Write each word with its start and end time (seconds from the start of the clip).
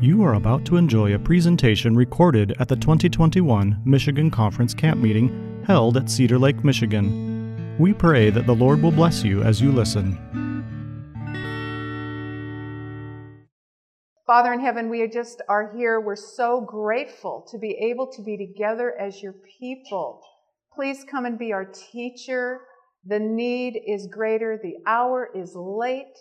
You 0.00 0.22
are 0.22 0.34
about 0.34 0.64
to 0.66 0.76
enjoy 0.76 1.14
a 1.14 1.18
presentation 1.18 1.96
recorded 1.96 2.54
at 2.60 2.68
the 2.68 2.76
2021 2.76 3.80
Michigan 3.84 4.30
Conference 4.30 4.74
Camp 4.74 5.00
Meeting 5.00 5.62
held 5.66 5.96
at 5.96 6.10
Cedar 6.10 6.38
Lake, 6.38 6.62
Michigan. 6.62 7.76
We 7.78 7.92
pray 7.94 8.30
that 8.30 8.46
the 8.46 8.54
Lord 8.54 8.82
will 8.82 8.92
bless 8.92 9.24
you 9.24 9.42
as 9.42 9.60
you 9.60 9.72
listen. 9.72 10.18
Father 14.26 14.52
in 14.52 14.60
heaven, 14.60 14.90
we 14.90 15.08
just 15.08 15.42
are 15.48 15.72
here. 15.74 16.00
We're 16.00 16.16
so 16.16 16.60
grateful 16.60 17.46
to 17.50 17.58
be 17.58 17.72
able 17.90 18.06
to 18.12 18.22
be 18.22 18.36
together 18.36 18.94
as 18.98 19.22
your 19.22 19.34
people. 19.58 20.22
Please 20.74 21.04
come 21.10 21.24
and 21.24 21.38
be 21.38 21.52
our 21.52 21.64
teacher. 21.64 22.60
The 23.06 23.18
need 23.18 23.80
is 23.86 24.06
greater, 24.06 24.58
the 24.62 24.76
hour 24.86 25.30
is 25.34 25.54
late. 25.54 26.18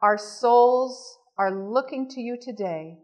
Our 0.00 0.16
souls 0.16 1.18
are 1.36 1.52
looking 1.52 2.08
to 2.10 2.20
you 2.20 2.38
today 2.40 2.98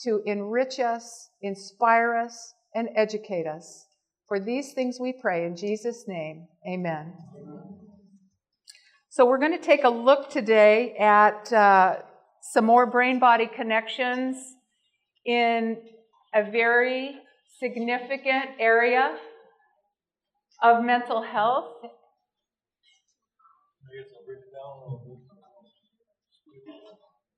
to 0.00 0.20
enrich 0.26 0.78
us, 0.78 1.30
inspire 1.40 2.14
us, 2.14 2.54
and 2.74 2.88
educate 2.94 3.46
us. 3.46 3.86
For 4.28 4.38
these 4.38 4.72
things 4.72 4.98
we 5.00 5.12
pray 5.12 5.46
in 5.46 5.56
Jesus' 5.56 6.04
name. 6.06 6.46
Amen. 6.68 7.14
So, 9.08 9.24
we're 9.24 9.38
going 9.38 9.56
to 9.56 9.64
take 9.64 9.84
a 9.84 9.88
look 9.88 10.28
today 10.28 10.96
at 10.98 11.52
uh, 11.52 11.96
some 12.40 12.64
more 12.64 12.84
brain 12.84 13.20
body 13.20 13.46
connections 13.46 14.36
in 15.24 15.78
a 16.34 16.50
very 16.50 17.16
significant 17.60 18.50
area 18.58 19.16
of 20.62 20.84
mental 20.84 21.22
health. 21.22 21.72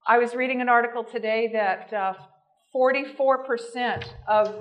I 0.09 0.19
was 0.19 0.37
reading 0.37 0.61
an 0.61 0.69
article 0.69 1.03
today 1.03 1.51
that 1.53 1.93
uh, 1.93 2.15
44% 2.73 4.05
of, 4.29 4.55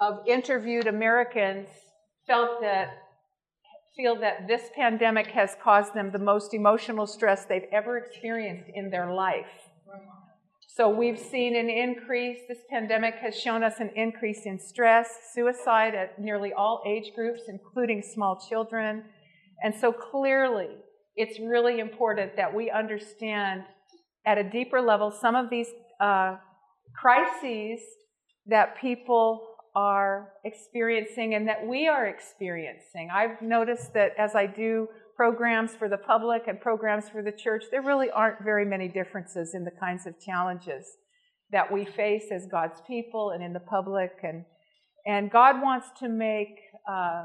of 0.00 0.18
interviewed 0.26 0.88
Americans 0.88 1.68
felt 2.26 2.60
that 2.62 2.88
feel 3.96 4.16
that 4.16 4.48
this 4.48 4.62
pandemic 4.74 5.28
has 5.28 5.54
caused 5.62 5.94
them 5.94 6.10
the 6.10 6.18
most 6.18 6.54
emotional 6.54 7.06
stress 7.06 7.44
they've 7.44 7.68
ever 7.70 7.98
experienced 7.98 8.68
in 8.74 8.90
their 8.90 9.14
life. 9.14 9.46
So 10.66 10.88
we've 10.88 11.20
seen 11.20 11.54
an 11.54 11.70
increase. 11.70 12.40
This 12.48 12.58
pandemic 12.68 13.14
has 13.22 13.38
shown 13.38 13.62
us 13.62 13.74
an 13.78 13.90
increase 13.94 14.44
in 14.44 14.58
stress, 14.58 15.08
suicide 15.32 15.94
at 15.94 16.18
nearly 16.18 16.52
all 16.52 16.82
age 16.84 17.12
groups, 17.14 17.42
including 17.46 18.02
small 18.02 18.44
children. 18.48 19.04
And 19.62 19.72
so 19.72 19.92
clearly, 19.92 20.70
it's 21.16 21.38
really 21.38 21.78
important 21.78 22.36
that 22.36 22.54
we 22.54 22.70
understand 22.70 23.62
at 24.26 24.38
a 24.38 24.44
deeper 24.44 24.80
level 24.80 25.10
some 25.10 25.34
of 25.34 25.50
these 25.50 25.68
uh, 26.00 26.36
crises 26.94 27.80
that 28.46 28.78
people 28.80 29.54
are 29.74 30.28
experiencing 30.44 31.34
and 31.34 31.48
that 31.48 31.66
we 31.66 31.88
are 31.88 32.06
experiencing. 32.06 33.08
I've 33.12 33.42
noticed 33.42 33.92
that 33.94 34.12
as 34.18 34.34
I 34.34 34.46
do 34.46 34.88
programs 35.16 35.74
for 35.74 35.88
the 35.88 35.96
public 35.96 36.42
and 36.46 36.60
programs 36.60 37.08
for 37.08 37.22
the 37.22 37.32
church, 37.32 37.64
there 37.70 37.82
really 37.82 38.10
aren't 38.10 38.42
very 38.42 38.64
many 38.64 38.88
differences 38.88 39.54
in 39.54 39.64
the 39.64 39.70
kinds 39.70 40.06
of 40.06 40.14
challenges 40.20 40.86
that 41.50 41.72
we 41.72 41.84
face 41.84 42.24
as 42.32 42.46
God's 42.50 42.80
people 42.86 43.30
and 43.30 43.42
in 43.42 43.52
the 43.52 43.60
public. 43.60 44.12
And, 44.22 44.44
and 45.06 45.30
God 45.30 45.60
wants 45.60 45.88
to 46.00 46.08
make 46.08 46.56
uh, 46.88 47.24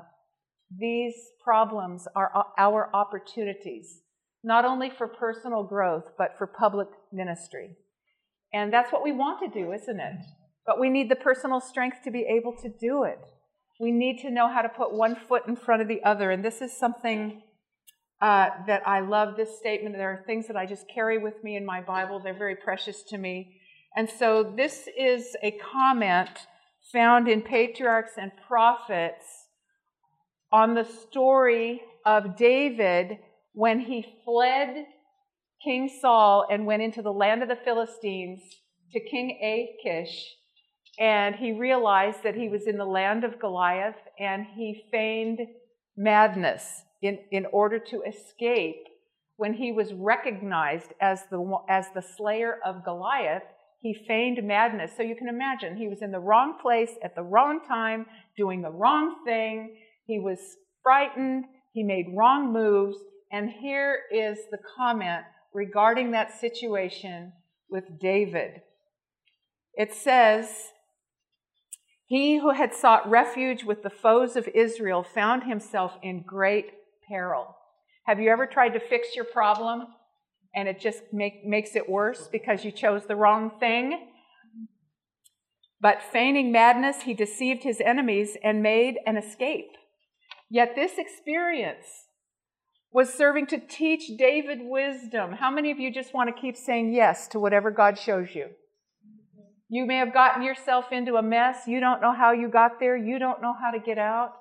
these 0.77 1.15
problems 1.43 2.07
are 2.15 2.45
our 2.57 2.89
opportunities 2.93 4.01
not 4.43 4.65
only 4.65 4.89
for 4.89 5.07
personal 5.07 5.63
growth, 5.63 6.05
but 6.17 6.37
for 6.37 6.47
public 6.47 6.87
ministry. 7.11 7.75
And 8.53 8.71
that's 8.71 8.91
what 8.91 9.03
we 9.03 9.11
want 9.11 9.39
to 9.41 9.47
do, 9.47 9.73
isn't 9.73 9.99
it? 9.99 10.15
But 10.65 10.79
we 10.79 10.89
need 10.89 11.09
the 11.09 11.15
personal 11.15 11.59
strength 11.59 11.97
to 12.03 12.11
be 12.11 12.25
able 12.29 12.55
to 12.61 12.69
do 12.69 13.03
it. 13.03 13.19
We 13.79 13.91
need 13.91 14.19
to 14.19 14.31
know 14.31 14.47
how 14.47 14.61
to 14.61 14.69
put 14.69 14.93
one 14.93 15.15
foot 15.15 15.43
in 15.47 15.55
front 15.55 15.81
of 15.81 15.87
the 15.87 16.03
other. 16.03 16.31
And 16.31 16.43
this 16.43 16.61
is 16.61 16.77
something 16.77 17.41
uh, 18.21 18.49
that 18.67 18.87
I 18.87 18.99
love 18.99 19.35
this 19.35 19.57
statement. 19.57 19.95
There 19.95 20.11
are 20.11 20.23
things 20.25 20.47
that 20.47 20.57
I 20.57 20.65
just 20.65 20.85
carry 20.93 21.17
with 21.17 21.43
me 21.43 21.55
in 21.55 21.65
my 21.65 21.81
Bible, 21.81 22.19
they're 22.19 22.33
very 22.33 22.55
precious 22.55 23.03
to 23.03 23.17
me. 23.17 23.55
And 23.95 24.09
so 24.09 24.43
this 24.55 24.87
is 24.97 25.35
a 25.41 25.51
comment 25.51 26.47
found 26.91 27.27
in 27.27 27.41
Patriarchs 27.41 28.13
and 28.17 28.31
Prophets 28.47 29.38
on 30.51 30.75
the 30.75 30.83
story 30.83 31.81
of 32.05 32.37
David 32.37 33.19
when 33.53 33.79
he 33.79 34.05
fled 34.25 34.85
King 35.63 35.89
Saul 36.01 36.45
and 36.49 36.65
went 36.65 36.81
into 36.81 37.01
the 37.01 37.11
land 37.11 37.43
of 37.43 37.49
the 37.49 37.57
Philistines 37.63 38.41
to 38.93 38.99
King 38.99 39.37
Achish, 39.41 40.35
and 40.97 41.35
he 41.35 41.51
realized 41.51 42.23
that 42.23 42.35
he 42.35 42.49
was 42.49 42.67
in 42.67 42.77
the 42.77 42.85
land 42.85 43.23
of 43.23 43.39
Goliath, 43.39 43.95
and 44.19 44.45
he 44.55 44.83
feigned 44.91 45.39
madness 45.95 46.83
in, 47.01 47.19
in 47.31 47.45
order 47.51 47.79
to 47.79 48.01
escape. 48.03 48.83
When 49.37 49.53
he 49.53 49.71
was 49.71 49.93
recognized 49.93 50.93
as 50.99 51.23
the, 51.29 51.57
as 51.69 51.87
the 51.93 52.01
slayer 52.01 52.57
of 52.65 52.83
Goliath, 52.83 53.43
he 53.81 53.93
feigned 54.07 54.45
madness. 54.45 54.91
So 54.97 55.03
you 55.03 55.15
can 55.15 55.29
imagine 55.29 55.77
he 55.77 55.87
was 55.87 56.01
in 56.01 56.11
the 56.11 56.19
wrong 56.19 56.57
place 56.61 56.91
at 57.03 57.15
the 57.15 57.23
wrong 57.23 57.61
time, 57.65 58.05
doing 58.35 58.61
the 58.61 58.71
wrong 58.71 59.23
thing. 59.25 59.77
He 60.09 60.17
was 60.17 60.39
frightened. 60.81 61.45
He 61.71 61.83
made 61.83 62.15
wrong 62.17 62.51
moves. 62.51 62.97
And 63.31 63.47
here 63.47 63.99
is 64.11 64.39
the 64.49 64.57
comment 64.75 65.23
regarding 65.53 66.11
that 66.11 66.37
situation 66.39 67.31
with 67.69 67.83
David. 68.01 68.61
It 69.75 69.93
says, 69.93 70.49
He 72.07 72.39
who 72.39 72.53
had 72.53 72.73
sought 72.73 73.07
refuge 73.07 73.63
with 73.63 73.83
the 73.83 73.91
foes 73.91 74.35
of 74.35 74.47
Israel 74.55 75.03
found 75.03 75.43
himself 75.43 75.93
in 76.01 76.23
great 76.25 76.71
peril. 77.07 77.55
Have 78.07 78.19
you 78.19 78.31
ever 78.31 78.47
tried 78.47 78.73
to 78.73 78.79
fix 78.79 79.15
your 79.15 79.25
problem 79.25 79.85
and 80.55 80.67
it 80.67 80.79
just 80.79 81.03
make, 81.13 81.45
makes 81.45 81.75
it 81.75 81.87
worse 81.87 82.27
because 82.31 82.65
you 82.65 82.71
chose 82.71 83.05
the 83.05 83.15
wrong 83.15 83.51
thing? 83.59 84.07
But 85.79 86.01
feigning 86.01 86.51
madness, 86.51 87.03
he 87.03 87.13
deceived 87.13 87.61
his 87.61 87.79
enemies 87.79 88.35
and 88.43 88.63
made 88.63 88.97
an 89.05 89.15
escape. 89.15 89.69
Yet 90.49 90.75
this 90.75 90.93
experience 90.97 91.85
was 92.91 93.13
serving 93.13 93.47
to 93.47 93.59
teach 93.59 94.17
David 94.17 94.59
wisdom. 94.63 95.33
How 95.33 95.51
many 95.51 95.69
of 95.71 95.79
you 95.79 95.93
just 95.93 96.13
want 96.13 96.33
to 96.33 96.41
keep 96.41 96.57
saying 96.57 96.93
yes 96.93 97.27
to 97.29 97.39
whatever 97.39 97.69
God 97.69 97.99
shows 97.99 98.33
you? 98.33 98.47
You 99.69 99.85
may 99.85 99.97
have 99.97 100.13
gotten 100.13 100.41
yourself 100.41 100.85
into 100.91 101.15
a 101.15 101.21
mess. 101.21 101.67
You 101.67 101.79
don't 101.79 102.01
know 102.01 102.13
how 102.13 102.31
you 102.31 102.49
got 102.49 102.79
there. 102.79 102.97
You 102.97 103.19
don't 103.19 103.41
know 103.41 103.53
how 103.53 103.69
to 103.69 103.79
get 103.79 103.99
out. 103.99 104.33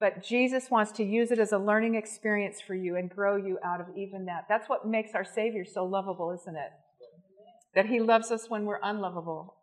But 0.00 0.24
Jesus 0.24 0.70
wants 0.70 0.92
to 0.92 1.04
use 1.04 1.30
it 1.30 1.38
as 1.38 1.52
a 1.52 1.58
learning 1.58 1.94
experience 1.94 2.62
for 2.66 2.74
you 2.74 2.96
and 2.96 3.10
grow 3.10 3.36
you 3.36 3.58
out 3.62 3.80
of 3.80 3.88
even 3.96 4.24
that. 4.24 4.46
That's 4.48 4.68
what 4.68 4.86
makes 4.86 5.14
our 5.14 5.24
Savior 5.24 5.64
so 5.66 5.84
lovable, 5.84 6.32
isn't 6.40 6.56
it? 6.56 6.70
That 7.74 7.86
He 7.86 8.00
loves 8.00 8.30
us 8.30 8.48
when 8.48 8.64
we're 8.64 8.80
unlovable. 8.82 9.56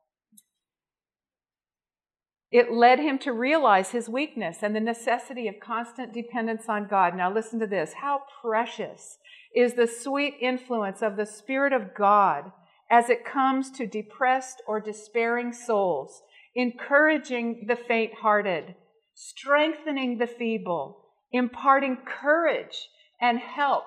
It 2.52 2.72
led 2.72 3.00
him 3.00 3.18
to 3.20 3.32
realize 3.32 3.92
his 3.92 4.10
weakness 4.10 4.58
and 4.62 4.76
the 4.76 4.82
necessity 4.82 5.48
of 5.48 5.62
constant 5.62 6.14
dependence 6.14 6.68
on 6.68 6.88
God. 6.88 7.16
Now, 7.16 7.34
listen 7.34 7.60
to 7.62 7.68
this. 7.68 7.94
How 7.94 8.24
precious 8.42 9.18
is 9.56 9.74
the 9.74 9.88
sweet 9.88 10.36
influence 10.42 11.02
of 11.02 11.16
the 11.16 11.26
Spirit 11.26 11.72
of 11.72 11.94
God 11.96 12.52
as 12.90 13.10
it 13.10 13.24
comes 13.24 13.72
to 13.72 13.88
depressed 13.88 14.62
or 14.68 14.82
despairing 14.82 15.54
souls, 15.54 16.24
encouraging 16.54 17.66
the 17.68 17.78
faint 17.78 18.16
hearted, 18.16 18.76
strengthening 19.16 20.18
the 20.18 20.28
feeble, 20.28 21.06
imparting 21.32 21.98
courage 22.06 22.90
and 23.22 23.40
help 23.40 23.86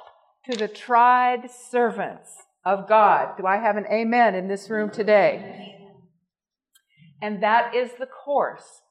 to 0.50 0.56
the 0.56 0.68
tried 0.68 1.50
servants 1.50 2.30
of 2.64 2.88
God. 2.88 3.36
Do 3.36 3.46
I 3.46 3.58
have 3.58 3.76
an 3.76 3.86
amen 3.92 4.34
in 4.34 4.48
this 4.48 4.70
room 4.70 4.88
today? 4.88 5.83
And 7.22 7.42
that 7.42 7.74
is 7.74 7.90
the 7.98 8.06
course 8.06 8.82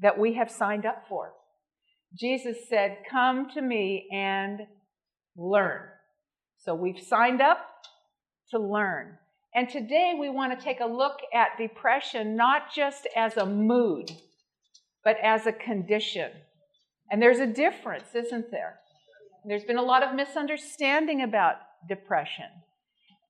that 0.00 0.18
we 0.18 0.34
have 0.34 0.50
signed 0.50 0.86
up 0.86 1.04
for. 1.08 1.32
Jesus 2.18 2.68
said, 2.68 2.98
Come 3.10 3.48
to 3.50 3.62
me 3.62 4.08
and 4.12 4.60
learn. 5.36 5.82
So 6.58 6.74
we've 6.74 7.00
signed 7.00 7.40
up 7.40 7.66
to 8.50 8.58
learn. 8.58 9.16
And 9.54 9.68
today 9.68 10.16
we 10.18 10.28
want 10.28 10.56
to 10.56 10.64
take 10.64 10.80
a 10.80 10.86
look 10.86 11.18
at 11.34 11.58
depression 11.58 12.36
not 12.36 12.72
just 12.74 13.08
as 13.16 13.36
a 13.36 13.46
mood, 13.46 14.10
but 15.04 15.16
as 15.22 15.46
a 15.46 15.52
condition. 15.52 16.30
And 17.10 17.20
there's 17.20 17.40
a 17.40 17.46
difference, 17.46 18.14
isn't 18.14 18.50
there? 18.50 18.78
There's 19.44 19.64
been 19.64 19.78
a 19.78 19.82
lot 19.82 20.02
of 20.02 20.14
misunderstanding 20.14 21.22
about 21.22 21.56
depression. 21.88 22.46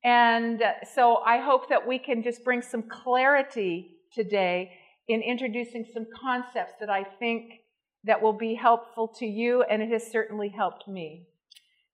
And 0.04 0.62
so 0.94 1.16
I 1.18 1.38
hope 1.38 1.68
that 1.68 1.86
we 1.86 1.98
can 1.98 2.22
just 2.22 2.44
bring 2.44 2.62
some 2.62 2.82
clarity 2.82 3.96
today 4.12 4.72
in 5.08 5.22
introducing 5.22 5.84
some 5.92 6.06
concepts 6.20 6.74
that 6.80 6.90
I 6.90 7.04
think 7.04 7.52
that 8.04 8.22
will 8.22 8.32
be 8.32 8.54
helpful 8.54 9.08
to 9.18 9.26
you, 9.26 9.62
and 9.62 9.82
it 9.82 9.90
has 9.90 10.10
certainly 10.10 10.48
helped 10.48 10.88
me. 10.88 11.26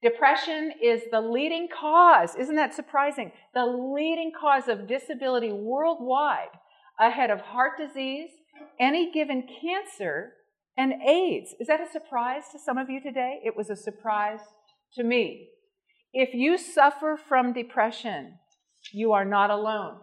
Depression 0.02 0.72
is 0.82 1.02
the 1.10 1.20
leading 1.20 1.68
cause, 1.68 2.34
isn't 2.36 2.54
that 2.54 2.74
surprising? 2.74 3.32
The 3.54 3.64
leading 3.64 4.30
cause 4.38 4.68
of 4.68 4.86
disability 4.86 5.50
worldwide, 5.52 6.50
ahead 7.00 7.30
of 7.30 7.40
heart 7.40 7.72
disease, 7.78 8.30
any 8.78 9.10
given 9.10 9.48
cancer, 9.60 10.34
and 10.76 11.02
AIDS. 11.02 11.54
Is 11.58 11.66
that 11.68 11.80
a 11.80 11.90
surprise 11.90 12.44
to 12.52 12.58
some 12.58 12.78
of 12.78 12.90
you 12.90 13.00
today? 13.00 13.40
It 13.44 13.56
was 13.56 13.70
a 13.70 13.76
surprise 13.76 14.40
to 14.94 15.02
me. 15.02 15.48
If 16.12 16.34
you 16.34 16.58
suffer 16.58 17.18
from 17.28 17.52
depression, 17.52 18.38
you 18.92 19.12
are 19.12 19.24
not 19.24 19.50
alone. 19.50 19.98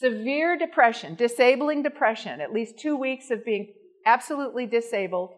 Severe 0.00 0.56
depression, 0.56 1.16
disabling 1.16 1.82
depression, 1.82 2.40
at 2.40 2.52
least 2.52 2.78
two 2.78 2.96
weeks 2.96 3.32
of 3.32 3.44
being 3.44 3.74
absolutely 4.06 4.64
disabled, 4.64 5.30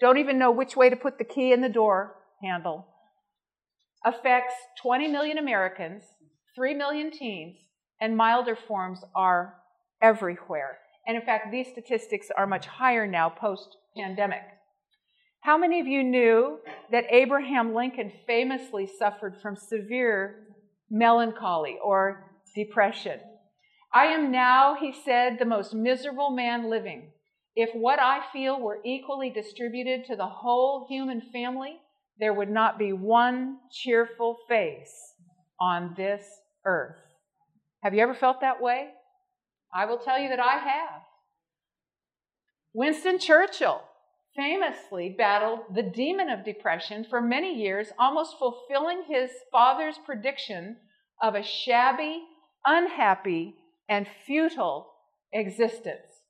don't 0.00 0.16
even 0.16 0.38
know 0.38 0.50
which 0.50 0.74
way 0.74 0.88
to 0.88 0.96
put 0.96 1.18
the 1.18 1.24
key 1.24 1.52
in 1.52 1.60
the 1.60 1.68
door 1.68 2.14
handle, 2.42 2.86
affects 4.06 4.54
20 4.82 5.08
million 5.08 5.36
Americans, 5.36 6.02
3 6.54 6.72
million 6.74 7.10
teens, 7.10 7.56
and 8.00 8.16
milder 8.16 8.56
forms 8.56 9.00
are 9.14 9.54
everywhere. 10.00 10.78
And 11.06 11.16
in 11.16 11.22
fact, 11.22 11.52
these 11.52 11.68
statistics 11.68 12.28
are 12.36 12.46
much 12.46 12.66
higher 12.66 13.06
now 13.06 13.28
post 13.28 13.76
pandemic. 13.94 14.42
How 15.40 15.58
many 15.58 15.78
of 15.78 15.86
you 15.86 16.02
knew 16.02 16.58
that 16.90 17.04
Abraham 17.10 17.74
Lincoln 17.74 18.10
famously 18.26 18.88
suffered 18.98 19.36
from 19.42 19.56
severe 19.56 20.46
melancholy 20.90 21.76
or 21.84 22.30
depression? 22.54 23.20
I 23.92 24.06
am 24.06 24.30
now, 24.30 24.76
he 24.78 24.92
said, 24.92 25.38
the 25.38 25.44
most 25.44 25.74
miserable 25.74 26.30
man 26.30 26.68
living. 26.68 27.12
If 27.54 27.74
what 27.74 27.98
I 27.98 28.20
feel 28.32 28.60
were 28.60 28.80
equally 28.84 29.30
distributed 29.30 30.04
to 30.06 30.16
the 30.16 30.26
whole 30.26 30.86
human 30.88 31.22
family, 31.32 31.78
there 32.18 32.34
would 32.34 32.50
not 32.50 32.78
be 32.78 32.92
one 32.92 33.58
cheerful 33.70 34.36
face 34.48 35.14
on 35.60 35.94
this 35.96 36.24
earth. 36.64 36.96
Have 37.82 37.94
you 37.94 38.00
ever 38.00 38.14
felt 38.14 38.40
that 38.40 38.60
way? 38.60 38.88
I 39.74 39.86
will 39.86 39.98
tell 39.98 40.18
you 40.18 40.28
that 40.28 40.40
I 40.40 40.58
have. 40.58 41.02
Winston 42.74 43.18
Churchill 43.18 43.80
famously 44.34 45.14
battled 45.16 45.60
the 45.74 45.82
demon 45.82 46.28
of 46.28 46.44
depression 46.44 47.06
for 47.08 47.22
many 47.22 47.54
years, 47.54 47.88
almost 47.98 48.38
fulfilling 48.38 49.04
his 49.08 49.30
father's 49.50 49.98
prediction 50.04 50.76
of 51.22 51.34
a 51.34 51.42
shabby, 51.42 52.22
unhappy, 52.66 53.54
and 53.88 54.06
futile 54.26 54.92
existence. 55.32 56.22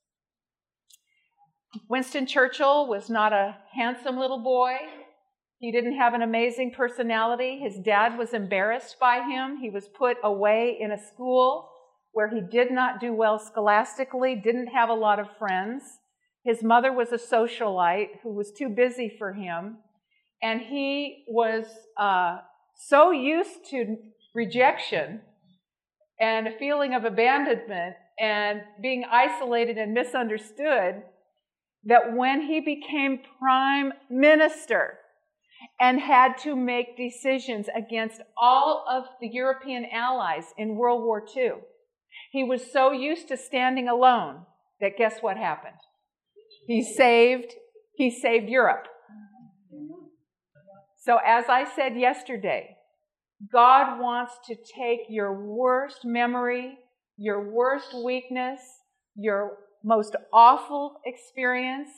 Winston 1.89 2.27
Churchill 2.27 2.87
was 2.87 3.11
not 3.11 3.33
a 3.33 3.57
handsome 3.75 4.19
little 4.19 4.43
boy. 4.43 4.77
He 5.59 5.73
didn't 5.73 5.97
have 5.97 6.15
an 6.15 6.23
amazing 6.23 6.73
personality. 6.73 7.59
His 7.59 7.79
dad 7.79 8.19
was 8.19 8.35
embarrassed 8.35 8.97
by 9.01 9.23
him. 9.23 9.59
He 9.59 9.71
was 9.71 9.89
put 9.89 10.17
away 10.23 10.77
in 10.79 10.93
a 10.93 10.99
school 10.99 11.71
where 12.13 12.29
he 12.29 12.41
did 12.41 12.71
not 12.71 13.01
do 13.01 13.13
well 13.13 13.39
scholastically, 13.39 14.35
didn't 14.35 14.69
have 14.69 14.89
a 14.89 14.95
lot 14.95 15.19
of 15.19 15.37
friends. 15.39 15.83
His 16.45 16.63
mother 16.63 16.93
was 16.93 17.13
a 17.13 17.19
socialite 17.19 18.21
who 18.23 18.33
was 18.33 18.53
too 18.53 18.69
busy 18.69 19.15
for 19.19 19.33
him. 19.33 19.79
And 20.43 20.61
he 20.61 21.25
was 21.29 21.67
uh, 21.99 22.39
so 22.75 23.11
used 23.11 23.69
to 23.71 23.97
rejection 24.35 25.23
and 26.21 26.47
a 26.47 26.59
feeling 26.59 26.95
of 26.95 27.05
abandonment 27.05 27.97
and 28.19 28.63
being 28.81 29.05
isolated 29.11 29.77
and 29.77 29.93
misunderstood 29.93 31.03
that 31.85 32.15
when 32.15 32.43
he 32.43 32.61
became 32.61 33.21
prime 33.39 33.93
minister 34.11 34.99
and 35.81 36.01
had 36.01 36.37
to 36.39 36.57
make 36.57 36.97
decisions 36.97 37.67
against 37.75 38.21
all 38.37 38.85
of 38.91 39.05
the 39.21 39.29
European 39.29 39.87
allies 39.93 40.47
in 40.57 40.77
World 40.77 41.05
War 41.05 41.23
II, 41.37 41.53
he 42.33 42.43
was 42.43 42.73
so 42.73 42.93
used 42.93 43.29
to 43.29 43.37
standing 43.37 43.89
alone 43.89 44.47
that 44.81 44.97
guess 44.99 45.19
what 45.21 45.37
happened? 45.37 45.77
He 46.67 46.83
saved, 46.83 47.53
he 47.95 48.11
saved 48.11 48.49
Europe. 48.49 48.89
So, 50.99 51.19
as 51.25 51.45
I 51.49 51.65
said 51.65 51.97
yesterday, 51.97 52.77
God 53.53 54.01
wants 54.01 54.33
to 54.47 54.55
take 54.55 55.01
your 55.09 55.47
worst 55.47 56.05
memory, 56.05 56.79
your 57.17 57.53
worst 57.53 57.95
weakness, 58.05 58.61
your 59.15 59.59
most 59.85 60.17
awful 60.33 60.97
experience, 61.05 61.89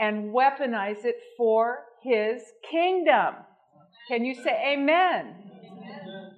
and 0.00 0.34
weaponize 0.34 1.04
it 1.04 1.16
for 1.36 1.80
his 2.02 2.42
kingdom. 2.70 3.34
Can 4.08 4.24
you 4.24 4.34
say 4.34 4.74
amen? 4.74 5.34
amen. 5.34 6.30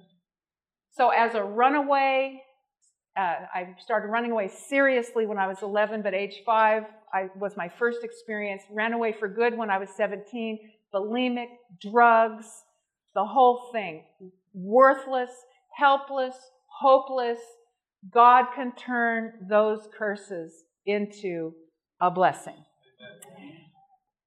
So, 0.91 1.09
as 1.09 1.35
a 1.35 1.43
runaway, 1.43 2.41
uh, 3.17 3.35
I 3.53 3.75
started 3.83 4.07
running 4.07 4.31
away 4.31 4.49
seriously 4.49 5.25
when 5.25 5.37
I 5.37 5.47
was 5.47 5.57
11, 5.61 6.01
but 6.01 6.13
age 6.13 6.41
five 6.45 6.83
I, 7.13 7.27
was 7.35 7.55
my 7.57 7.69
first 7.69 7.99
experience. 8.03 8.63
Ran 8.71 8.93
away 8.93 9.13
for 9.13 9.27
good 9.27 9.57
when 9.57 9.69
I 9.69 9.77
was 9.77 9.89
17. 9.95 10.59
Bulimic, 10.93 11.47
drugs, 11.81 12.45
the 13.15 13.25
whole 13.25 13.69
thing. 13.71 14.03
Worthless, 14.53 15.31
helpless, 15.77 16.35
hopeless. 16.81 17.39
God 18.11 18.45
can 18.55 18.73
turn 18.75 19.33
those 19.49 19.87
curses 19.97 20.63
into 20.85 21.53
a 22.01 22.09
blessing. 22.09 22.55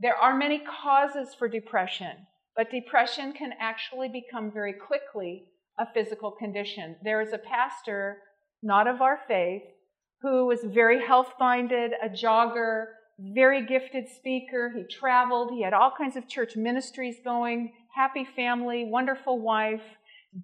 There 0.01 0.17
are 0.17 0.37
many 0.37 0.59
causes 0.59 1.35
for 1.39 1.49
depression, 1.49 2.27
but 2.57 2.71
depression 2.71 3.33
can 3.33 3.53
actually 3.61 4.09
become 4.09 4.51
very 4.53 4.73
quickly 4.73 5.45
a 5.79 5.87
physical 5.95 6.31
condition. 6.33 6.97
There 7.03 7.21
is 7.21 7.33
a 7.33 7.39
pastor, 7.39 8.19
not 8.63 8.87
of 8.87 9.01
our 9.01 9.21
faith, 9.29 9.63
who 10.21 10.47
was 10.47 10.61
very 10.65 11.05
health 11.05 11.33
minded, 11.41 11.93
a 12.03 12.09
jogger, 12.09 12.87
very 13.19 13.65
gifted 13.65 14.09
speaker. 14.09 14.73
He 14.75 14.85
traveled, 14.85 15.51
he 15.53 15.63
had 15.63 15.73
all 15.73 15.93
kinds 15.97 16.17
of 16.17 16.29
church 16.29 16.57
ministries 16.57 17.17
going, 17.25 17.73
happy 17.95 18.27
family, 18.37 18.85
wonderful 18.85 19.41
wife, 19.41 19.83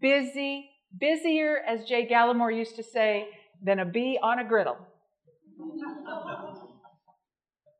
busy, 0.01 0.71
busier, 0.99 1.59
as 1.67 1.85
Jay 1.85 2.07
Gallimore 2.07 2.57
used 2.57 2.77
to 2.77 2.83
say, 2.83 3.29
than 3.63 3.79
a 3.79 3.85
bee 3.85 4.19
on 4.23 4.39
a 4.39 4.45
griddle. 4.45 4.77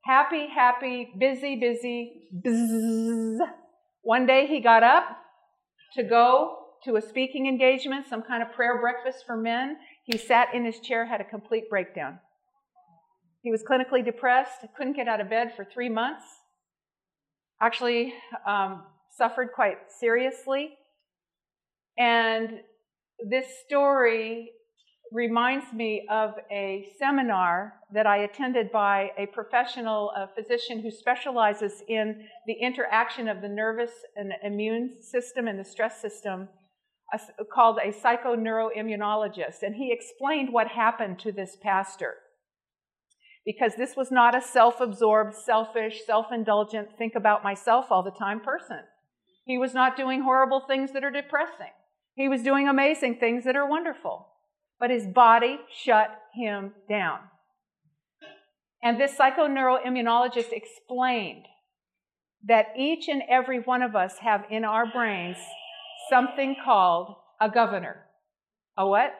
happy, 0.05 0.49
happy, 0.49 1.13
busy, 1.19 1.57
busy, 1.57 2.29
bzzz. 2.45 3.39
One 4.03 4.27
day 4.27 4.47
he 4.47 4.61
got 4.61 4.83
up 4.83 5.05
to 5.95 6.03
go 6.03 6.57
to 6.85 6.97
a 6.97 7.03
speaking 7.03 7.47
engagement, 7.47 8.07
some 8.09 8.23
kind 8.23 8.43
of 8.43 8.53
prayer 8.53 8.81
breakfast 8.81 9.25
for 9.27 9.37
men. 9.37 9.77
He 10.05 10.17
sat 10.17 10.55
in 10.55 10.65
his 10.65 10.81
chair, 10.81 11.07
had 11.07 11.21
a 11.21 11.25
complete 11.25 11.69
breakdown. 11.69 12.19
He 13.43 13.51
was 13.51 13.63
clinically 13.63 14.05
depressed, 14.05 14.65
couldn't 14.77 14.97
get 14.97 15.09
out 15.09 15.21
of 15.21 15.29
bed 15.29 15.53
for 15.55 15.65
three 15.65 15.89
months, 15.89 16.25
actually 17.61 18.15
um, 18.47 18.85
suffered 19.17 19.51
quite 19.55 19.77
seriously. 20.01 20.78
And 21.99 22.61
this 23.29 23.47
story 23.67 24.53
reminds 25.11 25.73
me 25.73 26.07
of 26.11 26.35
a 26.51 26.87
seminar 26.99 27.75
that 27.93 28.07
I 28.07 28.19
attended 28.19 28.71
by 28.71 29.11
a 29.19 29.27
professional 29.27 30.11
a 30.11 30.29
physician 30.35 30.81
who 30.81 30.91
specializes 30.91 31.83
in 31.89 32.27
the 32.47 32.55
interaction 32.61 33.27
of 33.27 33.41
the 33.41 33.49
nervous 33.49 33.91
and 34.17 34.33
immune 34.45 34.97
system 35.01 35.49
and 35.49 35.59
the 35.59 35.65
stress 35.65 36.01
system 36.01 36.49
called 37.53 37.79
a 37.83 37.91
psychoneuroimmunologist, 37.91 39.63
and 39.63 39.75
he 39.77 39.91
explained 39.93 40.53
what 40.53 40.69
happened 40.69 41.19
to 41.21 41.33
this 41.33 41.57
pastor. 41.63 42.17
Because 43.47 43.73
this 43.77 43.97
was 43.97 44.11
not 44.11 44.37
a 44.37 44.43
self 44.43 44.81
absorbed, 44.81 45.35
selfish, 45.35 46.05
self 46.05 46.27
indulgent, 46.31 46.89
think 46.99 47.15
about 47.15 47.43
myself 47.43 47.87
all 47.91 48.03
the 48.03 48.11
time 48.11 48.41
person. 48.41 48.81
He 49.47 49.57
was 49.57 49.73
not 49.73 49.97
doing 49.97 50.21
horrible 50.21 50.61
things 50.61 50.93
that 50.93 51.03
are 51.03 51.11
depressing. 51.11 51.73
He 52.19 52.29
was 52.29 52.43
doing 52.43 52.67
amazing 52.67 53.19
things 53.21 53.45
that 53.45 53.55
are 53.55 53.69
wonderful. 53.69 54.27
But 54.81 54.91
his 54.91 55.07
body 55.07 55.61
shut 55.73 56.11
him 56.35 56.73
down. 56.89 57.21
And 58.83 59.01
this 59.01 59.17
psychoneuroimmunologist 59.17 60.53
explained 60.53 61.47
that 62.45 62.67
each 62.77 63.09
and 63.09 63.23
every 63.29 63.61
one 63.61 63.83
of 63.83 63.95
us 63.95 64.19
have 64.21 64.45
in 64.51 64.65
our 64.65 64.85
brains 64.91 65.37
something 66.11 66.57
called 66.65 67.15
a 67.41 67.49
governor. 67.49 68.05
A 68.77 68.87
what? 68.87 69.15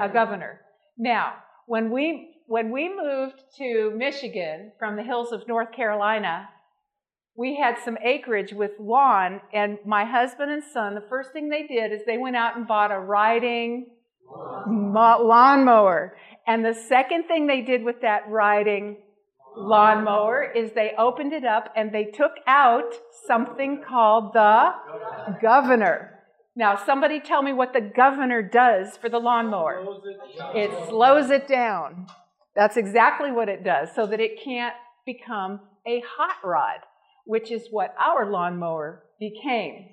A 0.00 0.08
governor. 0.08 0.60
Now, 0.96 1.34
when 1.66 1.90
we 1.90 2.32
when 2.46 2.70
we 2.70 2.88
moved 2.88 3.42
to 3.58 3.92
Michigan 3.94 4.72
from 4.78 4.96
the 4.96 5.02
hills 5.02 5.32
of 5.32 5.48
North 5.48 5.72
Carolina, 5.72 6.48
we 7.36 7.56
had 7.56 7.76
some 7.84 7.98
acreage 8.02 8.52
with 8.52 8.72
lawn, 8.80 9.40
and 9.52 9.78
my 9.84 10.04
husband 10.04 10.50
and 10.50 10.62
son, 10.64 10.94
the 10.94 11.04
first 11.08 11.32
thing 11.32 11.48
they 11.48 11.66
did 11.66 11.92
is 11.92 12.02
they 12.06 12.18
went 12.18 12.36
out 12.36 12.56
and 12.56 12.66
bought 12.66 12.90
a 12.90 12.98
riding 12.98 13.90
lawnmower. 14.68 16.16
And 16.46 16.64
the 16.64 16.74
second 16.74 17.24
thing 17.24 17.46
they 17.46 17.60
did 17.60 17.84
with 17.84 18.00
that 18.02 18.28
riding 18.28 18.96
lawnmower 19.56 20.44
is 20.54 20.72
they 20.72 20.92
opened 20.98 21.32
it 21.32 21.44
up 21.44 21.72
and 21.76 21.92
they 21.92 22.04
took 22.04 22.32
out 22.46 22.94
something 23.26 23.82
called 23.86 24.32
the 24.32 24.72
governor. 25.40 26.12
Now, 26.54 26.76
somebody 26.76 27.20
tell 27.20 27.42
me 27.42 27.52
what 27.52 27.74
the 27.74 27.80
governor 27.80 28.42
does 28.42 28.96
for 28.96 29.10
the 29.10 29.18
lawnmower. 29.18 29.84
It 30.54 30.70
slows 30.88 31.30
it 31.30 31.46
down. 31.46 32.06
That's 32.54 32.78
exactly 32.78 33.30
what 33.30 33.50
it 33.50 33.62
does, 33.62 33.90
so 33.94 34.06
that 34.06 34.20
it 34.20 34.42
can't 34.42 34.74
become 35.04 35.60
a 35.86 36.02
hot 36.16 36.36
rod, 36.42 36.78
which 37.26 37.50
is 37.50 37.66
what 37.70 37.94
our 37.98 38.30
lawnmower 38.30 39.02
became. 39.20 39.90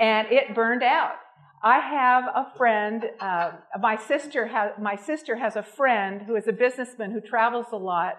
and 0.00 0.28
it 0.30 0.54
burned 0.54 0.82
out. 0.82 1.16
I 1.62 1.78
have 1.78 2.24
a 2.24 2.46
friend. 2.56 3.04
Uh, 3.20 3.52
my 3.78 3.96
sister 3.96 4.46
has 4.46 4.72
my 4.80 4.96
sister 4.96 5.36
has 5.36 5.56
a 5.56 5.62
friend 5.62 6.22
who 6.22 6.36
is 6.36 6.48
a 6.48 6.52
businessman 6.52 7.10
who 7.10 7.20
travels 7.20 7.66
a 7.72 7.76
lot 7.76 8.14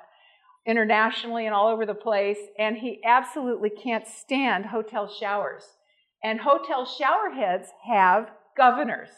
internationally 0.67 1.47
and 1.47 1.55
all 1.55 1.67
over 1.67 1.87
the 1.87 1.95
place, 1.95 2.37
and 2.59 2.77
he 2.77 3.01
absolutely 3.03 3.71
can't 3.71 4.07
stand 4.07 4.67
hotel 4.67 5.07
showers. 5.07 5.63
And 6.23 6.41
hotel 6.41 6.85
shower 6.85 7.31
heads 7.31 7.69
have 7.87 8.29
governors. 8.55 9.09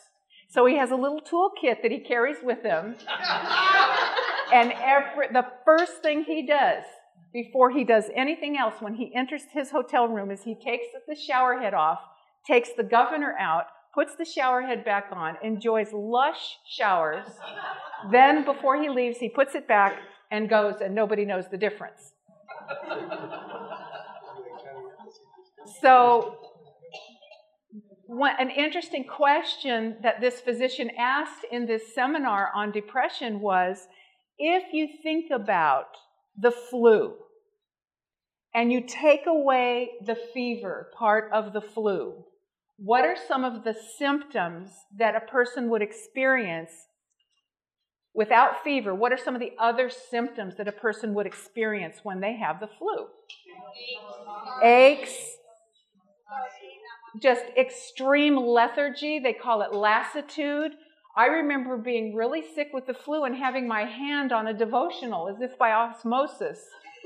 So 0.48 0.65
he 0.65 0.77
has 0.77 0.91
a 0.91 0.95
little 0.95 1.19
toolkit 1.19 1.81
that 1.81 1.91
he 1.91 2.00
carries 2.00 2.38
with 2.41 2.62
him. 2.63 2.95
and 4.53 4.72
every, 4.72 5.27
the 5.33 5.48
first 5.65 6.01
thing 6.01 6.24
he 6.24 6.45
does 6.45 6.83
before 7.33 7.71
he 7.71 7.83
does 7.83 8.05
anything 8.15 8.57
else 8.57 8.75
when 8.79 8.93
he 8.93 9.13
enters 9.15 9.41
his 9.51 9.71
hotel 9.71 10.07
room 10.07 10.29
is 10.29 10.43
he 10.43 10.55
takes 10.55 10.85
the 11.07 11.15
shower 11.15 11.59
head 11.59 11.73
off, 11.73 11.99
takes 12.47 12.69
the 12.77 12.83
governor 12.83 13.35
out, 13.39 13.65
puts 13.93 14.15
the 14.15 14.25
shower 14.25 14.61
head 14.61 14.85
back 14.85 15.07
on, 15.11 15.35
enjoys 15.43 15.91
lush 15.91 16.57
showers. 16.69 17.25
then, 18.11 18.45
before 18.45 18.81
he 18.81 18.89
leaves, 18.89 19.17
he 19.17 19.29
puts 19.29 19.55
it 19.55 19.67
back 19.67 19.97
and 20.31 20.47
goes, 20.47 20.75
and 20.81 20.93
nobody 20.93 21.25
knows 21.25 21.45
the 21.49 21.57
difference. 21.57 22.13
so, 25.81 26.37
an 28.39 28.49
interesting 28.51 29.05
question 29.05 29.97
that 30.03 30.21
this 30.21 30.39
physician 30.39 30.91
asked 30.99 31.45
in 31.51 31.65
this 31.65 31.95
seminar 31.95 32.51
on 32.53 32.71
depression 32.71 33.39
was 33.39 33.87
if 34.37 34.71
you 34.71 34.87
think 35.01 35.31
about 35.31 35.87
the 36.37 36.51
flu 36.51 37.15
and 38.53 38.71
you 38.71 38.81
take 38.81 39.25
away 39.25 39.91
the 40.05 40.15
fever 40.33 40.89
part 40.97 41.31
of 41.33 41.53
the 41.53 41.61
flu, 41.61 42.23
what 42.77 43.03
are 43.03 43.15
some 43.27 43.43
of 43.43 43.63
the 43.63 43.75
symptoms 43.97 44.69
that 44.97 45.15
a 45.15 45.21
person 45.21 45.69
would 45.69 45.81
experience 45.81 46.71
without 48.13 48.63
fever? 48.63 48.93
What 48.93 49.11
are 49.11 49.17
some 49.17 49.33
of 49.33 49.41
the 49.41 49.53
other 49.59 49.89
symptoms 49.89 50.55
that 50.57 50.67
a 50.67 50.71
person 50.71 51.13
would 51.13 51.25
experience 51.25 51.97
when 52.03 52.19
they 52.19 52.35
have 52.35 52.59
the 52.59 52.67
flu? 52.67 53.07
Aches, 54.61 55.37
just 57.19 57.45
extreme 57.57 58.37
lethargy. 58.37 59.19
They 59.19 59.33
call 59.33 59.61
it 59.61 59.73
lassitude. 59.73 60.73
I 61.15 61.27
remember 61.27 61.77
being 61.77 62.15
really 62.15 62.43
sick 62.55 62.70
with 62.74 62.88
the 62.88 62.93
flu 62.93 63.24
and 63.24 63.36
having 63.36 63.67
my 63.67 63.86
hand 63.86 64.32
on 64.32 64.48
a 64.48 64.53
devotional 64.53 65.29
as 65.29 65.41
if 65.41 65.58
by 65.60 65.72
osmosis 65.72 66.60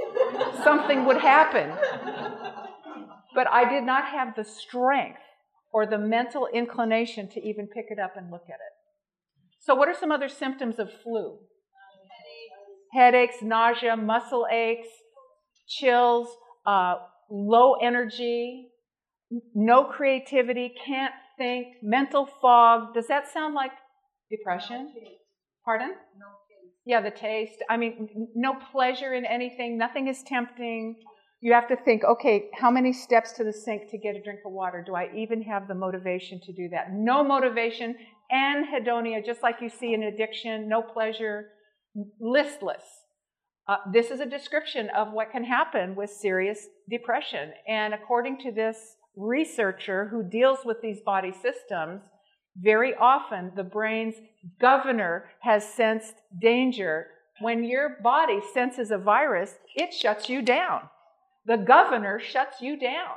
something 0.63 1.05
would 1.05 1.17
happen. 1.17 1.71
But 3.35 3.47
I 3.51 3.69
did 3.69 3.83
not 3.83 4.05
have 4.05 4.35
the 4.35 4.45
strength 4.45 5.19
or 5.73 5.85
the 5.85 5.97
mental 5.97 6.47
inclination 6.53 7.29
to 7.29 7.41
even 7.41 7.67
pick 7.67 7.87
it 7.89 7.99
up 7.99 8.15
and 8.15 8.31
look 8.31 8.45
at 8.47 8.55
it. 8.55 8.73
So, 9.59 9.75
what 9.75 9.89
are 9.89 9.93
some 9.93 10.11
other 10.11 10.29
symptoms 10.29 10.79
of 10.79 10.89
flu? 11.03 11.39
Headaches, 12.93 13.41
nausea, 13.41 13.97
muscle 13.97 14.47
aches, 14.49 14.87
chills, 15.67 16.29
uh, 16.65 16.95
low 17.29 17.73
energy, 17.73 18.69
no 19.53 19.83
creativity, 19.83 20.73
can't 20.85 21.13
think, 21.37 21.67
mental 21.83 22.25
fog. 22.41 22.93
Does 22.93 23.07
that 23.07 23.27
sound 23.27 23.53
like 23.53 23.71
depression? 24.29 24.93
Pardon? 25.63 25.93
Yeah, 26.85 27.01
the 27.01 27.11
taste. 27.11 27.63
I 27.69 27.77
mean, 27.77 28.07
no 28.35 28.55
pleasure 28.71 29.13
in 29.13 29.25
anything, 29.25 29.77
nothing 29.77 30.07
is 30.07 30.23
tempting. 30.23 30.95
You 31.41 31.53
have 31.53 31.67
to 31.67 31.75
think, 31.75 32.03
okay, 32.03 32.49
how 32.59 32.71
many 32.71 32.93
steps 32.93 33.33
to 33.33 33.43
the 33.43 33.53
sink 33.53 33.91
to 33.91 33.97
get 33.97 34.15
a 34.15 34.23
drink 34.23 34.39
of 34.45 34.53
water? 34.53 34.83
Do 34.85 34.95
I 34.95 35.09
even 35.15 35.43
have 35.43 35.67
the 35.67 35.75
motivation 35.75 36.39
to 36.45 36.53
do 36.53 36.69
that? 36.69 36.93
No 36.93 37.23
motivation 37.23 37.95
anhedonia, 38.31 39.23
just 39.23 39.43
like 39.43 39.57
you 39.61 39.69
see 39.69 39.93
in 39.93 40.03
addiction, 40.03 40.67
no 40.67 40.81
pleasure, 40.81 41.49
listless. 42.19 42.83
Uh, 43.67 43.77
this 43.91 44.09
is 44.09 44.19
a 44.19 44.25
description 44.25 44.89
of 44.95 45.11
what 45.11 45.31
can 45.31 45.43
happen 45.43 45.93
with 45.93 46.09
serious 46.09 46.67
depression. 46.89 47.51
And 47.67 47.93
according 47.93 48.39
to 48.39 48.51
this 48.51 48.77
researcher 49.15 50.07
who 50.07 50.23
deals 50.23 50.59
with 50.63 50.77
these 50.81 51.01
body 51.05 51.33
systems, 51.33 52.03
very 52.61 52.95
often 52.95 53.51
the 53.55 53.63
brain's 53.63 54.15
governor 54.59 55.25
has 55.41 55.73
sensed 55.73 56.15
danger. 56.41 57.07
When 57.39 57.63
your 57.63 57.97
body 58.01 58.39
senses 58.53 58.89
a 58.89 58.97
virus, 58.97 59.55
it 59.75 59.93
shuts 59.93 60.27
you 60.27 60.41
down. 60.41 60.89
The 61.45 61.57
governor 61.57 62.19
shuts 62.19 62.61
you 62.61 62.77
down. 62.77 63.15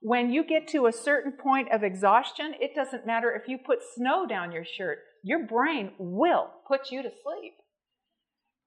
When 0.00 0.32
you 0.32 0.44
get 0.44 0.66
to 0.68 0.86
a 0.86 0.92
certain 0.92 1.32
point 1.32 1.70
of 1.70 1.84
exhaustion, 1.84 2.54
it 2.60 2.74
doesn't 2.74 3.06
matter 3.06 3.30
if 3.32 3.48
you 3.48 3.56
put 3.56 3.78
snow 3.94 4.26
down 4.26 4.50
your 4.50 4.64
shirt, 4.64 4.98
your 5.22 5.46
brain 5.46 5.92
will 5.98 6.48
put 6.66 6.90
you 6.90 7.02
to 7.02 7.10
sleep. 7.22 7.54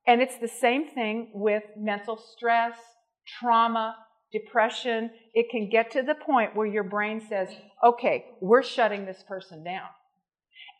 And 0.08 0.22
it's 0.22 0.38
the 0.38 0.48
same 0.48 0.88
thing 0.88 1.32
with 1.34 1.64
mental 1.76 2.18
stress, 2.18 2.78
trauma, 3.40 3.98
depression, 4.32 5.12
it 5.34 5.50
can 5.50 5.70
get 5.70 5.92
to 5.92 6.04
the 6.04 6.16
point 6.16 6.56
where 6.56 6.68
your 6.68 6.84
brain 6.84 7.22
says, 7.28 7.50
okay, 7.84 8.26
we're 8.42 8.64
shutting 8.64 9.06
this 9.06 9.24
person 9.28 9.64
down. 9.64 9.88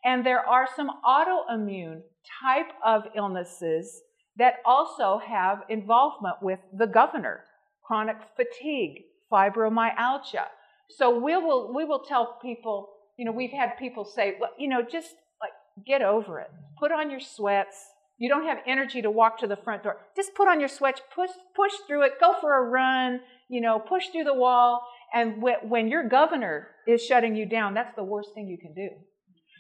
And 0.05 0.25
there 0.25 0.47
are 0.47 0.67
some 0.75 0.89
autoimmune 1.03 2.01
type 2.43 2.71
of 2.85 3.03
illnesses 3.17 4.01
that 4.38 4.55
also 4.63 5.19
have 5.25 5.63
involvement 5.67 6.35
with 6.41 6.59
the 6.77 6.85
governor 6.85 7.43
chronic 7.83 8.17
fatigue, 8.35 9.03
fibromyalgia. 9.31 10.45
So 10.89 11.19
we 11.19 11.35
will, 11.38 11.74
we 11.74 11.85
will 11.85 12.00
tell 12.00 12.38
people, 12.41 12.89
you 13.17 13.25
know, 13.25 13.31
we've 13.31 13.51
had 13.51 13.77
people 13.77 14.05
say, 14.05 14.35
well, 14.39 14.51
you 14.57 14.67
know, 14.67 14.81
just 14.81 15.13
like 15.41 15.51
get 15.85 16.01
over 16.01 16.39
it. 16.39 16.51
Put 16.79 16.91
on 16.91 17.09
your 17.09 17.19
sweats. 17.19 17.77
You 18.17 18.29
don't 18.29 18.45
have 18.45 18.59
energy 18.65 19.01
to 19.01 19.12
walk 19.12 19.39
to 19.39 19.47
the 19.47 19.57
front 19.57 19.83
door. 19.83 19.97
Just 20.15 20.35
put 20.35 20.47
on 20.47 20.59
your 20.59 20.69
sweats, 20.69 21.01
push, 21.13 21.31
push 21.55 21.74
through 21.88 22.03
it, 22.03 22.13
go 22.19 22.33
for 22.39 22.57
a 22.57 22.69
run, 22.69 23.21
you 23.50 23.62
know, 23.62 23.79
push 23.79 24.07
through 24.07 24.24
the 24.24 24.33
wall. 24.33 24.81
And 25.13 25.41
when 25.41 25.88
your 25.88 26.07
governor 26.07 26.67
is 26.88 27.03
shutting 27.03 27.35
you 27.35 27.45
down, 27.45 27.74
that's 27.74 27.95
the 27.95 28.03
worst 28.03 28.29
thing 28.33 28.47
you 28.47 28.57
can 28.57 28.74
do. 28.74 28.89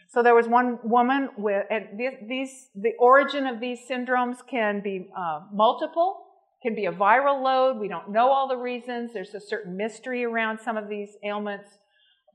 So 0.07 0.23
there 0.23 0.35
was 0.35 0.47
one 0.47 0.79
woman 0.83 1.29
with, 1.37 1.65
and 1.69 1.99
these, 2.27 2.69
the 2.75 2.93
origin 2.99 3.47
of 3.47 3.59
these 3.59 3.79
syndromes 3.89 4.37
can 4.49 4.81
be 4.81 5.09
uh, 5.17 5.41
multiple, 5.51 6.25
can 6.61 6.75
be 6.75 6.85
a 6.85 6.91
viral 6.91 7.43
load. 7.43 7.79
We 7.79 7.87
don't 7.87 8.11
know 8.11 8.29
all 8.29 8.47
the 8.47 8.57
reasons. 8.57 9.13
There's 9.13 9.33
a 9.33 9.41
certain 9.41 9.75
mystery 9.75 10.23
around 10.23 10.59
some 10.59 10.77
of 10.77 10.87
these 10.87 11.09
ailments. 11.23 11.69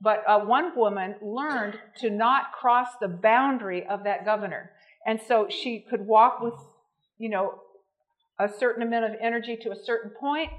But 0.01 0.23
uh, 0.27 0.39
one 0.39 0.75
woman 0.75 1.15
learned 1.21 1.77
to 1.97 2.09
not 2.09 2.53
cross 2.53 2.87
the 2.99 3.07
boundary 3.07 3.85
of 3.87 4.03
that 4.03 4.25
governor. 4.25 4.71
And 5.05 5.19
so 5.27 5.47
she 5.49 5.85
could 5.89 6.05
walk 6.05 6.41
with, 6.41 6.55
you 7.17 7.29
know, 7.29 7.59
a 8.39 8.49
certain 8.49 8.81
amount 8.81 9.05
of 9.05 9.11
energy 9.21 9.57
to 9.61 9.71
a 9.71 9.75
certain 9.75 10.11
point, 10.19 10.49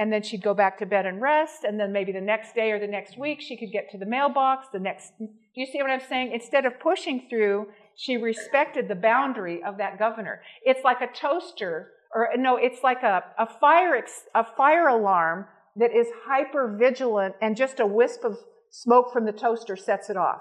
and 0.00 0.10
then 0.10 0.22
she'd 0.22 0.42
go 0.42 0.54
back 0.54 0.78
to 0.78 0.86
bed 0.86 1.04
and 1.04 1.20
rest 1.20 1.62
and 1.62 1.78
then 1.78 1.92
maybe 1.92 2.10
the 2.10 2.20
next 2.20 2.54
day 2.54 2.72
or 2.72 2.80
the 2.80 2.86
next 2.86 3.18
week 3.18 3.38
she 3.38 3.54
could 3.54 3.70
get 3.70 3.90
to 3.90 3.98
the 3.98 4.06
mailbox 4.06 4.66
the 4.72 4.78
next 4.78 5.12
do 5.18 5.28
you 5.54 5.66
see 5.66 5.80
what 5.82 5.90
i'm 5.90 6.00
saying? 6.08 6.32
Instead 6.32 6.64
of 6.64 6.80
pushing 6.80 7.26
through 7.28 7.66
she 7.94 8.16
respected 8.16 8.88
the 8.88 8.94
boundary 8.94 9.62
of 9.62 9.76
that 9.76 9.98
governor. 9.98 10.40
It's 10.64 10.82
like 10.82 11.02
a 11.02 11.12
toaster 11.12 11.90
or 12.14 12.30
no 12.36 12.56
it's 12.56 12.82
like 12.82 13.02
a, 13.02 13.22
a 13.38 13.46
fire 13.46 14.02
a 14.34 14.44
fire 14.56 14.88
alarm 14.88 15.44
that 15.76 15.94
is 15.94 16.06
hyper 16.24 16.76
vigilant 16.78 17.34
and 17.42 17.54
just 17.54 17.78
a 17.78 17.86
wisp 17.86 18.24
of 18.24 18.38
smoke 18.70 19.12
from 19.12 19.26
the 19.26 19.32
toaster 19.32 19.76
sets 19.76 20.08
it 20.08 20.16
off. 20.16 20.40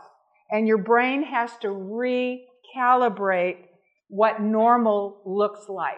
And 0.49 0.67
your 0.67 0.77
brain 0.77 1.23
has 1.23 1.51
to 1.61 1.67
recalibrate 1.67 3.57
what 4.07 4.41
normal 4.41 5.21
looks 5.25 5.67
like 5.67 5.97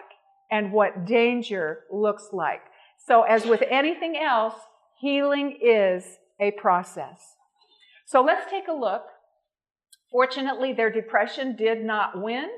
and 0.50 0.72
what 0.72 1.06
danger 1.06 1.84
looks 1.90 2.28
like 2.32 2.62
so, 3.06 3.22
as 3.22 3.44
with 3.44 3.62
anything 3.68 4.16
else, 4.16 4.54
healing 5.00 5.58
is 5.60 6.04
a 6.40 6.52
process. 6.52 7.36
So, 8.06 8.22
let's 8.22 8.50
take 8.50 8.68
a 8.68 8.72
look. 8.72 9.02
Fortunately, 10.10 10.72
their 10.72 10.90
depression 10.90 11.56
did 11.56 11.84
not 11.84 12.20
win. 12.20 12.48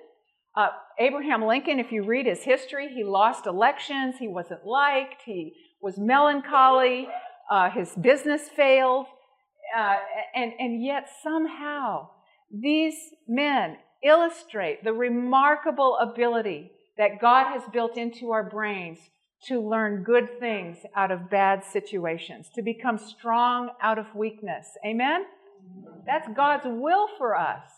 Uh, 0.56 0.68
Abraham 0.98 1.44
Lincoln, 1.44 1.78
if 1.80 1.90
you 1.90 2.04
read 2.04 2.26
his 2.26 2.42
history, 2.42 2.88
he 2.94 3.04
lost 3.04 3.46
elections, 3.46 4.16
he 4.18 4.28
wasn't 4.28 4.64
liked, 4.64 5.22
he 5.24 5.52
was 5.80 5.98
melancholy, 5.98 7.08
uh, 7.50 7.70
his 7.70 7.90
business 8.00 8.42
failed, 8.48 9.06
uh, 9.76 9.96
and, 10.34 10.52
and 10.58 10.84
yet 10.84 11.08
somehow 11.22 12.08
these 12.52 12.94
men 13.26 13.76
illustrate 14.04 14.84
the 14.84 14.92
remarkable 14.92 15.96
ability 16.00 16.70
that 16.96 17.20
God 17.20 17.52
has 17.52 17.62
built 17.72 17.96
into 17.96 18.30
our 18.30 18.48
brains 18.48 18.98
to 19.46 19.60
learn 19.60 20.02
good 20.02 20.38
things 20.38 20.78
out 20.94 21.10
of 21.10 21.30
bad 21.30 21.64
situations, 21.64 22.48
to 22.54 22.62
become 22.62 22.98
strong 22.98 23.70
out 23.82 23.98
of 23.98 24.06
weakness. 24.14 24.66
Amen? 24.84 25.24
That's 26.06 26.28
God's 26.34 26.66
will 26.66 27.08
for 27.18 27.36
us. 27.36 27.68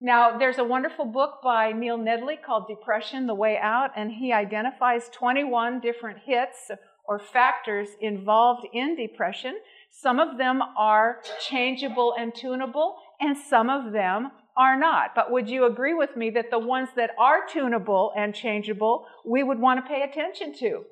Now, 0.00 0.38
there's 0.38 0.58
a 0.58 0.64
wonderful 0.64 1.06
book 1.06 1.40
by 1.42 1.72
Neil 1.72 1.98
Nedley 1.98 2.36
called 2.40 2.68
Depression 2.68 3.26
The 3.26 3.34
Way 3.34 3.58
Out, 3.58 3.90
and 3.96 4.12
he 4.12 4.32
identifies 4.32 5.08
21 5.08 5.80
different 5.80 6.18
hits 6.24 6.70
or 7.04 7.18
factors 7.18 7.88
involved 8.00 8.66
in 8.72 8.94
depression. 8.94 9.58
Some 9.90 10.20
of 10.20 10.38
them 10.38 10.62
are 10.76 11.20
changeable 11.40 12.14
and 12.16 12.32
tunable, 12.32 12.96
and 13.20 13.36
some 13.36 13.68
of 13.68 13.92
them 13.92 14.30
are 14.58 14.78
not. 14.78 15.14
But 15.14 15.30
would 15.30 15.48
you 15.48 15.64
agree 15.64 15.94
with 15.94 16.16
me 16.16 16.30
that 16.30 16.50
the 16.50 16.58
ones 16.58 16.88
that 16.96 17.10
are 17.18 17.46
tunable 17.46 18.12
and 18.16 18.34
changeable, 18.34 19.06
we 19.24 19.42
would 19.42 19.60
want 19.60 19.82
to 19.82 19.88
pay 19.88 20.02
attention 20.02 20.52
to? 20.58 20.84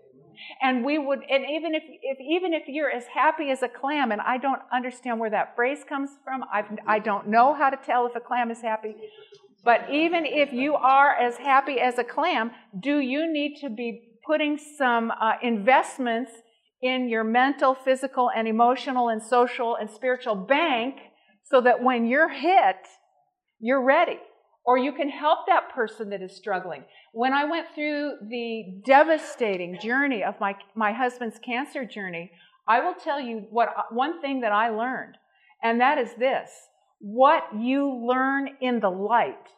And 0.62 0.84
we 0.84 0.98
would, 0.98 1.20
and 1.30 1.44
even 1.50 1.74
if, 1.74 1.82
if 2.02 2.18
even 2.20 2.52
if 2.52 2.64
you're 2.68 2.90
as 2.90 3.04
happy 3.06 3.50
as 3.50 3.62
a 3.62 3.68
clam, 3.68 4.12
and 4.12 4.20
I 4.20 4.36
don't 4.36 4.60
understand 4.72 5.18
where 5.18 5.30
that 5.30 5.56
phrase 5.56 5.80
comes 5.88 6.10
from, 6.22 6.44
I've, 6.52 6.66
I 6.86 6.98
don't 6.98 7.28
know 7.28 7.54
how 7.54 7.70
to 7.70 7.76
tell 7.76 8.06
if 8.06 8.14
a 8.14 8.20
clam 8.20 8.50
is 8.50 8.60
happy. 8.60 8.94
But 9.64 9.90
even 9.90 10.24
if 10.24 10.52
you 10.52 10.74
are 10.74 11.12
as 11.14 11.38
happy 11.38 11.80
as 11.80 11.98
a 11.98 12.04
clam, 12.04 12.52
do 12.78 13.00
you 13.00 13.32
need 13.32 13.56
to 13.62 13.70
be 13.70 14.18
putting 14.24 14.58
some 14.58 15.10
uh, 15.10 15.32
investments 15.42 16.30
in 16.82 17.08
your 17.08 17.24
mental, 17.24 17.74
physical, 17.74 18.30
and 18.30 18.46
emotional, 18.46 19.08
and 19.08 19.22
social 19.22 19.74
and 19.76 19.90
spiritual 19.90 20.36
bank 20.36 20.96
so 21.44 21.60
that 21.60 21.82
when 21.82 22.06
you're 22.06 22.28
hit, 22.28 22.76
you're 23.60 23.82
ready? 23.82 24.18
Or 24.64 24.76
you 24.76 24.92
can 24.92 25.08
help 25.08 25.40
that 25.46 25.72
person 25.72 26.10
that 26.10 26.22
is 26.22 26.34
struggling. 26.34 26.84
When 27.12 27.32
I 27.32 27.44
went 27.44 27.68
through 27.74 28.14
the 28.28 28.82
devastating 28.84 29.78
journey 29.80 30.24
of 30.24 30.34
my, 30.40 30.56
my 30.74 30.92
husband's 30.92 31.38
cancer 31.38 31.84
journey, 31.84 32.32
I 32.66 32.80
will 32.80 32.94
tell 32.94 33.20
you 33.20 33.46
what 33.50 33.68
one 33.90 34.20
thing 34.20 34.40
that 34.40 34.50
I 34.52 34.70
learned, 34.70 35.16
and 35.62 35.80
that 35.80 35.98
is 35.98 36.10
this 36.18 36.50
what 36.98 37.44
you 37.56 38.06
learn 38.08 38.48
in 38.60 38.80
the 38.80 38.90
light 38.90 39.48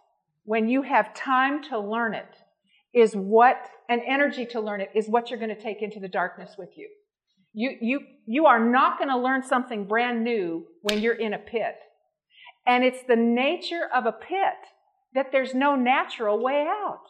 when 0.44 0.68
you 0.68 0.82
have 0.82 1.14
time 1.14 1.62
to 1.62 1.78
learn 1.78 2.14
it 2.14 2.36
is 2.92 3.14
what 3.14 3.68
an 3.88 4.00
energy 4.06 4.44
to 4.46 4.60
learn 4.60 4.80
it 4.80 4.90
is 4.94 5.08
what 5.08 5.30
you're 5.30 5.38
going 5.38 5.54
to 5.54 5.62
take 5.62 5.82
into 5.82 6.00
the 6.00 6.08
darkness 6.08 6.56
with 6.58 6.70
you. 6.76 6.88
You, 7.52 7.76
you, 7.80 8.00
you 8.26 8.46
are 8.46 8.58
not 8.58 8.98
going 8.98 9.10
to 9.10 9.18
learn 9.18 9.42
something 9.42 9.86
brand 9.86 10.24
new 10.24 10.66
when 10.82 11.00
you're 11.00 11.14
in 11.14 11.34
a 11.34 11.38
pit. 11.38 11.76
And 12.68 12.84
it's 12.84 13.02
the 13.08 13.16
nature 13.16 13.88
of 13.92 14.04
a 14.04 14.12
pit 14.12 14.68
that 15.14 15.32
there's 15.32 15.54
no 15.54 15.74
natural 15.74 16.38
way 16.40 16.66
out. 16.68 17.00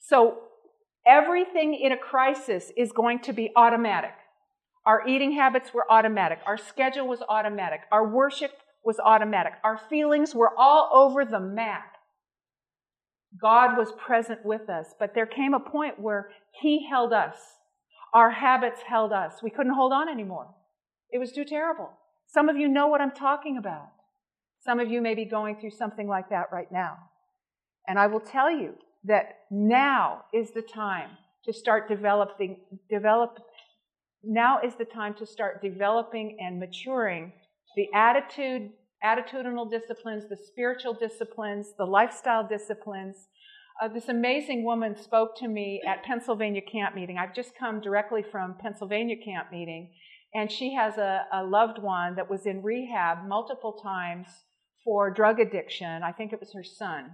So 0.00 0.38
everything 1.06 1.74
in 1.74 1.92
a 1.92 1.98
crisis 1.98 2.72
is 2.78 2.92
going 2.92 3.20
to 3.20 3.34
be 3.34 3.52
automatic. 3.54 4.14
Our 4.86 5.06
eating 5.06 5.32
habits 5.32 5.74
were 5.74 5.84
automatic. 5.90 6.38
Our 6.46 6.56
schedule 6.56 7.06
was 7.06 7.20
automatic. 7.28 7.80
Our 7.92 8.08
worship 8.08 8.52
was 8.84 8.98
automatic. 9.04 9.52
Our 9.62 9.76
feelings 9.76 10.34
were 10.34 10.52
all 10.56 10.88
over 10.94 11.24
the 11.24 11.40
map. 11.40 11.92
God 13.38 13.76
was 13.76 13.92
present 13.98 14.46
with 14.46 14.70
us, 14.70 14.94
but 14.98 15.12
there 15.14 15.26
came 15.26 15.52
a 15.52 15.60
point 15.60 16.00
where 16.00 16.30
He 16.62 16.86
held 16.88 17.12
us. 17.12 17.36
Our 18.14 18.30
habits 18.30 18.80
held 18.88 19.12
us. 19.12 19.42
We 19.42 19.50
couldn't 19.50 19.74
hold 19.74 19.92
on 19.92 20.08
anymore. 20.08 20.54
It 21.10 21.18
was 21.18 21.32
too 21.32 21.44
terrible. 21.44 21.90
Some 22.28 22.48
of 22.48 22.56
you 22.56 22.68
know 22.68 22.86
what 22.86 23.02
I'm 23.02 23.10
talking 23.10 23.58
about. 23.58 23.88
Some 24.66 24.80
of 24.80 24.90
you 24.90 25.00
may 25.00 25.14
be 25.14 25.24
going 25.24 25.60
through 25.60 25.70
something 25.70 26.08
like 26.08 26.28
that 26.30 26.46
right 26.52 26.70
now. 26.72 26.98
And 27.86 28.00
I 28.00 28.08
will 28.08 28.20
tell 28.20 28.50
you 28.50 28.74
that 29.04 29.42
now 29.48 30.24
is 30.34 30.50
the 30.50 30.62
time 30.62 31.10
to 31.44 31.52
start 31.52 31.88
developing, 31.88 32.56
develop, 32.90 33.38
now 34.24 34.58
is 34.60 34.74
the 34.74 34.84
time 34.84 35.14
to 35.14 35.26
start 35.26 35.62
developing 35.62 36.38
and 36.40 36.58
maturing 36.58 37.32
the 37.76 37.86
attitude, 37.94 38.70
attitudinal 39.04 39.70
disciplines, 39.70 40.28
the 40.28 40.36
spiritual 40.36 40.94
disciplines, 40.94 41.68
the 41.78 41.84
lifestyle 41.84 42.44
disciplines. 42.44 43.28
Uh, 43.80 43.86
this 43.86 44.08
amazing 44.08 44.64
woman 44.64 44.96
spoke 45.00 45.36
to 45.36 45.46
me 45.46 45.80
at 45.86 46.02
Pennsylvania 46.02 46.62
camp 46.62 46.96
meeting. 46.96 47.18
I've 47.18 47.34
just 47.36 47.52
come 47.56 47.80
directly 47.80 48.24
from 48.32 48.56
Pennsylvania 48.60 49.16
camp 49.24 49.52
meeting, 49.52 49.92
and 50.34 50.50
she 50.50 50.74
has 50.74 50.98
a, 50.98 51.26
a 51.32 51.44
loved 51.44 51.78
one 51.80 52.16
that 52.16 52.28
was 52.28 52.46
in 52.46 52.64
rehab 52.64 53.28
multiple 53.28 53.78
times 53.80 54.26
for 54.86 55.10
drug 55.10 55.40
addiction. 55.40 56.02
I 56.04 56.12
think 56.12 56.32
it 56.32 56.40
was 56.40 56.52
her 56.54 56.62
son. 56.64 57.10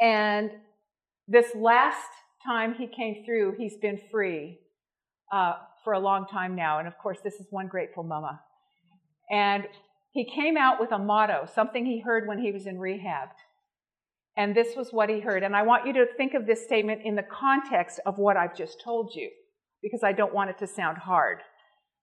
And 0.00 0.50
this 1.28 1.54
last 1.54 2.10
time 2.44 2.74
he 2.74 2.88
came 2.88 3.24
through, 3.24 3.54
he's 3.56 3.76
been 3.76 4.00
free 4.10 4.58
uh, 5.32 5.54
for 5.84 5.92
a 5.92 6.00
long 6.00 6.26
time 6.26 6.56
now. 6.56 6.80
And 6.80 6.88
of 6.88 6.98
course, 6.98 7.18
this 7.22 7.34
is 7.34 7.46
one 7.50 7.68
grateful 7.68 8.02
mama. 8.02 8.40
And 9.30 9.64
he 10.10 10.24
came 10.24 10.56
out 10.56 10.80
with 10.80 10.90
a 10.90 10.98
motto, 10.98 11.48
something 11.54 11.86
he 11.86 12.00
heard 12.00 12.26
when 12.26 12.40
he 12.40 12.50
was 12.50 12.66
in 12.66 12.78
rehab. 12.78 13.28
And 14.36 14.54
this 14.54 14.76
was 14.76 14.90
what 14.90 15.08
he 15.08 15.20
heard. 15.20 15.44
And 15.44 15.54
I 15.54 15.62
want 15.62 15.86
you 15.86 15.92
to 15.92 16.06
think 16.16 16.34
of 16.34 16.46
this 16.46 16.64
statement 16.64 17.02
in 17.04 17.14
the 17.14 17.22
context 17.22 18.00
of 18.04 18.18
what 18.18 18.36
I've 18.36 18.56
just 18.56 18.80
told 18.82 19.12
you, 19.14 19.30
because 19.80 20.02
I 20.02 20.12
don't 20.12 20.34
want 20.34 20.50
it 20.50 20.58
to 20.58 20.66
sound 20.66 20.98
hard. 20.98 21.38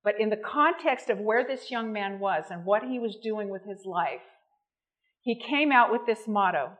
But 0.03 0.19
in 0.19 0.29
the 0.29 0.37
context 0.37 1.09
of 1.09 1.19
where 1.19 1.45
this 1.45 1.71
young 1.71 1.91
man 1.91 2.19
was 2.19 2.45
and 2.51 2.63
what 2.63 2.83
he 2.83 2.99
was 2.99 3.17
doing 3.21 3.49
with 3.49 3.63
his 3.63 3.85
life, 3.85 4.21
he 5.25 5.35
came 5.37 5.71
out 5.71 5.91
with 5.91 6.05
this 6.05 6.27
motto 6.27 6.71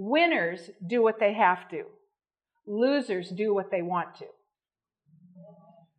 Winners 0.00 0.70
do 0.86 1.02
what 1.02 1.18
they 1.18 1.32
have 1.32 1.68
to, 1.70 1.82
losers 2.68 3.30
do 3.30 3.52
what 3.52 3.72
they 3.72 3.82
want 3.82 4.14
to. 4.16 4.26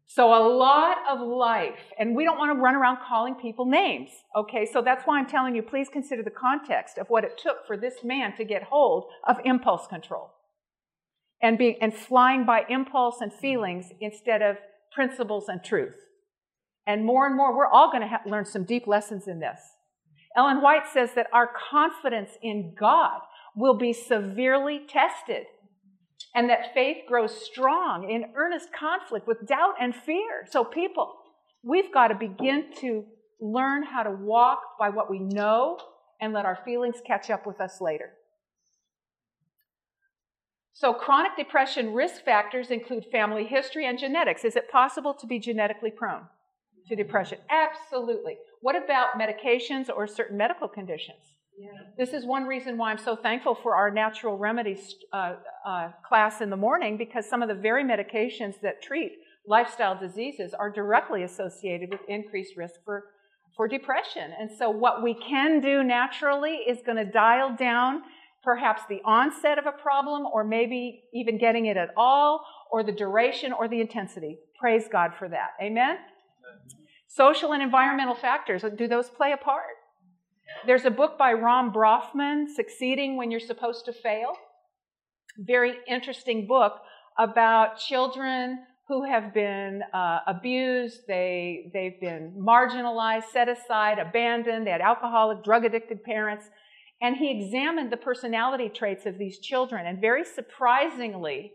So, 0.05 0.27
a 0.34 0.41
lot 0.47 0.97
of 1.10 1.19
life, 1.19 1.79
and 1.99 2.15
we 2.15 2.23
don't 2.23 2.38
want 2.38 2.55
to 2.55 2.62
run 2.62 2.75
around 2.75 2.99
calling 3.05 3.36
people 3.36 3.65
names, 3.65 4.10
okay? 4.36 4.65
So, 4.65 4.82
that's 4.82 5.03
why 5.05 5.19
I'm 5.19 5.27
telling 5.27 5.53
you, 5.53 5.62
please 5.62 5.89
consider 5.91 6.23
the 6.23 6.29
context 6.29 6.97
of 6.97 7.10
what 7.10 7.25
it 7.25 7.38
took 7.38 7.67
for 7.67 7.75
this 7.75 7.95
man 8.05 8.38
to 8.38 8.45
get 8.45 8.63
hold 8.63 9.10
of 9.27 9.36
impulse 9.43 9.86
control 9.86 10.32
and, 11.41 11.58
being, 11.58 11.75
and 11.82 11.93
flying 11.93 12.45
by 12.45 12.63
impulse 12.69 13.17
and 13.19 13.34
feelings 13.34 13.91
instead 13.99 14.41
of 14.41 14.55
principles 14.93 15.49
and 15.49 15.62
truth. 15.62 16.05
And 16.88 17.05
more 17.05 17.27
and 17.27 17.36
more, 17.36 17.55
we're 17.55 17.67
all 17.67 17.91
going 17.91 18.08
to 18.08 18.19
learn 18.25 18.45
some 18.45 18.63
deep 18.63 18.88
lessons 18.88 19.27
in 19.27 19.41
this. 19.41 19.60
Ellen 20.39 20.62
White 20.62 20.88
says 20.88 21.10
that 21.15 21.28
our 21.34 21.49
confidence 21.69 22.30
in 22.41 22.73
God 22.80 23.19
will 23.58 23.73
be 23.73 23.91
severely 23.91 24.80
tested, 24.88 25.47
and 26.34 26.49
that 26.49 26.73
faith 26.73 26.99
grows 27.06 27.45
strong 27.45 28.10
in 28.10 28.32
earnest 28.38 28.69
conflict 28.71 29.28
with 29.28 29.45
doubt 29.45 29.73
and 29.82 29.93
fear. 29.93 30.45
So, 30.49 30.63
people, 30.63 31.13
we've 31.62 31.93
got 31.93 32.08
to 32.08 32.15
begin 32.15 32.67
to 32.80 33.04
learn 33.41 33.84
how 33.84 34.04
to 34.04 34.12
walk 34.12 34.62
by 34.80 34.88
what 34.88 35.12
we 35.12 35.19
know 35.19 35.78
and 36.21 36.32
let 36.32 36.45
our 36.45 36.60
feelings 36.63 37.02
catch 37.06 37.30
up 37.30 37.45
with 37.45 37.60
us 37.60 37.82
later. 37.82 38.13
So, 40.71 40.93
chronic 40.93 41.36
depression 41.36 41.93
risk 41.93 42.23
factors 42.23 42.71
include 42.71 43.08
family 43.12 43.43
history 43.43 43.86
and 43.86 43.99
genetics. 43.99 44.45
Is 44.45 44.56
it 44.56 44.71
possible 44.71 45.13
to 45.15 45.28
be 45.28 45.38
genetically 45.38 45.91
prone 45.91 46.28
to 46.87 46.95
depression? 46.95 47.39
Absolutely. 47.49 48.37
What 48.61 48.75
about 48.75 49.19
medications 49.19 49.89
or 49.93 50.07
certain 50.07 50.37
medical 50.37 50.67
conditions? 50.67 51.35
This 51.97 52.13
is 52.13 52.25
one 52.25 52.45
reason 52.45 52.77
why 52.77 52.91
I'm 52.91 52.97
so 52.97 53.15
thankful 53.15 53.53
for 53.53 53.75
our 53.75 53.91
natural 53.91 54.37
remedies 54.37 54.95
uh, 55.11 55.35
uh, 55.65 55.89
class 56.07 56.39
in 56.39 56.49
the 56.49 56.55
morning 56.55 56.97
because 56.97 57.29
some 57.29 57.41
of 57.41 57.49
the 57.49 57.55
very 57.55 57.83
medications 57.83 58.61
that 58.61 58.81
treat 58.81 59.11
lifestyle 59.45 59.99
diseases 59.99 60.53
are 60.53 60.69
directly 60.69 61.23
associated 61.23 61.89
with 61.89 61.99
increased 62.07 62.55
risk 62.55 62.75
for, 62.85 63.05
for 63.57 63.67
depression. 63.67 64.31
And 64.39 64.49
so, 64.57 64.69
what 64.69 65.03
we 65.03 65.13
can 65.13 65.59
do 65.59 65.83
naturally 65.83 66.59
is 66.67 66.79
going 66.85 66.97
to 66.97 67.11
dial 67.11 67.55
down 67.57 68.03
perhaps 68.43 68.83
the 68.87 69.01
onset 69.03 69.57
of 69.57 69.65
a 69.65 69.73
problem 69.73 70.25
or 70.33 70.45
maybe 70.45 71.03
even 71.13 71.37
getting 71.37 71.65
it 71.65 71.75
at 71.75 71.89
all 71.97 72.45
or 72.71 72.83
the 72.83 72.93
duration 72.93 73.51
or 73.51 73.67
the 73.67 73.81
intensity. 73.81 74.37
Praise 74.57 74.85
God 74.89 75.11
for 75.19 75.27
that. 75.27 75.49
Amen? 75.61 75.97
Social 77.09 77.53
and 77.53 77.63
environmental 77.63 78.13
factors, 78.13 78.63
do 78.77 78.87
those 78.87 79.09
play 79.09 79.31
a 79.31 79.37
part? 79.37 79.75
There's 80.67 80.85
a 80.85 80.91
book 80.91 81.17
by 81.17 81.33
Ron 81.33 81.73
Brofman, 81.73 82.45
Succeeding 82.55 83.17
When 83.17 83.31
You're 83.31 83.39
Supposed 83.39 83.85
to 83.85 83.93
Fail. 83.93 84.33
Very 85.39 85.73
interesting 85.87 86.45
book 86.45 86.73
about 87.17 87.79
children 87.79 88.59
who 88.87 89.03
have 89.05 89.33
been 89.33 89.81
uh, 89.91 90.19
abused, 90.27 91.01
they, 91.07 91.71
they've 91.73 91.99
been 91.99 92.35
marginalized, 92.39 93.25
set 93.33 93.49
aside, 93.49 93.97
abandoned, 93.97 94.67
they 94.67 94.71
had 94.71 94.81
alcoholic, 94.81 95.43
drug 95.43 95.65
addicted 95.65 96.03
parents. 96.03 96.45
And 97.01 97.15
he 97.15 97.31
examined 97.31 97.91
the 97.91 97.97
personality 97.97 98.69
traits 98.69 99.07
of 99.07 99.17
these 99.17 99.39
children. 99.39 99.87
And 99.87 99.99
very 99.99 100.23
surprisingly, 100.23 101.53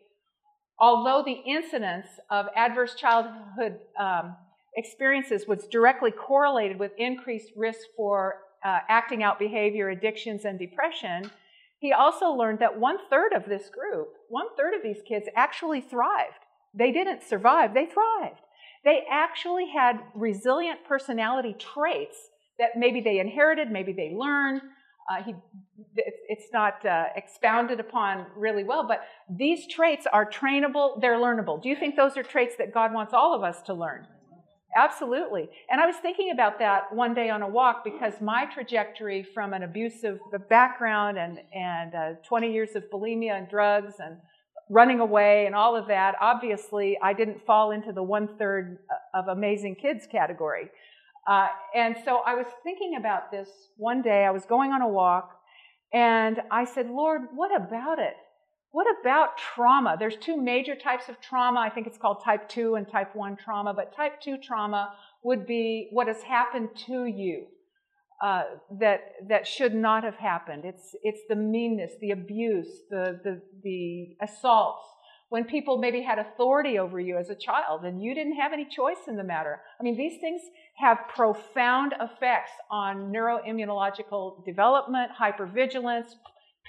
although 0.80 1.22
the 1.24 1.42
incidence 1.48 2.06
of 2.28 2.46
adverse 2.56 2.96
childhood 2.96 3.78
um, 3.98 4.34
experiences 4.76 5.46
was 5.46 5.66
directly 5.66 6.10
correlated 6.10 6.78
with 6.78 6.92
increased 6.98 7.52
risk 7.56 7.80
for 7.96 8.40
uh, 8.64 8.78
acting 8.88 9.22
out 9.22 9.38
behavior, 9.38 9.90
addictions, 9.90 10.44
and 10.44 10.58
depression, 10.58 11.30
he 11.78 11.92
also 11.92 12.30
learned 12.30 12.60
that 12.60 12.80
one 12.80 12.96
third 13.10 13.34
of 13.34 13.44
this 13.46 13.68
group, 13.68 14.08
one 14.28 14.46
third 14.56 14.72
of 14.74 14.82
these 14.82 15.02
kids 15.06 15.26
actually 15.37 15.82
thrived. 15.82 16.38
They 16.72 16.90
didn't 16.90 17.22
survive, 17.22 17.74
they 17.74 17.87
thrived. 17.87 18.40
They 18.84 19.04
actually 19.10 19.68
had 19.68 20.00
resilient 20.14 20.80
personality 20.88 21.54
traits 21.58 22.16
that 22.58 22.70
maybe 22.76 23.00
they 23.00 23.18
inherited, 23.18 23.70
maybe 23.70 23.92
they 23.92 24.14
learned. 24.14 24.62
Uh, 25.10 25.22
he, 25.22 25.34
it's 26.28 26.50
not 26.52 26.84
uh, 26.87 27.06
expounded 27.14 27.80
upon 27.80 28.26
really 28.34 28.64
well, 28.64 28.88
but 28.88 29.02
these 29.28 29.66
traits 29.68 30.06
are 30.10 30.24
trainable, 30.24 30.98
they're 31.00 31.18
learnable. 31.18 31.62
Do 31.62 31.68
you 31.68 31.76
think 31.76 31.96
those 31.96 32.16
are 32.16 32.22
traits 32.22 32.56
that 32.56 32.72
God 32.72 32.94
wants 32.94 33.12
all 33.12 33.34
of 33.34 33.42
us 33.42 33.60
to 33.62 33.74
learn? 33.74 34.06
Absolutely. 34.76 35.48
And 35.70 35.80
I 35.80 35.87
was 35.87 35.94
thinking 35.96 36.32
about 36.32 36.58
that 36.58 36.92
one 36.92 37.14
day 37.14 37.30
on 37.30 37.42
a 37.42 37.48
walk 37.48 37.84
because 37.84 38.14
my 38.20 38.44
trajectory 38.46 39.22
from 39.22 39.52
an 39.52 39.62
abusive 39.62 40.18
background 40.48 41.16
and, 41.16 41.38
and 41.54 41.94
uh, 41.94 42.12
20 42.26 42.52
years 42.52 42.70
of 42.74 42.82
bulimia 42.92 43.38
and 43.38 43.48
drugs 43.48 43.94
and 44.00 44.16
running 44.68 44.98
away 44.98 45.46
and 45.46 45.54
all 45.54 45.76
of 45.76 45.87
that, 45.87 46.16
obviously 46.20 46.98
I 47.00 47.12
didn't 47.12 47.44
fall 47.46 47.70
into 47.70 47.92
the 47.92 48.02
one 48.02 48.37
third 48.37 48.78
of 49.14 49.28
amazing 49.28 49.76
kids 49.76 50.08
category. 50.10 50.70
Uh, 51.28 51.46
and 51.74 51.96
so 52.04 52.22
I 52.26 52.34
was 52.34 52.46
thinking 52.64 52.96
about 52.98 53.30
this 53.30 53.48
one 53.76 54.02
day. 54.02 54.24
I 54.24 54.30
was 54.32 54.44
going 54.44 54.72
on 54.72 54.82
a 54.82 54.88
walk 54.88 55.38
and 55.92 56.40
I 56.50 56.64
said, 56.64 56.90
Lord, 56.90 57.22
what 57.32 57.54
about 57.54 58.00
it? 58.00 58.16
What 58.74 58.88
about 59.00 59.38
trauma? 59.38 59.94
There's 59.96 60.16
two 60.16 60.37
major 60.37 60.74
types 60.74 61.08
of 61.08 61.20
trauma. 61.20 61.60
I 61.60 61.70
think 61.70 61.87
it's 61.87 61.96
called 61.96 62.24
type 62.24 62.48
2 62.48 62.74
and 62.74 62.88
type 62.88 63.14
1 63.14 63.37
trauma, 63.37 63.72
but 63.72 63.94
type 63.94 64.20
2 64.20 64.38
trauma 64.38 64.94
would 65.22 65.46
be 65.46 65.90
what 65.92 66.08
has 66.08 66.22
happened 66.22 66.70
to 66.87 67.06
you 67.06 67.46
uh, 68.20 68.42
that, 68.80 69.12
that 69.28 69.46
should 69.46 69.76
not 69.76 70.02
have 70.02 70.16
happened. 70.16 70.64
It's, 70.64 70.96
it's 71.04 71.20
the 71.28 71.37
meanness, 71.37 71.92
the 72.00 72.10
abuse, 72.10 72.66
the, 72.90 73.20
the, 73.22 73.40
the 73.62 74.16
assaults, 74.20 74.88
when 75.28 75.44
people 75.44 75.78
maybe 75.78 76.02
had 76.02 76.18
authority 76.18 76.76
over 76.76 76.98
you 76.98 77.16
as 77.16 77.30
a 77.30 77.37
child 77.37 77.84
and 77.84 78.02
you 78.02 78.12
didn't 78.12 78.34
have 78.34 78.52
any 78.52 78.64
choice 78.64 79.06
in 79.06 79.14
the 79.16 79.22
matter. 79.22 79.60
I 79.78 79.84
mean, 79.84 79.96
these 79.96 80.20
things 80.20 80.42
have 80.78 80.98
profound 81.14 81.94
effects 82.00 82.50
on 82.72 83.12
neuroimmunological 83.12 84.44
development, 84.44 85.12
hypervigilance, 85.16 86.08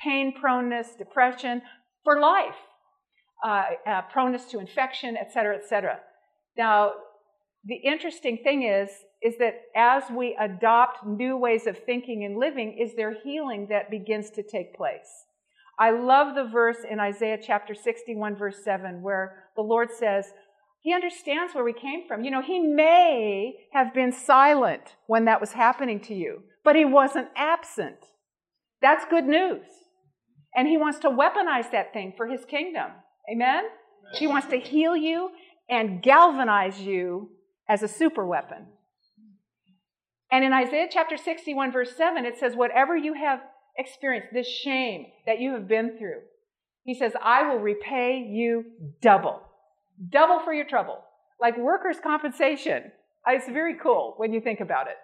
pain 0.03 0.35
proneness, 0.39 0.95
depression, 0.95 1.63
for 2.05 2.21
life, 2.21 2.55
uh, 3.43 3.63
uh, 3.85 4.01
proneness 4.13 4.45
to 4.51 4.59
infection, 4.59 5.17
et 5.17 5.33
cetera, 5.33 5.55
et 5.55 5.67
cetera. 5.67 5.99
Now, 6.57 6.93
the 7.65 7.75
interesting 7.75 8.37
thing 8.43 8.63
is, 8.63 8.89
is 9.21 9.37
that 9.39 9.55
as 9.75 10.03
we 10.15 10.37
adopt 10.39 11.05
new 11.05 11.35
ways 11.35 11.65
of 11.65 11.79
thinking 11.79 12.23
and 12.23 12.37
living, 12.37 12.77
is 12.79 12.95
there 12.95 13.17
healing 13.23 13.67
that 13.69 13.89
begins 13.89 14.29
to 14.31 14.43
take 14.43 14.75
place. 14.75 15.25
I 15.79 15.89
love 15.91 16.35
the 16.35 16.45
verse 16.45 16.77
in 16.89 16.99
Isaiah 16.99 17.39
chapter 17.41 17.73
61, 17.73 18.35
verse 18.35 18.63
7, 18.63 19.01
where 19.01 19.43
the 19.55 19.63
Lord 19.63 19.89
says, 19.91 20.27
He 20.81 20.93
understands 20.93 21.53
where 21.53 21.65
we 21.65 21.73
came 21.73 22.07
from. 22.07 22.23
You 22.23 22.31
know, 22.31 22.41
He 22.41 22.59
may 22.59 23.55
have 23.73 23.93
been 23.93 24.11
silent 24.11 24.95
when 25.07 25.25
that 25.25 25.41
was 25.41 25.51
happening 25.53 25.99
to 26.01 26.13
you, 26.13 26.43
but 26.63 26.75
He 26.75 26.85
wasn't 26.85 27.27
absent. 27.35 27.97
That's 28.81 29.05
good 29.09 29.25
news. 29.25 29.65
And 30.55 30.67
he 30.67 30.77
wants 30.77 30.99
to 30.99 31.09
weaponize 31.09 31.71
that 31.71 31.93
thing 31.93 32.13
for 32.15 32.27
his 32.27 32.45
kingdom. 32.45 32.91
Amen? 33.31 33.65
He 34.13 34.27
wants 34.27 34.47
to 34.47 34.59
heal 34.59 34.95
you 34.95 35.31
and 35.69 36.01
galvanize 36.01 36.79
you 36.79 37.31
as 37.67 37.83
a 37.83 37.87
super 37.87 38.25
weapon. 38.25 38.67
And 40.31 40.43
in 40.43 40.53
Isaiah 40.53 40.87
chapter 40.89 41.17
61, 41.17 41.71
verse 41.71 41.95
7, 41.95 42.25
it 42.25 42.37
says, 42.37 42.55
Whatever 42.55 42.95
you 42.95 43.13
have 43.13 43.39
experienced, 43.77 44.29
this 44.33 44.47
shame 44.47 45.07
that 45.25 45.39
you 45.39 45.53
have 45.53 45.67
been 45.67 45.97
through, 45.97 46.21
he 46.83 46.93
says, 46.93 47.13
I 47.21 47.49
will 47.49 47.59
repay 47.59 48.19
you 48.19 48.65
double. 49.01 49.41
Double 50.09 50.39
for 50.39 50.53
your 50.53 50.65
trouble. 50.65 50.99
Like 51.39 51.57
workers' 51.57 51.97
compensation. 52.01 52.91
It's 53.27 53.49
very 53.49 53.75
cool 53.81 54.13
when 54.17 54.33
you 54.33 54.39
think 54.39 54.59
about 54.59 54.87
it. 54.87 54.95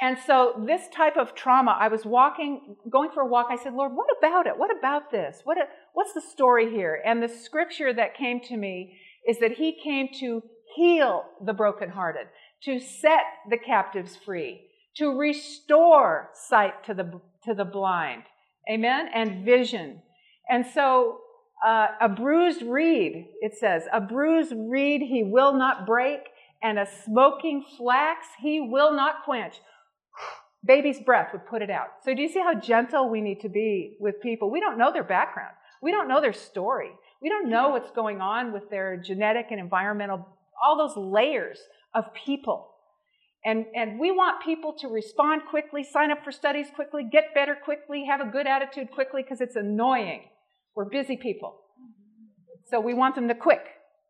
And 0.00 0.16
so 0.26 0.62
this 0.64 0.82
type 0.94 1.16
of 1.16 1.34
trauma, 1.34 1.76
I 1.78 1.88
was 1.88 2.04
walking, 2.04 2.76
going 2.88 3.10
for 3.10 3.22
a 3.22 3.26
walk. 3.26 3.48
I 3.50 3.56
said, 3.56 3.74
Lord, 3.74 3.92
what 3.94 4.06
about 4.16 4.46
it? 4.46 4.56
What 4.56 4.76
about 4.76 5.10
this? 5.10 5.40
What, 5.42 5.58
what's 5.92 6.12
the 6.12 6.20
story 6.20 6.70
here? 6.70 7.02
And 7.04 7.20
the 7.20 7.28
scripture 7.28 7.92
that 7.92 8.16
came 8.16 8.40
to 8.42 8.56
me 8.56 8.96
is 9.26 9.40
that 9.40 9.52
he 9.52 9.76
came 9.82 10.08
to 10.20 10.42
heal 10.76 11.24
the 11.44 11.52
brokenhearted, 11.52 12.28
to 12.64 12.78
set 12.78 13.22
the 13.50 13.58
captives 13.58 14.16
free, 14.24 14.60
to 14.96 15.18
restore 15.18 16.30
sight 16.32 16.84
to 16.84 16.94
the, 16.94 17.20
to 17.44 17.54
the 17.54 17.64
blind. 17.64 18.22
Amen? 18.70 19.08
And 19.12 19.44
vision. 19.44 20.02
And 20.48 20.64
so 20.64 21.18
uh, 21.66 21.88
a 22.00 22.08
bruised 22.08 22.62
reed, 22.62 23.26
it 23.40 23.54
says, 23.58 23.84
a 23.92 24.00
bruised 24.00 24.54
reed 24.56 25.02
he 25.02 25.24
will 25.24 25.54
not 25.54 25.86
break, 25.86 26.20
and 26.62 26.78
a 26.78 26.86
smoking 27.04 27.64
flax 27.76 28.26
he 28.40 28.60
will 28.60 28.92
not 28.92 29.24
quench 29.24 29.60
baby's 30.64 31.00
breath 31.00 31.28
would 31.32 31.46
put 31.46 31.62
it 31.62 31.70
out. 31.70 31.88
So 32.04 32.14
do 32.14 32.22
you 32.22 32.28
see 32.28 32.40
how 32.40 32.54
gentle 32.54 33.08
we 33.08 33.20
need 33.20 33.40
to 33.40 33.48
be 33.48 33.96
with 34.00 34.20
people? 34.20 34.50
We 34.50 34.60
don't 34.60 34.78
know 34.78 34.92
their 34.92 35.04
background. 35.04 35.54
We 35.82 35.92
don't 35.92 36.08
know 36.08 36.20
their 36.20 36.32
story. 36.32 36.90
We 37.22 37.28
don't 37.28 37.48
know 37.48 37.70
what's 37.70 37.90
going 37.90 38.20
on 38.20 38.52
with 38.52 38.70
their 38.70 38.96
genetic 38.96 39.46
and 39.50 39.60
environmental, 39.60 40.26
all 40.62 40.76
those 40.76 40.96
layers 40.96 41.58
of 41.94 42.04
people. 42.14 42.70
And, 43.44 43.66
and 43.74 44.00
we 44.00 44.10
want 44.10 44.44
people 44.44 44.74
to 44.80 44.88
respond 44.88 45.42
quickly, 45.48 45.84
sign 45.84 46.10
up 46.10 46.24
for 46.24 46.32
studies 46.32 46.66
quickly, 46.74 47.04
get 47.10 47.34
better 47.34 47.56
quickly, 47.64 48.04
have 48.06 48.20
a 48.20 48.30
good 48.30 48.46
attitude 48.46 48.90
quickly, 48.90 49.22
because 49.22 49.40
it's 49.40 49.56
annoying. 49.56 50.22
We're 50.74 50.88
busy 50.88 51.16
people. 51.16 51.60
So 52.68 52.80
we 52.80 52.94
want 52.94 53.14
them 53.14 53.28
to 53.28 53.34
quick 53.34 53.62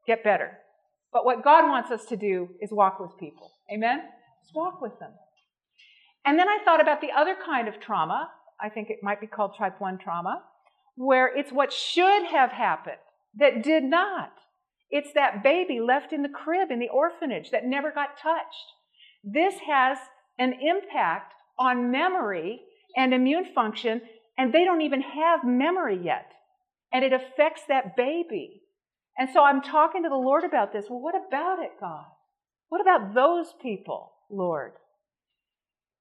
get 0.06 0.24
better. 0.24 0.58
But 1.12 1.24
what 1.24 1.44
God 1.44 1.68
wants 1.68 1.90
us 1.90 2.04
to 2.06 2.16
do 2.16 2.48
is 2.60 2.70
walk 2.72 2.98
with 2.98 3.10
people. 3.18 3.52
Amen? 3.72 4.00
Just 4.42 4.54
walk 4.54 4.80
with 4.80 4.98
them. 4.98 5.12
And 6.28 6.38
then 6.38 6.46
I 6.46 6.58
thought 6.62 6.82
about 6.82 7.00
the 7.00 7.12
other 7.16 7.34
kind 7.34 7.68
of 7.68 7.80
trauma. 7.80 8.28
I 8.60 8.68
think 8.68 8.90
it 8.90 8.98
might 9.02 9.18
be 9.18 9.26
called 9.26 9.56
type 9.56 9.80
1 9.80 9.96
trauma, 9.96 10.42
where 10.94 11.34
it's 11.34 11.50
what 11.50 11.72
should 11.72 12.26
have 12.26 12.50
happened 12.50 12.98
that 13.38 13.62
did 13.62 13.82
not. 13.82 14.32
It's 14.90 15.14
that 15.14 15.42
baby 15.42 15.80
left 15.80 16.12
in 16.12 16.20
the 16.20 16.28
crib 16.28 16.70
in 16.70 16.80
the 16.80 16.90
orphanage 16.90 17.50
that 17.50 17.64
never 17.64 17.90
got 17.90 18.18
touched. 18.22 18.74
This 19.24 19.54
has 19.66 19.96
an 20.38 20.52
impact 20.60 21.32
on 21.58 21.90
memory 21.90 22.60
and 22.94 23.14
immune 23.14 23.46
function, 23.54 24.02
and 24.36 24.52
they 24.52 24.66
don't 24.66 24.82
even 24.82 25.00
have 25.00 25.44
memory 25.44 25.98
yet. 25.98 26.30
And 26.92 27.06
it 27.06 27.14
affects 27.14 27.62
that 27.68 27.96
baby. 27.96 28.64
And 29.16 29.30
so 29.32 29.42
I'm 29.44 29.62
talking 29.62 30.02
to 30.02 30.10
the 30.10 30.14
Lord 30.14 30.44
about 30.44 30.74
this. 30.74 30.90
Well, 30.90 31.00
what 31.00 31.14
about 31.14 31.60
it, 31.60 31.70
God? 31.80 32.04
What 32.68 32.82
about 32.82 33.14
those 33.14 33.54
people, 33.62 34.12
Lord? 34.30 34.72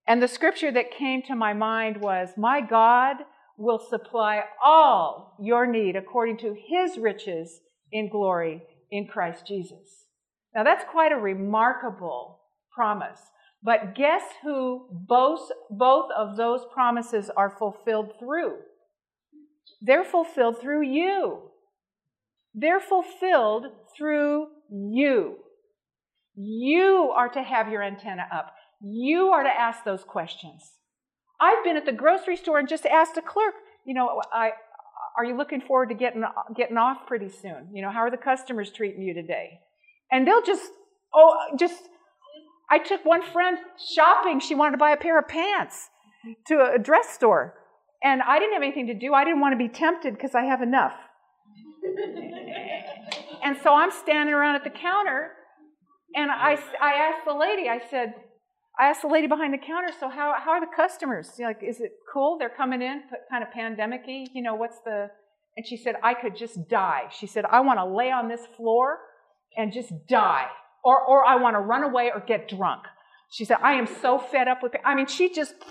And 0.07 0.23
the 0.23 0.27
scripture 0.27 0.71
that 0.71 0.91
came 0.91 1.21
to 1.23 1.35
my 1.35 1.53
mind 1.53 1.99
was, 1.99 2.29
My 2.37 2.61
God 2.61 3.17
will 3.57 3.79
supply 3.79 4.43
all 4.63 5.35
your 5.39 5.65
need 5.67 5.95
according 5.95 6.37
to 6.37 6.55
his 6.55 6.97
riches 6.97 7.59
in 7.91 8.09
glory 8.09 8.63
in 8.91 9.07
Christ 9.07 9.45
Jesus. 9.45 10.05
Now 10.55 10.63
that's 10.63 10.85
quite 10.89 11.11
a 11.11 11.17
remarkable 11.17 12.39
promise. 12.73 13.19
But 13.63 13.95
guess 13.95 14.21
who 14.43 14.87
both, 14.91 15.49
both 15.69 16.09
of 16.15 16.37
those 16.37 16.61
promises 16.73 17.29
are 17.35 17.49
fulfilled 17.49 18.13
through? 18.19 18.57
They're 19.81 20.05
fulfilled 20.05 20.61
through 20.61 20.83
you. 20.83 21.49
They're 22.53 22.79
fulfilled 22.79 23.65
through 23.95 24.47
you. 24.71 25.37
You 26.35 27.11
are 27.15 27.29
to 27.29 27.41
have 27.41 27.69
your 27.69 27.83
antenna 27.83 28.27
up. 28.31 28.53
You 28.81 29.27
are 29.27 29.43
to 29.43 29.49
ask 29.49 29.83
those 29.83 30.03
questions. 30.03 30.73
I've 31.39 31.63
been 31.63 31.77
at 31.77 31.85
the 31.85 31.91
grocery 31.91 32.35
store 32.35 32.59
and 32.59 32.67
just 32.67 32.85
asked 32.85 33.17
a 33.17 33.21
clerk, 33.21 33.53
you 33.85 33.93
know, 33.93 34.21
I, 34.33 34.51
are 35.17 35.25
you 35.25 35.37
looking 35.37 35.61
forward 35.61 35.89
to 35.89 35.95
getting, 35.95 36.23
getting 36.55 36.77
off 36.77 37.07
pretty 37.07 37.29
soon? 37.29 37.69
You 37.73 37.81
know, 37.81 37.91
how 37.91 37.99
are 37.99 38.11
the 38.11 38.17
customers 38.17 38.71
treating 38.71 39.01
you 39.01 39.13
today? 39.13 39.59
And 40.11 40.27
they'll 40.27 40.43
just, 40.43 40.71
oh, 41.13 41.35
just, 41.59 41.83
I 42.69 42.79
took 42.79 43.05
one 43.05 43.21
friend 43.21 43.57
shopping. 43.93 44.39
She 44.39 44.55
wanted 44.55 44.71
to 44.71 44.77
buy 44.77 44.91
a 44.91 44.97
pair 44.97 45.19
of 45.19 45.27
pants 45.27 45.89
to 46.47 46.71
a 46.75 46.79
dress 46.79 47.09
store. 47.09 47.55
And 48.03 48.21
I 48.21 48.39
didn't 48.39 48.53
have 48.53 48.63
anything 48.63 48.87
to 48.87 48.93
do. 48.93 49.13
I 49.13 49.23
didn't 49.23 49.39
want 49.39 49.53
to 49.53 49.57
be 49.57 49.69
tempted 49.69 50.13
because 50.13 50.35
I 50.35 50.43
have 50.43 50.61
enough. 50.61 50.93
and 53.43 53.57
so 53.63 53.73
I'm 53.73 53.91
standing 53.91 54.35
around 54.35 54.55
at 54.55 54.63
the 54.63 54.69
counter 54.69 55.31
and 56.15 56.31
I, 56.31 56.57
I 56.81 56.93
asked 56.93 57.25
the 57.25 57.33
lady, 57.33 57.69
I 57.69 57.81
said, 57.89 58.13
I 58.79 58.89
asked 58.89 59.01
the 59.01 59.07
lady 59.07 59.27
behind 59.27 59.53
the 59.53 59.57
counter, 59.57 59.91
so 59.99 60.07
how, 60.07 60.35
how 60.37 60.51
are 60.51 60.59
the 60.59 60.71
customers? 60.75 61.31
Like, 61.39 61.63
is 61.63 61.79
it 61.79 61.93
cool? 62.11 62.37
They're 62.37 62.49
coming 62.49 62.81
in, 62.81 63.01
kind 63.29 63.43
of 63.43 63.51
pandemic 63.51 64.01
You 64.07 64.41
know, 64.43 64.55
what's 64.55 64.79
the. 64.85 65.09
And 65.55 65.65
she 65.65 65.77
said, 65.77 65.95
I 66.03 66.13
could 66.13 66.35
just 66.35 66.69
die. 66.69 67.05
She 67.11 67.25
said, 67.25 67.45
I 67.45 67.61
want 67.61 67.79
to 67.79 67.85
lay 67.85 68.11
on 68.11 68.27
this 68.27 68.41
floor 68.55 68.99
and 69.57 69.73
just 69.73 69.91
die. 70.07 70.45
Or, 70.83 71.01
or 71.01 71.25
I 71.25 71.37
want 71.37 71.55
to 71.55 71.59
run 71.59 71.83
away 71.83 72.11
or 72.13 72.19
get 72.19 72.47
drunk. 72.47 72.83
She 73.31 73.43
said, 73.43 73.57
I 73.63 73.73
am 73.73 73.87
so 73.87 74.19
fed 74.19 74.47
up 74.47 74.61
with 74.61 74.75
it. 74.75 74.81
I 74.85 74.93
mean, 74.93 75.07
she 75.07 75.33
just. 75.33 75.55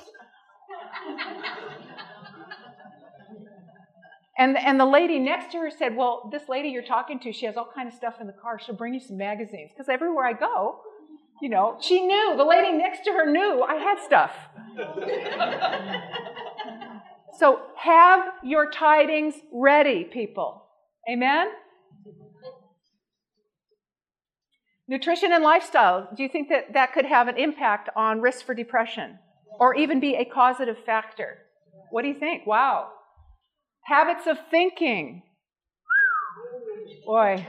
And, 4.39 4.59
and 4.59 4.79
the 4.79 4.85
lady 4.85 5.19
next 5.19 5.53
to 5.53 5.59
her 5.59 5.71
said, 5.71 5.97
Well, 5.97 6.29
this 6.31 6.43
lady 6.49 6.69
you're 6.69 6.83
talking 6.83 7.19
to, 7.21 7.33
she 7.33 7.47
has 7.47 7.57
all 7.57 7.71
kind 7.75 7.89
of 7.89 7.95
stuff 7.95 8.17
in 8.21 8.27
the 8.27 8.35
car. 8.35 8.61
She'll 8.61 8.75
bring 8.75 8.93
you 8.93 9.01
some 9.01 9.17
magazines. 9.17 9.71
Because 9.73 9.89
everywhere 9.89 10.27
I 10.27 10.35
go, 10.35 10.81
you 11.41 11.49
know, 11.49 11.79
she 11.81 12.01
knew. 12.01 12.35
The 12.37 12.45
lady 12.45 12.73
next 12.73 13.05
to 13.05 13.13
her 13.13 13.31
knew 13.31 13.63
I 13.63 13.77
had 13.77 13.99
stuff. 14.05 14.33
so 17.39 17.61
have 17.77 18.27
your 18.43 18.71
tidings 18.71 19.35
ready, 19.53 20.05
people. 20.05 20.65
Amen? 21.11 21.49
Nutrition 24.89 25.33
and 25.33 25.43
lifestyle. 25.43 26.09
Do 26.17 26.23
you 26.23 26.29
think 26.29 26.49
that 26.49 26.73
that 26.75 26.93
could 26.93 27.07
have 27.07 27.29
an 27.29 27.37
impact 27.37 27.89
on 27.97 28.21
risk 28.21 28.47
for 28.47 28.55
depression 28.55 29.19
or 29.59 29.75
even 29.75 30.01
be 30.01 30.15
a 30.15 30.25
causative 30.25 30.77
factor? 30.85 31.39
What 31.91 32.03
do 32.03 32.09
you 32.09 32.19
think? 32.19 32.47
Wow. 32.47 32.91
Habits 33.85 34.27
of 34.27 34.39
thinking. 34.51 35.23
Boy, 37.05 37.47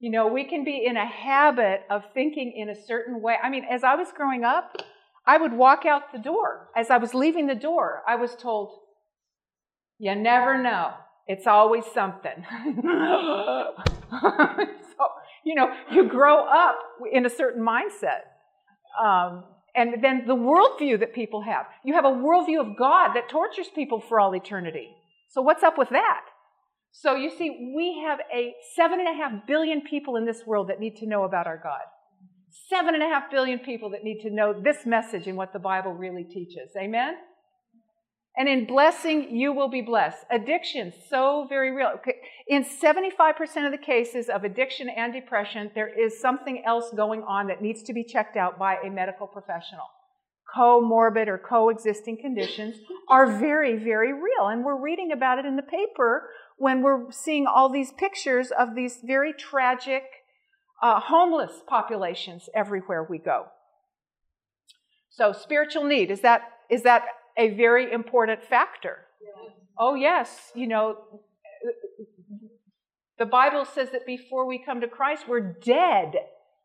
you 0.00 0.10
know, 0.10 0.26
we 0.26 0.44
can 0.44 0.64
be 0.64 0.84
in 0.86 0.96
a 0.96 1.06
habit 1.06 1.82
of 1.90 2.02
thinking 2.14 2.54
in 2.56 2.70
a 2.70 2.74
certain 2.86 3.20
way. 3.20 3.36
I 3.42 3.50
mean, 3.50 3.64
as 3.70 3.84
I 3.84 3.94
was 3.94 4.08
growing 4.16 4.44
up, 4.44 4.78
I 5.26 5.36
would 5.36 5.52
walk 5.52 5.84
out 5.84 6.10
the 6.12 6.18
door. 6.18 6.68
As 6.74 6.88
I 6.90 6.96
was 6.96 7.14
leaving 7.14 7.46
the 7.46 7.54
door, 7.54 8.02
I 8.08 8.16
was 8.16 8.34
told, 8.34 8.72
You 9.98 10.14
never 10.14 10.60
know. 10.60 10.94
It's 11.26 11.46
always 11.46 11.84
something. 11.94 12.44
so, 14.10 15.06
you 15.44 15.54
know, 15.54 15.72
you 15.92 16.08
grow 16.08 16.44
up 16.44 16.78
in 17.12 17.26
a 17.26 17.30
certain 17.30 17.62
mindset. 17.62 18.22
Um, 19.00 19.44
and 19.76 20.02
then 20.02 20.24
the 20.26 20.34
worldview 20.34 20.98
that 21.00 21.14
people 21.14 21.42
have. 21.42 21.66
You 21.84 21.94
have 21.94 22.06
a 22.06 22.08
worldview 22.08 22.58
of 22.60 22.76
God 22.76 23.12
that 23.14 23.28
tortures 23.28 23.68
people 23.72 24.00
for 24.00 24.18
all 24.18 24.34
eternity. 24.34 24.88
So, 25.28 25.42
what's 25.42 25.62
up 25.62 25.78
with 25.78 25.90
that? 25.90 26.22
So, 26.92 27.14
you 27.14 27.30
see, 27.30 27.72
we 27.74 28.02
have 28.04 28.18
a 28.34 28.54
seven 28.76 28.98
and 28.98 29.08
a 29.08 29.14
half 29.14 29.46
billion 29.46 29.82
people 29.82 30.16
in 30.16 30.26
this 30.26 30.42
world 30.46 30.68
that 30.68 30.80
need 30.80 30.96
to 30.96 31.06
know 31.06 31.24
about 31.24 31.46
our 31.46 31.60
God. 31.62 31.82
Seven 32.68 32.94
and 32.94 33.02
a 33.02 33.06
half 33.06 33.30
billion 33.30 33.60
people 33.60 33.90
that 33.90 34.02
need 34.02 34.20
to 34.22 34.30
know 34.30 34.52
this 34.52 34.84
message 34.84 35.26
and 35.26 35.36
what 35.36 35.52
the 35.52 35.58
Bible 35.58 35.92
really 35.92 36.24
teaches. 36.24 36.70
Amen? 36.76 37.14
And 38.36 38.48
in 38.48 38.66
blessing, 38.66 39.36
you 39.36 39.52
will 39.52 39.68
be 39.68 39.82
blessed. 39.82 40.24
Addiction, 40.30 40.92
so 41.08 41.46
very 41.48 41.72
real. 41.72 41.92
In 42.48 42.64
75% 42.64 43.66
of 43.66 43.72
the 43.72 43.78
cases 43.78 44.28
of 44.28 44.44
addiction 44.44 44.88
and 44.88 45.12
depression, 45.12 45.70
there 45.74 45.88
is 45.88 46.20
something 46.20 46.62
else 46.66 46.90
going 46.96 47.22
on 47.22 47.48
that 47.48 47.62
needs 47.62 47.82
to 47.84 47.92
be 47.92 48.04
checked 48.04 48.36
out 48.36 48.58
by 48.58 48.76
a 48.84 48.90
medical 48.90 49.26
professional 49.26 49.86
comorbid 50.56 51.28
or 51.28 51.38
coexisting 51.38 52.18
conditions 52.20 52.76
are 53.08 53.38
very, 53.38 53.76
very 53.76 54.12
real. 54.12 54.48
And 54.48 54.64
we're 54.64 54.80
reading 54.80 55.12
about 55.12 55.38
it 55.38 55.44
in 55.44 55.56
the 55.56 55.62
paper 55.62 56.28
when 56.60 56.82
we're 56.82 57.10
seeing 57.10 57.46
all 57.46 57.70
these 57.70 57.90
pictures 57.90 58.50
of 58.50 58.74
these 58.74 58.98
very 59.02 59.32
tragic 59.32 60.02
uh, 60.82 61.00
homeless 61.00 61.52
populations 61.66 62.50
everywhere 62.54 63.02
we 63.08 63.16
go. 63.16 63.46
So, 65.08 65.32
spiritual 65.32 65.84
need 65.84 66.10
is 66.10 66.20
that 66.20 66.42
is 66.68 66.82
that 66.82 67.04
a 67.38 67.54
very 67.54 67.90
important 67.90 68.44
factor? 68.44 68.98
Yes. 69.22 69.56
Oh, 69.78 69.94
yes. 69.94 70.52
You 70.54 70.66
know, 70.66 70.96
the 73.18 73.24
Bible 73.24 73.64
says 73.64 73.88
that 73.92 74.04
before 74.04 74.46
we 74.46 74.62
come 74.62 74.82
to 74.82 74.86
Christ, 74.86 75.24
we're 75.26 75.54
dead 75.64 76.12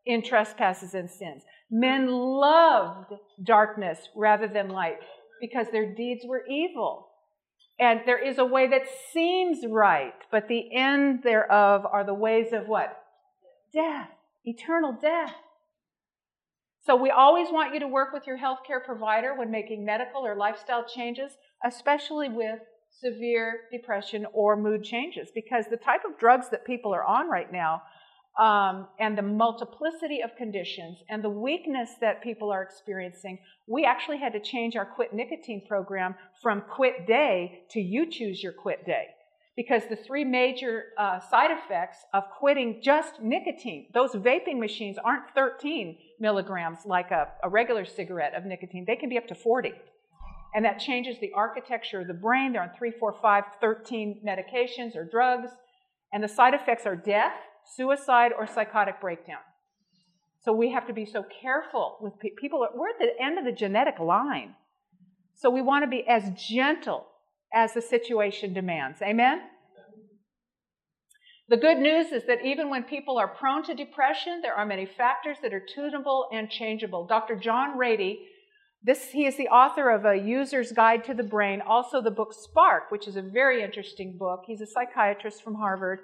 in 0.06 0.22
trespasses 0.22 0.94
and 0.94 1.10
sins. 1.10 1.44
Men 1.72 2.10
loved 2.12 3.14
darkness 3.42 4.10
rather 4.14 4.50
than 4.50 4.68
light 4.68 5.00
because 5.40 5.68
their 5.72 5.96
deeds 5.96 6.26
were 6.28 6.46
evil. 6.48 7.05
And 7.80 8.02
there 8.06 8.24
is 8.24 8.38
a 8.38 8.46
way 8.46 8.68
that 8.68 8.84
seems 9.14 9.66
right, 9.68 10.14
but 10.32 10.48
the 10.48 10.74
end 10.74 11.24
thereof 11.24 11.86
are 11.86 12.06
the 12.06 12.14
ways 12.14 12.54
of 12.54 12.68
what? 12.68 12.98
Death, 13.74 14.10
eternal 14.46 14.98
death. 15.00 15.34
So 16.86 16.96
we 16.96 17.10
always 17.10 17.48
want 17.52 17.74
you 17.74 17.80
to 17.82 17.88
work 17.88 18.14
with 18.14 18.28
your 18.28 18.38
healthcare 18.38 18.84
provider 18.86 19.36
when 19.36 19.52
making 19.52 19.84
medical 19.84 20.26
or 20.26 20.36
lifestyle 20.36 20.86
changes, 20.86 21.32
especially 21.66 22.30
with 22.30 22.60
severe 23.02 23.62
depression 23.72 24.26
or 24.34 24.56
mood 24.56 24.84
changes, 24.84 25.30
because 25.34 25.66
the 25.70 25.78
type 25.78 26.02
of 26.08 26.18
drugs 26.18 26.50
that 26.52 26.64
people 26.64 26.94
are 26.94 27.04
on 27.04 27.30
right 27.30 27.52
now 27.52 27.82
um, 28.40 28.88
and 29.00 29.18
the 29.18 29.22
multiplicity 29.22 30.22
of 30.22 30.36
conditions 30.36 31.04
and 31.10 31.24
the 31.24 31.30
weakness 31.30 31.92
that 32.02 32.22
people 32.22 32.52
are 32.52 32.62
experiencing, 32.62 33.40
we 33.68 33.86
actually 33.86 34.18
had 34.18 34.34
to 34.34 34.40
change 34.40 34.76
our 34.76 34.86
quit 34.86 35.14
nicotine 35.14 35.66
program 35.68 36.16
from 36.42 36.62
quit 36.62 37.08
day 37.08 37.64
to 37.72 37.80
you 37.80 38.10
choose 38.10 38.44
your 38.44 38.52
quit 38.52 38.86
day. 38.86 39.08
Because 39.56 39.84
the 39.90 39.96
three 39.96 40.26
major 40.26 40.88
uh, 40.98 41.22
side 41.22 41.50
effects 41.52 42.00
of 42.14 42.26
quitting 42.38 42.82
just 42.84 43.22
nicotine, 43.22 43.88
those 43.94 44.12
vaping 44.12 44.60
machines 44.60 44.98
aren't 44.98 45.34
13 45.34 45.98
milligrams 46.20 46.80
like 46.86 47.12
a, 47.12 47.30
a 47.42 47.48
regular 47.48 47.86
cigarette 47.86 48.34
of 48.36 48.44
nicotine, 48.44 48.84
they 48.86 48.98
can 48.98 49.08
be 49.08 49.18
up 49.18 49.28
to 49.28 49.36
40. 49.36 49.72
And 50.54 50.64
that 50.66 50.80
changes 50.80 51.18
the 51.20 51.32
architecture 51.34 52.02
of 52.02 52.08
the 52.08 52.14
brain. 52.14 52.54
They're 52.54 52.64
on 52.64 52.72
3, 52.78 52.92
4, 52.92 53.16
5, 53.22 53.44
13 53.62 54.22
medications 54.26 54.96
or 54.96 55.06
drugs. 55.06 55.52
And 56.14 56.24
the 56.24 56.30
side 56.30 56.54
effects 56.54 56.86
are 56.86 56.96
death, 56.96 57.34
suicide 57.76 58.32
or 58.38 58.48
psychotic 58.48 59.02
breakdown. 59.02 59.40
So 60.42 60.54
we 60.54 60.72
have 60.72 60.86
to 60.88 60.94
be 60.94 61.06
so 61.06 61.26
careful 61.42 61.98
with 62.02 62.20
pe- 62.20 62.36
people. 62.40 62.68
We're 62.76 62.90
at 62.90 63.00
the 63.00 63.24
end 63.24 63.40
of 63.40 63.46
the 63.46 63.52
genetic 63.52 64.00
line. 64.00 64.56
So 65.36 65.50
we 65.50 65.62
want 65.62 65.84
to 65.84 65.90
be 65.90 66.08
as 66.08 66.24
gentle 66.38 67.08
as 67.54 67.74
the 67.74 67.82
situation 67.82 68.54
demands. 68.54 69.02
Amen? 69.02 69.42
The 71.48 71.58
good 71.58 71.78
news 71.78 72.12
is 72.12 72.26
that 72.26 72.44
even 72.44 72.70
when 72.70 72.84
people 72.84 73.18
are 73.18 73.28
prone 73.28 73.64
to 73.64 73.76
depression, 73.76 74.42
there 74.42 74.56
are 74.56 74.66
many 74.66 74.86
factors 74.86 75.38
that 75.44 75.54
are 75.54 75.64
tunable 75.74 76.28
and 76.32 76.50
changeable. 76.50 77.06
Dr. 77.06 77.36
John 77.36 77.78
Ratey, 77.78 78.18
this, 78.84 79.12
he 79.12 79.26
is 79.26 79.38
the 79.38 79.48
author 79.48 79.90
of 79.90 80.06
A 80.06 80.16
User's 80.16 80.72
Guide 80.72 81.04
to 81.06 81.14
the 81.14 81.24
Brain, 81.24 81.62
also 81.62 82.02
the 82.02 82.12
book 82.12 82.34
Spark, 82.34 82.92
which 82.92 83.08
is 83.08 83.16
a 83.16 83.22
very 83.22 83.64
interesting 83.64 84.18
book. 84.18 84.44
He's 84.48 84.62
a 84.62 84.68
psychiatrist 84.68 85.44
from 85.44 85.56
Harvard. 85.56 86.00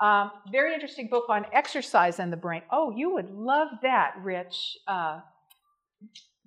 Um, 0.00 0.32
very 0.50 0.74
interesting 0.74 1.08
book 1.08 1.26
on 1.28 1.46
exercise 1.52 2.18
and 2.18 2.32
the 2.32 2.36
brain. 2.36 2.62
Oh, 2.72 2.92
you 2.96 3.12
would 3.14 3.30
love 3.30 3.68
that, 3.82 4.14
Rich, 4.20 4.78
uh, 4.88 5.20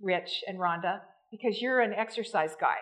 Rich 0.02 0.44
and 0.48 0.60
Rhonda, 0.60 1.02
because 1.32 1.62
you're 1.62 1.80
an 1.80 1.94
exercise 1.94 2.52
guy. 2.60 2.78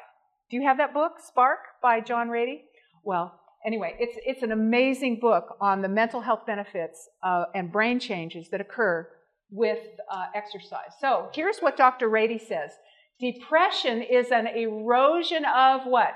Do 0.49 0.57
you 0.57 0.63
have 0.63 0.77
that 0.77 0.93
book, 0.93 1.13
Spark, 1.19 1.59
by 1.81 1.99
John 1.99 2.29
Ratey? 2.29 2.61
Well, 3.03 3.39
anyway, 3.65 3.95
it's 3.99 4.17
it's 4.25 4.43
an 4.43 4.51
amazing 4.51 5.19
book 5.19 5.57
on 5.61 5.81
the 5.81 5.89
mental 5.89 6.21
health 6.21 6.45
benefits 6.45 7.09
uh, 7.23 7.45
and 7.55 7.71
brain 7.71 7.99
changes 7.99 8.49
that 8.49 8.61
occur 8.61 9.07
with 9.51 9.79
uh, 10.11 10.25
exercise. 10.33 10.91
So 10.99 11.29
here's 11.33 11.59
what 11.59 11.77
Dr. 11.77 12.09
Ratey 12.09 12.39
says: 12.39 12.71
Depression 13.19 14.01
is 14.01 14.31
an 14.31 14.47
erosion 14.47 15.45
of 15.45 15.85
what? 15.85 16.15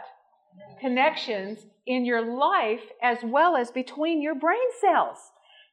Connections 0.80 1.65
in 1.86 2.06
your 2.06 2.22
life 2.22 2.84
as 3.02 3.20
well 3.24 3.56
as 3.56 3.72
between 3.72 4.22
your 4.22 4.36
brain 4.36 4.70
cells. 4.82 5.17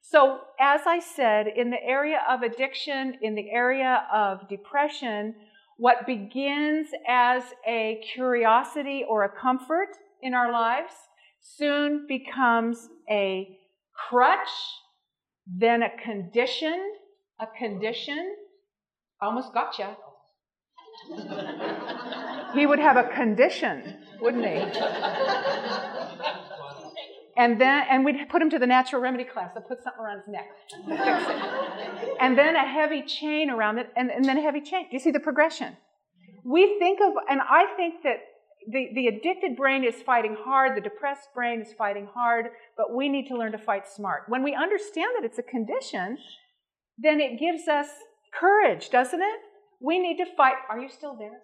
So, 0.01 0.41
as 0.61 0.83
I 0.87 1.01
said, 1.01 1.47
in 1.49 1.71
the 1.71 1.83
area 1.83 2.21
of 2.29 2.43
addiction, 2.43 3.19
in 3.23 3.35
the 3.35 3.51
area 3.51 4.07
of 4.13 4.49
depression, 4.49 5.35
what 5.77 6.07
begins 6.07 6.89
as 7.09 7.43
a 7.67 8.03
curiosity 8.13 9.05
or 9.09 9.25
a 9.25 9.29
comfort 9.29 9.97
in 10.23 10.35
our 10.35 10.53
lives 10.53 10.93
soon 11.41 12.07
becomes 12.07 12.89
a 13.11 13.59
crutch, 14.09 14.49
then 15.47 15.83
a 15.83 15.91
condition, 16.03 16.93
a 17.41 17.47
condition. 17.59 18.37
Almost 19.21 19.55
gotcha. 19.55 19.97
he 22.55 22.67
would 22.67 22.79
have 22.79 22.97
a 22.97 23.05
condition, 23.05 23.97
wouldn't 24.21 24.45
he? 24.45 24.65
And 27.37 27.61
then, 27.61 27.83
and 27.91 28.05
we'd 28.05 28.29
put 28.29 28.41
him 28.41 28.51
to 28.51 28.59
the 28.61 28.67
natural 28.67 29.03
remedy 29.03 29.25
class. 29.25 29.51
I'd 29.57 29.67
put 29.67 29.83
something 29.83 30.01
around 30.01 30.19
his 30.19 30.29
neck 30.29 30.47
to 30.71 30.77
fix 30.97 31.29
it. 31.29 32.17
And 32.21 32.39
then 32.39 32.55
a 32.55 32.65
heavy 32.65 33.03
chain 33.03 33.51
around 33.51 33.79
it, 33.79 33.89
and, 33.97 34.11
and 34.11 34.25
then 34.25 34.39
a 34.39 34.41
heavy 34.41 34.61
chain. 34.61 34.85
Do 34.85 34.91
you 34.93 35.01
see 35.01 35.11
the 35.11 35.21
progression? 35.21 35.77
We 36.45 36.79
think 36.79 37.01
of, 37.01 37.15
and 37.29 37.41
I 37.41 37.67
think 37.77 38.03
that 38.05 38.19
the, 38.71 38.89
the 38.95 39.09
addicted 39.09 39.57
brain 39.57 39.83
is 39.83 39.97
fighting 40.03 40.37
hard, 40.39 40.77
the 40.77 40.81
depressed 40.81 41.29
brain 41.35 41.61
is 41.61 41.73
fighting 41.73 42.09
hard, 42.15 42.47
but 42.77 42.95
we 42.95 43.09
need 43.09 43.27
to 43.29 43.37
learn 43.37 43.53
to 43.53 43.59
fight 43.59 43.89
smart. 43.89 44.23
When 44.29 44.43
we 44.45 44.55
understand 44.55 45.09
that 45.17 45.25
it's 45.25 45.39
a 45.39 45.43
condition, 45.43 46.19
then 46.99 47.21
it 47.21 47.41
gives 47.41 47.67
us 47.67 47.89
courage, 48.33 48.91
doesn't 48.91 49.21
it? 49.21 49.41
We 49.81 49.99
need 49.99 50.19
to 50.19 50.27
fight. 50.37 50.55
Are 50.71 50.79
you 50.79 50.89
still 50.89 51.17
there? 51.19 51.41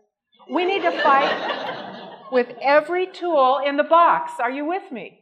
We 0.48 0.64
need 0.64 0.82
to 0.82 1.02
fight 1.02 2.10
with 2.32 2.48
every 2.62 3.06
tool 3.06 3.60
in 3.64 3.76
the 3.76 3.84
box. 3.84 4.32
Are 4.40 4.50
you 4.50 4.64
with 4.64 4.90
me? 4.92 5.20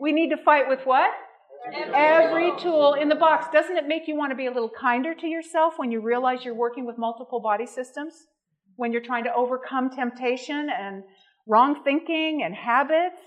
We 0.00 0.12
need 0.12 0.30
to 0.30 0.36
fight 0.36 0.68
with 0.68 0.80
what? 0.84 1.10
Every 1.94 2.52
tool 2.58 2.94
in 2.94 3.08
the 3.08 3.16
box. 3.16 3.46
Doesn't 3.52 3.76
it 3.76 3.88
make 3.88 4.06
you 4.06 4.16
want 4.16 4.30
to 4.30 4.36
be 4.36 4.46
a 4.46 4.52
little 4.52 4.70
kinder 4.70 5.14
to 5.14 5.26
yourself 5.26 5.74
when 5.78 5.90
you 5.90 6.00
realize 6.00 6.44
you're 6.44 6.54
working 6.54 6.86
with 6.86 6.98
multiple 6.98 7.40
body 7.40 7.66
systems? 7.66 8.26
When 8.76 8.92
you're 8.92 9.02
trying 9.02 9.24
to 9.24 9.34
overcome 9.34 9.90
temptation 9.90 10.68
and 10.70 11.02
wrong 11.46 11.82
thinking 11.82 12.42
and 12.44 12.54
habits? 12.54 13.20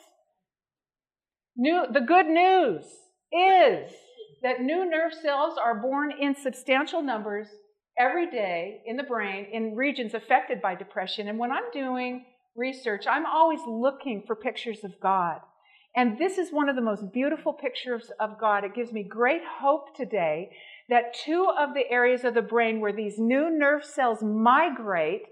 New, 1.58 1.86
the 1.91 2.01
good 2.01 2.27
news 2.27 2.86
is 3.34 3.91
that 4.41 4.62
new 4.62 4.89
nerve 4.89 5.13
cells 5.13 5.55
are 5.62 5.75
born 5.75 6.12
in 6.12 6.36
substantial 6.36 7.01
numbers 7.01 7.47
every 7.99 8.31
day 8.31 8.81
in 8.85 8.95
the 8.95 9.03
brain 9.03 9.45
in 9.51 9.75
regions 9.75 10.13
affected 10.13 10.62
by 10.62 10.73
depression. 10.73 11.27
And 11.27 11.38
when 11.38 11.51
I'm 11.51 11.69
doing 11.73 12.25
research, 12.55 13.05
I'm 13.07 13.25
always 13.25 13.59
looking 13.67 14.23
for 14.25 14.35
pictures 14.35 14.83
of 14.83 14.99
God. 15.01 15.41
And 15.95 16.17
this 16.17 16.38
is 16.38 16.51
one 16.51 16.69
of 16.69 16.75
the 16.75 16.81
most 16.81 17.12
beautiful 17.12 17.51
pictures 17.51 18.09
of 18.19 18.39
God. 18.39 18.63
It 18.63 18.75
gives 18.75 18.93
me 18.93 19.03
great 19.03 19.41
hope 19.59 19.95
today 19.95 20.51
that 20.88 21.13
two 21.13 21.47
of 21.59 21.73
the 21.73 21.89
areas 21.91 22.23
of 22.23 22.35
the 22.35 22.41
brain 22.41 22.79
where 22.79 22.93
these 22.93 23.19
new 23.19 23.49
nerve 23.49 23.83
cells 23.83 24.23
migrate 24.23 25.23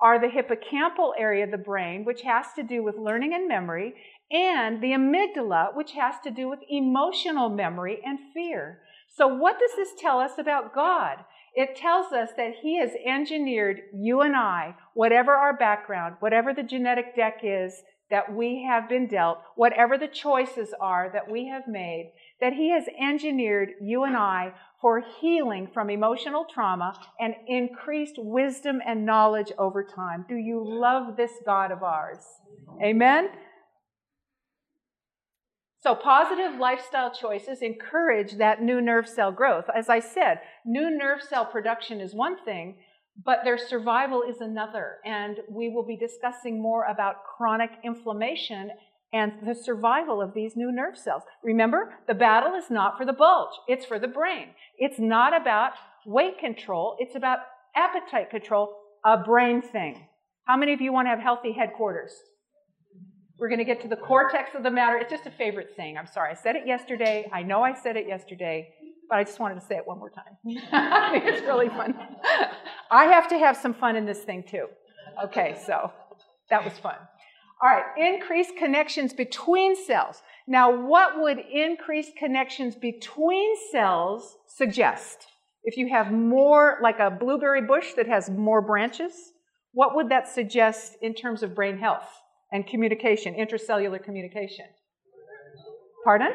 are 0.00 0.18
the 0.18 0.28
hippocampal 0.28 1.12
area 1.18 1.44
of 1.44 1.50
the 1.50 1.58
brain, 1.58 2.04
which 2.04 2.22
has 2.22 2.46
to 2.56 2.62
do 2.62 2.82
with 2.82 2.96
learning 2.96 3.32
and 3.34 3.48
memory, 3.48 3.94
and 4.30 4.82
the 4.82 4.92
amygdala, 4.92 5.74
which 5.76 5.92
has 5.92 6.16
to 6.24 6.30
do 6.30 6.48
with 6.48 6.58
emotional 6.68 7.48
memory 7.48 8.00
and 8.04 8.18
fear. 8.32 8.80
So, 9.16 9.28
what 9.28 9.58
does 9.58 9.70
this 9.76 9.90
tell 9.98 10.18
us 10.18 10.32
about 10.38 10.74
God? 10.74 11.18
It 11.54 11.76
tells 11.76 12.12
us 12.12 12.30
that 12.36 12.54
He 12.62 12.78
has 12.78 12.90
engineered 13.06 13.82
you 13.92 14.20
and 14.22 14.34
I, 14.34 14.74
whatever 14.94 15.32
our 15.32 15.56
background, 15.56 16.16
whatever 16.20 16.52
the 16.52 16.62
genetic 16.62 17.14
deck 17.14 17.40
is 17.42 17.82
that 18.10 18.34
we 18.34 18.64
have 18.68 18.88
been 18.88 19.06
dealt, 19.06 19.38
whatever 19.56 19.96
the 19.96 20.08
choices 20.08 20.74
are 20.80 21.10
that 21.12 21.30
we 21.30 21.46
have 21.46 21.66
made, 21.66 22.12
that 22.40 22.52
He 22.52 22.70
has 22.70 22.84
engineered 23.00 23.70
you 23.80 24.04
and 24.04 24.16
I 24.16 24.52
for 24.80 25.02
healing 25.20 25.68
from 25.72 25.88
emotional 25.88 26.44
trauma 26.52 26.92
and 27.18 27.34
increased 27.46 28.16
wisdom 28.18 28.80
and 28.86 29.06
knowledge 29.06 29.52
over 29.56 29.82
time. 29.82 30.26
Do 30.28 30.36
you 30.36 30.62
love 30.62 31.16
this 31.16 31.32
God 31.46 31.72
of 31.72 31.82
ours? 31.82 32.18
Amen? 32.82 33.30
So, 35.84 35.94
positive 35.94 36.58
lifestyle 36.58 37.12
choices 37.12 37.60
encourage 37.60 38.38
that 38.38 38.62
new 38.62 38.80
nerve 38.80 39.06
cell 39.06 39.30
growth. 39.30 39.66
As 39.76 39.90
I 39.90 40.00
said, 40.00 40.40
new 40.64 40.88
nerve 40.90 41.20
cell 41.22 41.44
production 41.44 42.00
is 42.00 42.14
one 42.14 42.42
thing, 42.42 42.78
but 43.22 43.40
their 43.44 43.58
survival 43.58 44.22
is 44.22 44.40
another. 44.40 44.96
And 45.04 45.40
we 45.50 45.68
will 45.68 45.84
be 45.84 45.98
discussing 45.98 46.62
more 46.62 46.84
about 46.84 47.24
chronic 47.36 47.68
inflammation 47.84 48.70
and 49.12 49.32
the 49.46 49.54
survival 49.54 50.22
of 50.22 50.32
these 50.32 50.56
new 50.56 50.72
nerve 50.72 50.96
cells. 50.96 51.22
Remember, 51.42 51.92
the 52.08 52.14
battle 52.14 52.54
is 52.54 52.70
not 52.70 52.96
for 52.96 53.04
the 53.04 53.12
bulge, 53.12 53.52
it's 53.68 53.84
for 53.84 53.98
the 53.98 54.08
brain. 54.08 54.54
It's 54.78 54.98
not 54.98 55.38
about 55.38 55.72
weight 56.06 56.38
control, 56.38 56.96
it's 56.98 57.14
about 57.14 57.40
appetite 57.76 58.30
control, 58.30 58.74
a 59.04 59.18
brain 59.18 59.60
thing. 59.60 60.08
How 60.46 60.56
many 60.56 60.72
of 60.72 60.80
you 60.80 60.94
want 60.94 61.08
to 61.08 61.10
have 61.10 61.20
healthy 61.20 61.52
headquarters? 61.52 62.14
We're 63.38 63.48
going 63.48 63.58
to 63.58 63.64
get 63.64 63.80
to 63.82 63.88
the 63.88 63.96
cortex 63.96 64.54
of 64.54 64.62
the 64.62 64.70
matter. 64.70 64.96
It's 64.96 65.10
just 65.10 65.26
a 65.26 65.30
favorite 65.30 65.70
saying. 65.76 65.98
I'm 65.98 66.06
sorry. 66.06 66.30
I 66.30 66.34
said 66.34 66.54
it 66.54 66.66
yesterday. 66.66 67.28
I 67.32 67.42
know 67.42 67.62
I 67.62 67.74
said 67.74 67.96
it 67.96 68.06
yesterday, 68.06 68.68
but 69.10 69.18
I 69.18 69.24
just 69.24 69.40
wanted 69.40 69.56
to 69.56 69.60
say 69.60 69.76
it 69.76 69.86
one 69.86 69.98
more 69.98 70.10
time. 70.10 70.36
it's 70.44 71.42
really 71.42 71.68
fun. 71.68 71.94
I 72.90 73.06
have 73.06 73.28
to 73.28 73.38
have 73.38 73.56
some 73.56 73.74
fun 73.74 73.96
in 73.96 74.06
this 74.06 74.20
thing 74.20 74.44
too. 74.48 74.66
Okay, 75.24 75.60
so 75.66 75.92
that 76.50 76.64
was 76.64 76.74
fun. 76.74 76.94
All 77.62 77.70
right, 77.70 77.84
increased 77.96 78.56
connections 78.56 79.12
between 79.12 79.74
cells. 79.74 80.22
Now, 80.46 80.86
what 80.86 81.20
would 81.20 81.38
increased 81.38 82.16
connections 82.16 82.76
between 82.76 83.54
cells 83.72 84.36
suggest? 84.46 85.26
If 85.64 85.76
you 85.76 85.88
have 85.88 86.12
more, 86.12 86.78
like 86.82 86.98
a 86.98 87.10
blueberry 87.10 87.62
bush 87.62 87.94
that 87.96 88.06
has 88.06 88.28
more 88.28 88.60
branches, 88.60 89.12
what 89.72 89.96
would 89.96 90.10
that 90.10 90.28
suggest 90.28 90.96
in 91.00 91.14
terms 91.14 91.42
of 91.42 91.54
brain 91.54 91.78
health 91.78 92.06
and 92.54 92.64
communication, 92.68 93.34
intracellular 93.34 94.02
communication? 94.02 94.66
Pardon? 96.04 96.30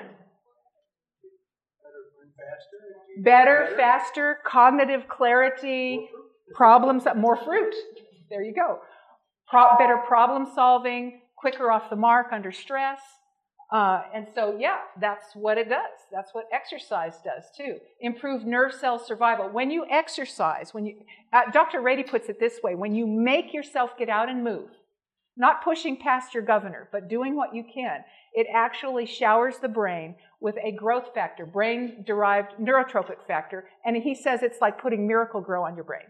Better, 3.24 3.74
faster, 3.78 4.40
cognitive 4.46 5.08
clarity, 5.08 6.10
problems, 6.54 7.04
more 7.16 7.38
fruit. 7.38 7.74
There 8.30 8.44
you 8.44 8.54
go. 8.54 8.80
Pro- 9.50 9.78
better 9.78 9.98
problem 10.08 10.46
solving, 10.54 11.22
quicker 11.38 11.72
off 11.72 11.90
the 11.90 11.96
mark 11.96 12.28
under 12.34 12.52
stress. 12.52 13.00
Uh, 13.72 14.02
and 14.14 14.28
so, 14.36 14.58
yeah, 14.60 14.80
that's 15.00 15.36
what 15.36 15.58
it 15.58 15.70
does. 15.70 16.00
That's 16.12 16.34
what 16.34 16.46
exercise 16.52 17.16
does 17.24 17.46
too. 17.56 17.78
Improve 18.02 18.46
nerve 18.46 18.74
cell 18.74 19.00
survival. 19.00 19.50
When 19.50 19.72
you 19.72 19.86
exercise, 19.90 20.74
when 20.74 20.86
you, 20.86 20.96
uh, 21.32 21.52
Dr. 21.54 21.80
Ratey 21.80 22.10
puts 22.10 22.30
it 22.30 22.40
this 22.40 22.60
way: 22.64 22.74
when 22.74 22.96
you 22.96 23.06
make 23.06 23.54
yourself 23.54 23.92
get 23.98 24.10
out 24.10 24.28
and 24.28 24.44
move, 24.44 24.70
not 25.39 25.63
pushing 25.63 25.97
past 25.97 26.34
your 26.34 26.43
governor, 26.43 26.89
but 26.91 27.10
doing 27.10 27.36
what 27.36 27.56
you 27.56 27.63
can, 27.73 28.04
it 28.34 28.45
actually 28.54 29.06
showers 29.06 29.56
the 29.60 29.67
brain 29.67 30.15
with 30.39 30.56
a 30.63 30.71
growth 30.71 31.13
factor, 31.15 31.45
brain-derived 31.45 32.54
neurotrophic 32.60 33.25
factor, 33.25 33.65
and 33.86 33.95
he 33.97 34.13
says 34.13 34.43
it's 34.43 34.62
like 34.62 34.82
putting 34.82 35.08
Miracle-Gro 35.08 35.63
on 35.63 35.75
your 35.75 35.86
brain. 35.86 36.06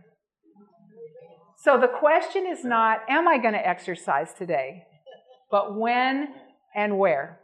So 1.63 1.79
the 1.79 1.87
question 1.87 2.45
is 2.47 2.63
not, 2.63 3.01
am 3.07 3.27
I 3.27 3.37
going 3.37 3.53
to 3.53 3.67
exercise 3.67 4.33
today? 4.33 4.83
But 5.51 5.77
when 5.77 6.29
and 6.75 6.97
where? 6.97 7.39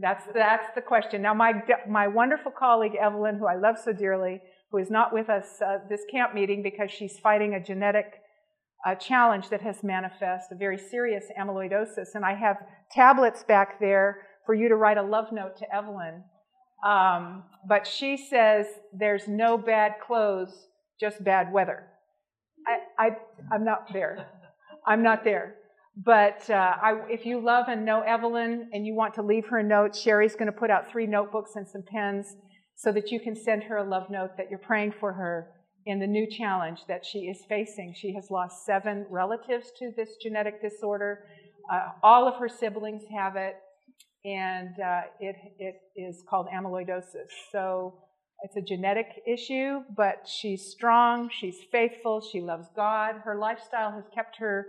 That's, 0.00 0.24
that's 0.34 0.66
the 0.74 0.80
question. 0.82 1.22
Now, 1.22 1.34
my, 1.34 1.52
my 1.88 2.08
wonderful 2.08 2.52
colleague, 2.52 2.96
Evelyn, 3.00 3.38
who 3.38 3.46
I 3.46 3.56
love 3.56 3.76
so 3.82 3.92
dearly, 3.92 4.40
who 4.70 4.78
is 4.78 4.90
not 4.90 5.12
with 5.12 5.28
us 5.30 5.62
uh, 5.64 5.78
this 5.88 6.02
camp 6.10 6.34
meeting 6.34 6.62
because 6.62 6.90
she's 6.90 7.18
fighting 7.18 7.54
a 7.54 7.62
genetic 7.62 8.20
uh, 8.86 8.94
challenge 8.94 9.48
that 9.50 9.60
has 9.60 9.82
manifest, 9.82 10.52
a 10.52 10.54
very 10.54 10.78
serious 10.78 11.24
amyloidosis. 11.38 12.14
And 12.14 12.24
I 12.24 12.34
have 12.34 12.56
tablets 12.92 13.42
back 13.42 13.80
there 13.80 14.26
for 14.46 14.54
you 14.54 14.68
to 14.68 14.76
write 14.76 14.98
a 14.98 15.02
love 15.02 15.32
note 15.32 15.56
to 15.58 15.74
Evelyn. 15.74 16.22
Um, 16.86 17.44
but 17.68 17.86
she 17.86 18.16
says 18.16 18.66
there's 18.92 19.26
no 19.26 19.58
bad 19.58 19.94
clothes, 20.04 20.68
just 21.00 21.22
bad 21.24 21.52
weather. 21.52 21.88
I, 22.66 23.06
I, 23.06 23.10
I'm 23.52 23.64
not 23.64 23.92
there. 23.92 24.26
I'm 24.86 25.02
not 25.02 25.24
there. 25.24 25.56
But 25.96 26.48
uh, 26.48 26.76
I, 26.80 27.00
if 27.10 27.26
you 27.26 27.40
love 27.40 27.66
and 27.68 27.84
know 27.84 28.02
Evelyn 28.02 28.70
and 28.72 28.86
you 28.86 28.94
want 28.94 29.14
to 29.14 29.22
leave 29.22 29.46
her 29.48 29.58
a 29.58 29.64
note, 29.64 29.96
Sherry's 29.96 30.34
going 30.34 30.46
to 30.46 30.56
put 30.56 30.70
out 30.70 30.88
three 30.90 31.06
notebooks 31.06 31.56
and 31.56 31.66
some 31.66 31.82
pens 31.82 32.36
so 32.76 32.92
that 32.92 33.10
you 33.10 33.18
can 33.18 33.34
send 33.34 33.64
her 33.64 33.78
a 33.78 33.84
love 33.84 34.08
note 34.08 34.36
that 34.36 34.48
you're 34.48 34.60
praying 34.60 34.94
for 35.00 35.12
her 35.12 35.48
in 35.88 35.98
the 35.98 36.06
new 36.06 36.26
challenge 36.26 36.80
that 36.86 37.04
she 37.04 37.20
is 37.20 37.38
facing. 37.48 37.94
She 37.96 38.12
has 38.12 38.30
lost 38.30 38.66
seven 38.66 39.06
relatives 39.08 39.72
to 39.78 39.90
this 39.96 40.10
genetic 40.22 40.60
disorder. 40.60 41.24
Uh, 41.72 41.88
all 42.02 42.28
of 42.28 42.34
her 42.36 42.48
siblings 42.48 43.04
have 43.10 43.36
it, 43.36 43.56
and 44.22 44.78
uh, 44.78 45.00
it, 45.18 45.36
it 45.58 45.76
is 45.96 46.22
called 46.28 46.46
amyloidosis. 46.54 47.30
So 47.50 47.94
it's 48.42 48.56
a 48.56 48.60
genetic 48.60 49.06
issue, 49.26 49.80
but 49.96 50.28
she's 50.28 50.66
strong, 50.66 51.30
she's 51.32 51.56
faithful, 51.72 52.20
she 52.20 52.42
loves 52.42 52.66
God. 52.76 53.22
Her 53.24 53.36
lifestyle 53.36 53.90
has 53.92 54.04
kept 54.14 54.36
her 54.40 54.66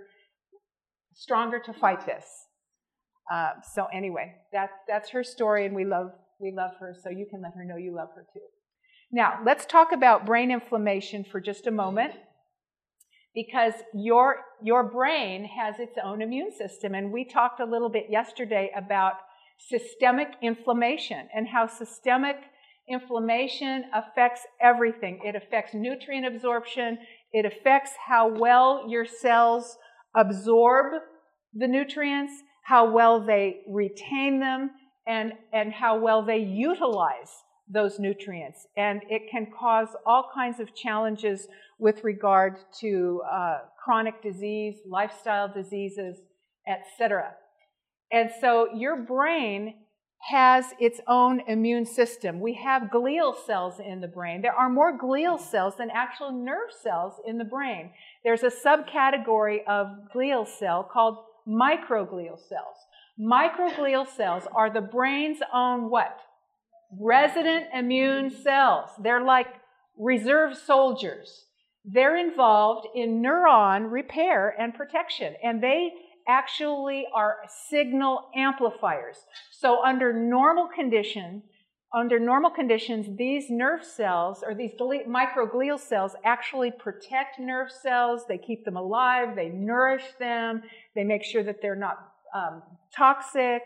stronger 1.13 1.59
to 1.65 1.73
fight 1.73 2.05
this. 2.05 2.25
Uh, 3.29 3.49
so 3.75 3.87
anyway, 3.93 4.35
that, 4.53 4.69
that's 4.87 5.09
her 5.09 5.25
story, 5.25 5.65
and 5.65 5.75
we 5.75 5.83
love, 5.83 6.11
we 6.39 6.53
love 6.55 6.71
her, 6.79 6.95
so 7.03 7.09
you 7.09 7.25
can 7.29 7.41
let 7.41 7.53
her 7.55 7.65
know 7.65 7.75
you 7.75 7.93
love 7.93 8.07
her 8.15 8.25
too. 8.33 8.39
Now, 9.11 9.39
let's 9.43 9.65
talk 9.65 9.91
about 9.91 10.25
brain 10.25 10.51
inflammation 10.51 11.23
for 11.23 11.41
just 11.41 11.65
a 11.65 11.71
moment 11.71 12.13
because 13.33 13.73
your, 13.93 14.37
your 14.61 14.83
brain 14.83 15.45
has 15.45 15.79
its 15.79 15.97
own 16.03 16.21
immune 16.21 16.51
system. 16.51 16.93
And 16.93 17.11
we 17.11 17.25
talked 17.25 17.59
a 17.59 17.65
little 17.65 17.89
bit 17.89 18.05
yesterday 18.09 18.71
about 18.75 19.13
systemic 19.57 20.29
inflammation 20.41 21.27
and 21.33 21.47
how 21.47 21.67
systemic 21.67 22.35
inflammation 22.87 23.85
affects 23.93 24.41
everything. 24.61 25.19
It 25.23 25.35
affects 25.35 25.73
nutrient 25.73 26.25
absorption, 26.25 26.97
it 27.31 27.45
affects 27.45 27.91
how 28.07 28.27
well 28.27 28.85
your 28.87 29.05
cells 29.05 29.77
absorb 30.15 31.01
the 31.53 31.67
nutrients, 31.67 32.33
how 32.63 32.91
well 32.91 33.25
they 33.25 33.61
retain 33.67 34.39
them, 34.39 34.71
and, 35.07 35.33
and 35.51 35.73
how 35.73 35.99
well 35.99 36.23
they 36.23 36.37
utilize 36.37 37.31
those 37.69 37.99
nutrients. 37.99 38.67
And 38.75 39.01
it 39.09 39.29
can 39.29 39.47
cause 39.57 39.89
all 40.05 40.29
kinds 40.33 40.59
of 40.59 40.75
challenges 40.75 41.47
with 41.77 42.03
regard 42.03 42.57
to 42.79 43.21
uh, 43.31 43.57
chronic 43.83 44.21
disease, 44.23 44.77
lifestyle 44.87 45.51
diseases, 45.51 46.17
etc. 46.67 47.33
And 48.11 48.29
so 48.41 48.69
your 48.75 48.97
brain 49.03 49.75
has 50.21 50.65
its 50.79 50.99
own 51.07 51.41
immune 51.47 51.85
system. 51.85 52.39
We 52.41 52.53
have 52.55 52.89
glial 52.93 53.33
cells 53.45 53.79
in 53.79 54.01
the 54.01 54.07
brain. 54.07 54.41
There 54.41 54.53
are 54.53 54.69
more 54.69 54.97
glial 54.97 55.39
cells 55.39 55.75
than 55.77 55.89
actual 55.91 56.31
nerve 56.31 56.71
cells 56.83 57.13
in 57.25 57.37
the 57.37 57.45
brain. 57.45 57.91
There's 58.23 58.43
a 58.43 58.51
subcategory 58.51 59.59
of 59.65 59.87
glial 60.13 60.45
cell 60.45 60.83
called 60.83 61.19
microglial 61.47 62.37
cells. 62.37 62.75
Microglial 63.19 64.07
cells 64.07 64.43
are 64.53 64.69
the 64.69 64.81
brain's 64.81 65.39
own 65.53 65.89
what? 65.89 66.19
Resident 66.97 67.67
immune 67.73 68.29
cells. 68.29 68.89
They're 69.01 69.23
like 69.23 69.47
reserve 69.97 70.57
soldiers. 70.57 71.45
They're 71.85 72.17
involved 72.17 72.87
in 72.95 73.21
neuron 73.21 73.91
repair 73.91 74.55
and 74.59 74.73
protection, 74.73 75.35
and 75.43 75.61
they 75.61 75.91
actually 76.27 77.05
are 77.13 77.37
signal 77.69 78.29
amplifiers. 78.35 79.17
So 79.51 79.83
under 79.83 80.13
normal 80.13 80.67
condition, 80.67 81.43
under 81.93 82.19
normal 82.19 82.51
conditions, 82.51 83.17
these 83.17 83.49
nerve 83.49 83.83
cells 83.83 84.43
or 84.45 84.53
these 84.53 84.71
microglial 84.79 85.79
cells 85.79 86.15
actually 86.23 86.71
protect 86.71 87.39
nerve 87.39 87.71
cells. 87.71 88.25
They 88.27 88.37
keep 88.37 88.63
them 88.63 88.77
alive. 88.77 89.35
They 89.35 89.49
nourish 89.49 90.03
them. 90.19 90.61
They 90.95 91.03
make 91.03 91.23
sure 91.23 91.43
that 91.43 91.61
they're 91.61 91.75
not 91.75 91.97
um, 92.35 92.61
toxic. 92.95 93.63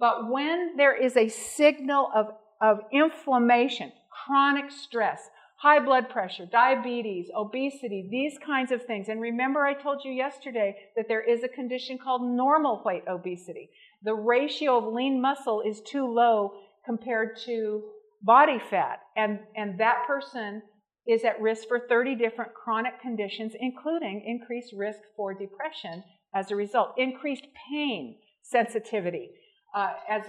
But 0.00 0.28
when 0.28 0.76
there 0.76 0.96
is 0.96 1.16
a 1.16 1.28
signal 1.28 2.10
of, 2.12 2.32
of 2.62 2.78
inflammation, 2.92 3.92
chronic 4.24 4.70
stress, 4.70 5.28
high 5.62 5.80
blood 5.80 6.08
pressure, 6.08 6.46
diabetes, 6.46 7.28
obesity, 7.36 8.08
these 8.10 8.38
kinds 8.44 8.72
of 8.72 8.84
things. 8.84 9.08
And 9.08 9.20
remember, 9.20 9.66
I 9.66 9.74
told 9.74 10.02
you 10.04 10.12
yesterday 10.12 10.76
that 10.96 11.06
there 11.08 11.20
is 11.20 11.42
a 11.42 11.48
condition 11.48 11.98
called 11.98 12.22
normal 12.22 12.82
weight 12.84 13.04
obesity. 13.08 13.70
The 14.02 14.14
ratio 14.14 14.78
of 14.78 14.92
lean 14.92 15.20
muscle 15.20 15.60
is 15.60 15.80
too 15.80 16.06
low 16.06 16.52
compared 16.84 17.36
to 17.44 17.82
body 18.22 18.58
fat. 18.70 19.00
And, 19.16 19.40
and 19.56 19.78
that 19.78 20.04
person 20.06 20.62
is 21.06 21.24
at 21.24 21.40
risk 21.40 21.68
for 21.68 21.80
30 21.88 22.14
different 22.16 22.54
chronic 22.54 23.00
conditions, 23.00 23.52
including 23.58 24.24
increased 24.26 24.72
risk 24.76 25.00
for 25.16 25.34
depression 25.34 26.02
as 26.34 26.50
a 26.50 26.56
result, 26.56 26.94
increased 26.96 27.46
pain 27.70 28.16
sensitivity. 28.42 29.30
Uh, 29.74 29.92
as 30.08 30.22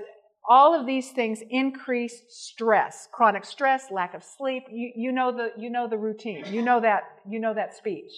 all 0.47 0.77
of 0.77 0.85
these 0.85 1.11
things 1.11 1.41
increase 1.49 2.23
stress, 2.29 3.07
chronic 3.11 3.45
stress, 3.45 3.85
lack 3.91 4.13
of 4.13 4.23
sleep. 4.23 4.63
You, 4.69 4.91
you, 4.95 5.11
know 5.11 5.31
the, 5.31 5.51
you 5.57 5.69
know 5.69 5.87
the 5.87 5.97
routine. 5.97 6.43
You 6.51 6.61
know 6.61 6.81
that, 6.81 7.03
you 7.29 7.39
know 7.39 7.53
that 7.53 7.75
speech. 7.75 8.11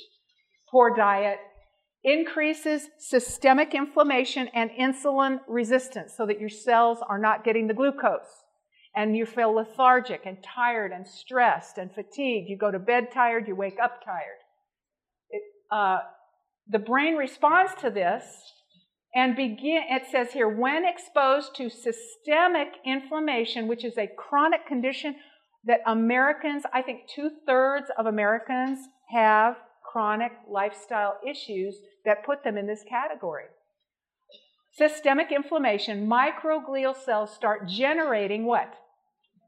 Poor 0.72 0.96
diet 0.96 1.38
increases 2.04 2.88
systemic 3.00 3.74
inflammation 3.74 4.48
and 4.54 4.70
insulin 4.72 5.40
resistance 5.48 6.14
so 6.16 6.26
that 6.26 6.40
your 6.40 6.50
cells 6.50 7.00
are 7.08 7.20
not 7.20 7.44
getting 7.44 7.68
the 7.68 7.74
glucose. 7.74 8.44
And 8.96 9.16
you 9.16 9.26
feel 9.26 9.54
lethargic 9.54 10.22
and 10.26 10.38
tired 10.42 10.92
and 10.94 11.06
stressed 11.06 11.78
and 11.78 11.94
fatigued. 11.94 12.50
You 12.50 12.58
go 12.58 12.72
to 12.72 12.80
bed 12.80 13.10
tired, 13.14 13.48
you 13.48 13.56
wake 13.56 13.78
up 13.84 14.04
tired. 14.04 14.40
It, 15.30 15.42
uh, 15.70 15.98
the 16.70 16.80
brain 16.80 17.16
responds 17.16 17.74
to 17.82 17.90
this 17.90 18.24
and 19.16 19.36
begin, 19.36 19.84
it 19.90 20.04
says 20.12 20.34
here, 20.34 20.50
when 20.50 20.84
exposed 20.86 21.56
to 21.56 21.70
systemic 21.70 22.74
inflammation, 22.86 23.68
which 23.68 23.86
is 23.86 23.98
a 23.98 24.10
chronic 24.18 24.68
condition 24.68 25.16
that 25.64 25.80
Americans, 25.88 26.64
I 26.74 26.82
think 26.82 27.08
two 27.08 27.32
thirds 27.48 27.90
of 27.98 28.06
Americans 28.06 28.80
have 29.10 29.56
chronic 29.90 30.34
lifestyle 30.50 31.18
issues 31.28 31.78
that 32.04 32.26
put 32.26 32.44
them 32.44 32.58
in 32.58 32.68
this 32.68 32.84
category. 32.88 33.46
Systemic 34.74 35.32
inflammation, 35.32 36.06
microglial 36.06 36.96
cells 36.96 37.34
start 37.34 37.70
generating 37.70 38.46
what? 38.46 38.74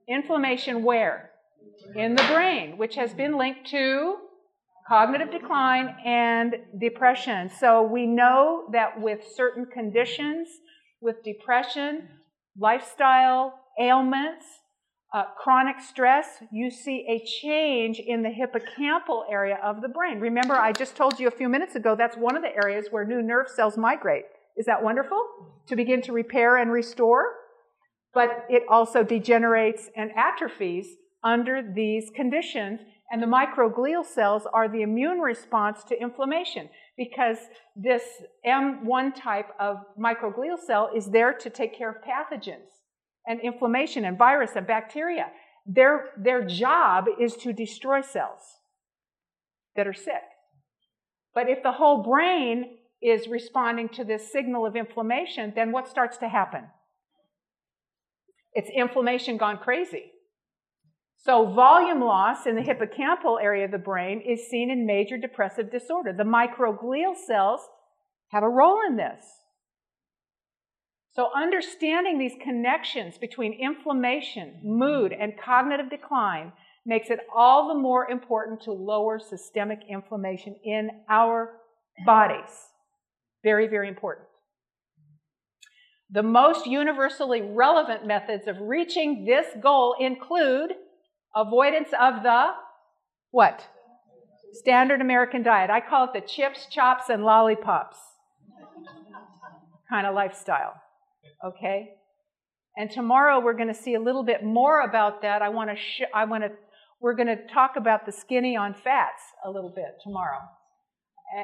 Inflammation 0.08 0.84
where? 0.84 1.32
In 1.94 2.16
the 2.16 2.24
brain, 2.24 2.78
which 2.78 2.96
has 2.96 3.14
been 3.14 3.38
linked 3.38 3.70
to 3.72 4.16
cognitive 4.88 5.32
decline 5.32 5.96
and 6.06 6.56
depression. 6.80 7.50
So 7.60 7.84
we 7.84 8.08
know 8.08 8.68
that 8.72 9.00
with 9.02 9.20
certain 9.36 9.66
conditions, 9.66 10.48
with 11.02 11.24
depression, 11.24 12.08
lifestyle 12.58 13.54
ailments, 13.80 14.46
uh, 15.14 15.24
chronic 15.42 15.80
stress, 15.80 16.28
you 16.52 16.70
see 16.70 17.06
a 17.10 17.26
change 17.42 18.00
in 18.00 18.24
the 18.24 18.30
hippocampal 18.30 19.24
area 19.30 19.58
of 19.64 19.82
the 19.82 19.88
brain. 19.88 20.20
Remember, 20.20 20.56
I 20.56 20.72
just 20.72 20.96
told 20.96 21.20
you 21.20 21.28
a 21.28 21.32
few 21.32 21.50
minutes 21.50 21.76
ago 21.76 21.96
that's 21.96 22.18
one 22.18 22.36
of 22.36 22.42
the 22.42 22.56
areas 22.56 22.88
where 22.92 23.06
new 23.06 23.22
nerve 23.22 23.48
cells 23.50 23.78
migrate. 23.78 24.26
Is 24.58 24.66
that 24.66 24.84
wonderful? 24.84 25.22
To 25.68 25.76
begin 25.76 26.02
to 26.04 26.12
repair 26.14 26.58
and 26.58 26.72
restore? 26.72 27.34
But 28.14 28.46
it 28.50 28.64
also 28.70 29.04
degenerates 29.04 29.90
and 29.96 30.12
atrophies 30.16 30.88
under 31.24 31.62
these 31.62 32.10
conditions 32.16 32.80
and 33.10 33.24
the 33.24 33.28
microglial 33.28 34.06
cells 34.06 34.44
are 34.54 34.68
the 34.68 34.82
immune 34.82 35.20
response 35.20 35.84
to 35.86 36.02
inflammation 36.02 36.70
because 36.98 37.38
this 37.76 38.04
M1 38.46 39.16
type 39.16 39.50
of 39.60 39.78
microglial 39.98 40.60
cell 40.60 40.90
is 40.94 41.08
there 41.08 41.34
to 41.34 41.50
take 41.50 41.78
care 41.78 41.90
of 41.90 41.98
pathogens 42.04 42.82
and 43.26 43.40
inflammation 43.40 44.04
and 44.04 44.18
virus 44.18 44.52
and 44.56 44.68
bacteria. 44.68 45.28
Their, 45.66 46.12
their 46.18 46.46
job 46.46 47.06
is 47.20 47.36
to 47.38 47.54
destroy 47.54 48.02
cells 48.02 48.42
that 49.76 49.88
are 49.88 49.94
sick. 49.94 50.24
But 51.34 51.50
if 51.50 51.64
the 51.64 51.74
whole 51.74 52.04
brain 52.04 52.78
is 53.02 53.28
responding 53.28 53.90
to 53.90 54.04
this 54.04 54.32
signal 54.32 54.66
of 54.66 54.76
inflammation, 54.76 55.54
then 55.56 55.72
what 55.72 55.88
starts 55.88 56.18
to 56.18 56.28
happen? 56.28 56.64
It's 58.54 58.70
inflammation 58.76 59.38
gone 59.38 59.60
crazy. 59.60 60.12
So, 61.18 61.52
volume 61.52 62.02
loss 62.02 62.46
in 62.46 62.56
the 62.56 62.62
hippocampal 62.62 63.42
area 63.42 63.66
of 63.66 63.72
the 63.72 63.78
brain 63.78 64.22
is 64.22 64.48
seen 64.48 64.70
in 64.70 64.86
major 64.86 65.18
depressive 65.18 65.72
disorder. 65.72 66.14
The 66.14 66.24
microglial 66.24 67.16
cells 67.16 67.62
have 68.30 68.44
a 68.44 68.50
role 68.50 68.80
in 68.88 68.96
this. 68.98 69.26
So, 71.14 71.30
understanding 71.36 72.20
these 72.20 72.36
connections 72.42 73.18
between 73.18 73.54
inflammation, 73.54 74.60
mood, 74.64 75.12
and 75.12 75.34
cognitive 75.38 75.90
decline 75.90 76.54
makes 76.86 77.10
it 77.10 77.20
all 77.36 77.68
the 77.68 77.80
more 77.80 78.10
important 78.10 78.62
to 78.62 78.72
lower 78.72 79.20
systemic 79.20 79.80
inflammation 79.90 80.56
in 80.64 80.92
our 81.10 81.54
bodies. 82.06 82.70
Very, 83.44 83.68
very 83.68 83.88
important. 83.88 84.28
The 86.10 86.24
most 86.24 86.66
universally 86.68 87.42
relevant 87.42 88.06
methods 88.06 88.48
of 88.48 88.62
reaching 88.62 89.26
this 89.26 89.48
goal 89.62 89.96
include 90.00 90.74
Avoidance 91.38 91.90
of 92.00 92.24
the 92.24 92.48
what? 93.32 93.68
Standard 94.54 95.02
American 95.02 95.44
diet. 95.44 95.70
I 95.70 95.82
call 95.82 96.06
it 96.06 96.14
the 96.14 96.22
chips, 96.22 96.66
chops, 96.72 97.10
and 97.10 97.24
lollipops 97.24 97.98
kind 99.90 100.08
of 100.08 100.16
lifestyle. 100.16 100.74
Okay? 101.46 101.90
And 102.76 102.92
tomorrow 102.92 103.40
we're 103.40 103.54
going 103.54 103.74
to 103.74 103.74
see 103.74 103.96
a 103.96 104.00
little 104.00 104.24
bit 104.24 104.44
more 104.44 104.82
about 104.82 105.22
that. 105.22 105.42
I 105.42 105.50
want 105.50 105.70
to 105.70 105.76
sh- 105.76 106.10
I 106.14 106.26
want 106.26 106.44
to 106.44 106.50
we're 107.00 107.16
going 107.16 107.28
to 107.28 107.48
talk 107.54 107.76
about 107.76 108.06
the 108.06 108.12
skinny 108.12 108.56
on 108.56 108.74
fats 108.74 109.22
a 109.46 109.52
little 109.52 109.72
bit 109.76 110.00
tomorrow. 110.04 110.40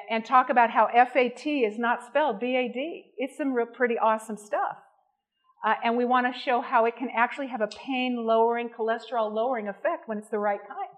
And 0.10 0.26
talk 0.26 0.50
about 0.50 0.72
how 0.72 0.88
FAT 0.88 1.46
is 1.46 1.78
not 1.78 2.06
spelled 2.08 2.40
BAD. 2.40 2.76
It's 3.18 3.38
some 3.38 3.54
real 3.54 3.68
pretty 3.68 3.98
awesome 4.00 4.38
stuff. 4.38 4.78
Uh, 5.64 5.76
and 5.84 5.96
we 5.96 6.04
want 6.04 6.32
to 6.32 6.40
show 6.40 6.60
how 6.62 6.86
it 6.86 6.98
can 6.98 7.10
actually 7.16 7.48
have 7.48 7.62
a 7.62 7.68
pain 7.68 8.18
lowering, 8.18 8.70
cholesterol 8.70 9.32
lowering 9.34 9.70
effect 9.70 10.08
when 10.08 10.18
it's 10.18 10.30
the 10.30 10.40
right 10.40 10.60
kind. 10.68 10.90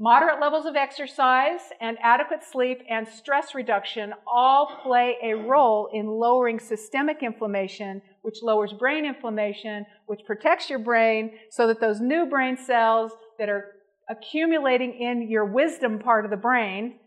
Moderate 0.00 0.40
levels 0.40 0.64
of 0.64 0.76
exercise 0.76 1.58
and 1.80 1.98
adequate 2.00 2.44
sleep 2.44 2.82
and 2.88 3.08
stress 3.08 3.52
reduction 3.52 4.14
all 4.32 4.78
play 4.84 5.16
a 5.24 5.34
role 5.34 5.88
in 5.92 6.06
lowering 6.06 6.60
systemic 6.60 7.24
inflammation, 7.24 8.00
which 8.22 8.36
lowers 8.40 8.72
brain 8.72 9.04
inflammation, 9.04 9.84
which 10.06 10.20
protects 10.24 10.70
your 10.70 10.78
brain 10.78 11.32
so 11.50 11.66
that 11.66 11.80
those 11.80 12.00
new 12.00 12.26
brain 12.26 12.56
cells 12.56 13.10
that 13.40 13.48
are 13.48 13.74
accumulating 14.08 14.94
in 14.94 15.28
your 15.28 15.44
wisdom 15.44 15.98
part 15.98 16.24
of 16.24 16.30
the 16.30 16.36
brain 16.36 17.00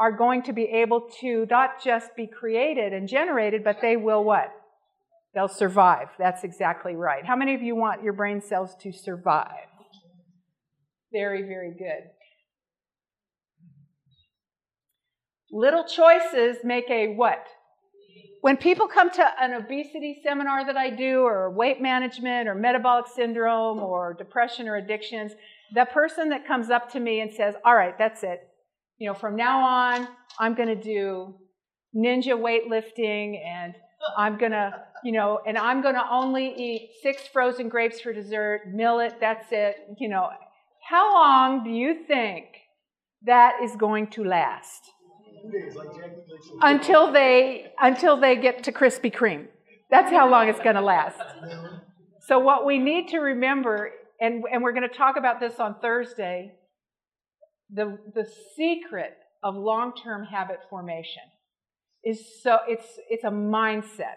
are 0.00 0.10
going 0.10 0.42
to 0.42 0.54
be 0.54 0.64
able 0.64 1.02
to 1.20 1.46
not 1.50 1.84
just 1.84 2.16
be 2.16 2.26
created 2.26 2.94
and 2.94 3.06
generated, 3.06 3.62
but 3.62 3.82
they 3.82 3.98
will 3.98 4.24
what? 4.24 4.50
They'll 5.34 5.46
survive. 5.46 6.08
That's 6.18 6.42
exactly 6.42 6.96
right. 6.96 7.24
How 7.24 7.36
many 7.36 7.54
of 7.54 7.60
you 7.60 7.76
want 7.76 8.02
your 8.02 8.14
brain 8.14 8.40
cells 8.40 8.74
to 8.80 8.92
survive? 8.92 9.66
Very, 11.12 11.42
very 11.42 11.72
good. 11.72 12.08
Little 15.52 15.84
choices 15.84 16.56
make 16.64 16.88
a 16.88 17.08
what? 17.14 17.46
When 18.40 18.56
people 18.56 18.88
come 18.88 19.10
to 19.10 19.26
an 19.38 19.52
obesity 19.52 20.22
seminar 20.24 20.64
that 20.64 20.78
I 20.78 20.88
do, 20.88 21.20
or 21.20 21.50
weight 21.50 21.82
management, 21.82 22.48
or 22.48 22.54
metabolic 22.54 23.06
syndrome, 23.14 23.80
or 23.80 24.14
depression 24.14 24.66
or 24.66 24.76
addictions, 24.76 25.32
the 25.74 25.84
person 25.84 26.30
that 26.30 26.46
comes 26.46 26.70
up 26.70 26.90
to 26.92 27.00
me 27.00 27.20
and 27.20 27.30
says, 27.30 27.54
All 27.66 27.74
right, 27.74 27.98
that's 27.98 28.22
it 28.22 28.49
you 29.00 29.08
know, 29.08 29.14
from 29.14 29.34
now 29.34 29.60
on, 29.60 30.08
I'm 30.38 30.54
going 30.54 30.68
to 30.68 30.80
do 30.80 31.34
ninja 31.96 32.36
weightlifting 32.38 33.42
and 33.44 33.74
I'm 34.16 34.38
going 34.38 34.52
to, 34.52 34.72
you 35.02 35.12
know, 35.12 35.40
and 35.46 35.56
I'm 35.58 35.82
going 35.82 35.94
to 35.94 36.04
only 36.08 36.54
eat 36.54 36.90
six 37.02 37.26
frozen 37.26 37.68
grapes 37.68 38.00
for 38.00 38.12
dessert, 38.12 38.68
millet, 38.72 39.14
that's 39.18 39.46
it. 39.50 39.76
You 39.98 40.10
know, 40.10 40.28
how 40.86 41.14
long 41.14 41.64
do 41.64 41.70
you 41.70 42.04
think 42.06 42.44
that 43.24 43.60
is 43.62 43.74
going 43.76 44.08
to 44.08 44.24
last? 44.24 44.82
Until 46.60 47.10
they 47.10 47.72
until 47.80 48.20
they 48.20 48.36
get 48.36 48.64
to 48.64 48.72
Krispy 48.72 49.12
Kreme. 49.12 49.46
That's 49.90 50.10
how 50.10 50.30
long 50.30 50.48
it's 50.48 50.60
going 50.60 50.76
to 50.76 50.82
last. 50.82 51.18
So 52.20 52.38
what 52.38 52.66
we 52.66 52.78
need 52.78 53.08
to 53.08 53.18
remember, 53.18 53.90
and, 54.20 54.44
and 54.52 54.62
we're 54.62 54.72
going 54.72 54.88
to 54.88 54.94
talk 54.94 55.16
about 55.16 55.40
this 55.40 55.58
on 55.58 55.76
Thursday, 55.80 56.52
the, 57.72 57.98
the 58.14 58.26
secret 58.56 59.16
of 59.42 59.54
long-term 59.56 60.24
habit 60.24 60.58
formation 60.68 61.22
is 62.04 62.42
so 62.42 62.58
it's 62.66 62.98
it's 63.08 63.24
a 63.24 63.30
mindset. 63.30 64.16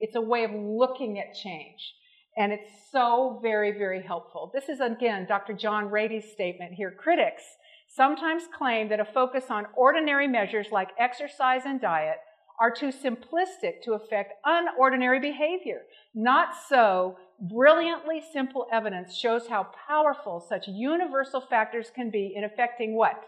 It's 0.00 0.16
a 0.16 0.20
way 0.20 0.44
of 0.44 0.50
looking 0.52 1.18
at 1.18 1.34
change. 1.34 1.94
And 2.36 2.52
it's 2.52 2.70
so 2.90 3.38
very, 3.42 3.72
very 3.78 4.02
helpful. 4.02 4.50
This 4.52 4.68
is 4.68 4.80
again 4.80 5.26
Dr. 5.26 5.54
John 5.54 5.88
Ratey's 5.88 6.32
statement 6.32 6.72
here. 6.74 6.90
Critics 6.90 7.42
sometimes 7.88 8.42
claim 8.56 8.88
that 8.88 9.00
a 9.00 9.04
focus 9.04 9.44
on 9.50 9.66
ordinary 9.76 10.26
measures 10.26 10.66
like 10.72 10.88
exercise 10.98 11.62
and 11.64 11.80
diet 11.80 12.16
are 12.60 12.70
too 12.70 12.90
simplistic 12.90 13.82
to 13.82 13.94
affect 13.94 14.34
unordinary 14.46 15.20
behavior. 15.20 15.82
Not 16.14 16.50
so. 16.68 17.16
Brilliantly 17.40 18.22
simple 18.32 18.66
evidence 18.72 19.16
shows 19.16 19.48
how 19.48 19.66
powerful 19.88 20.44
such 20.48 20.68
universal 20.68 21.40
factors 21.40 21.90
can 21.94 22.10
be 22.10 22.32
in 22.36 22.44
affecting 22.44 22.96
what? 22.96 23.24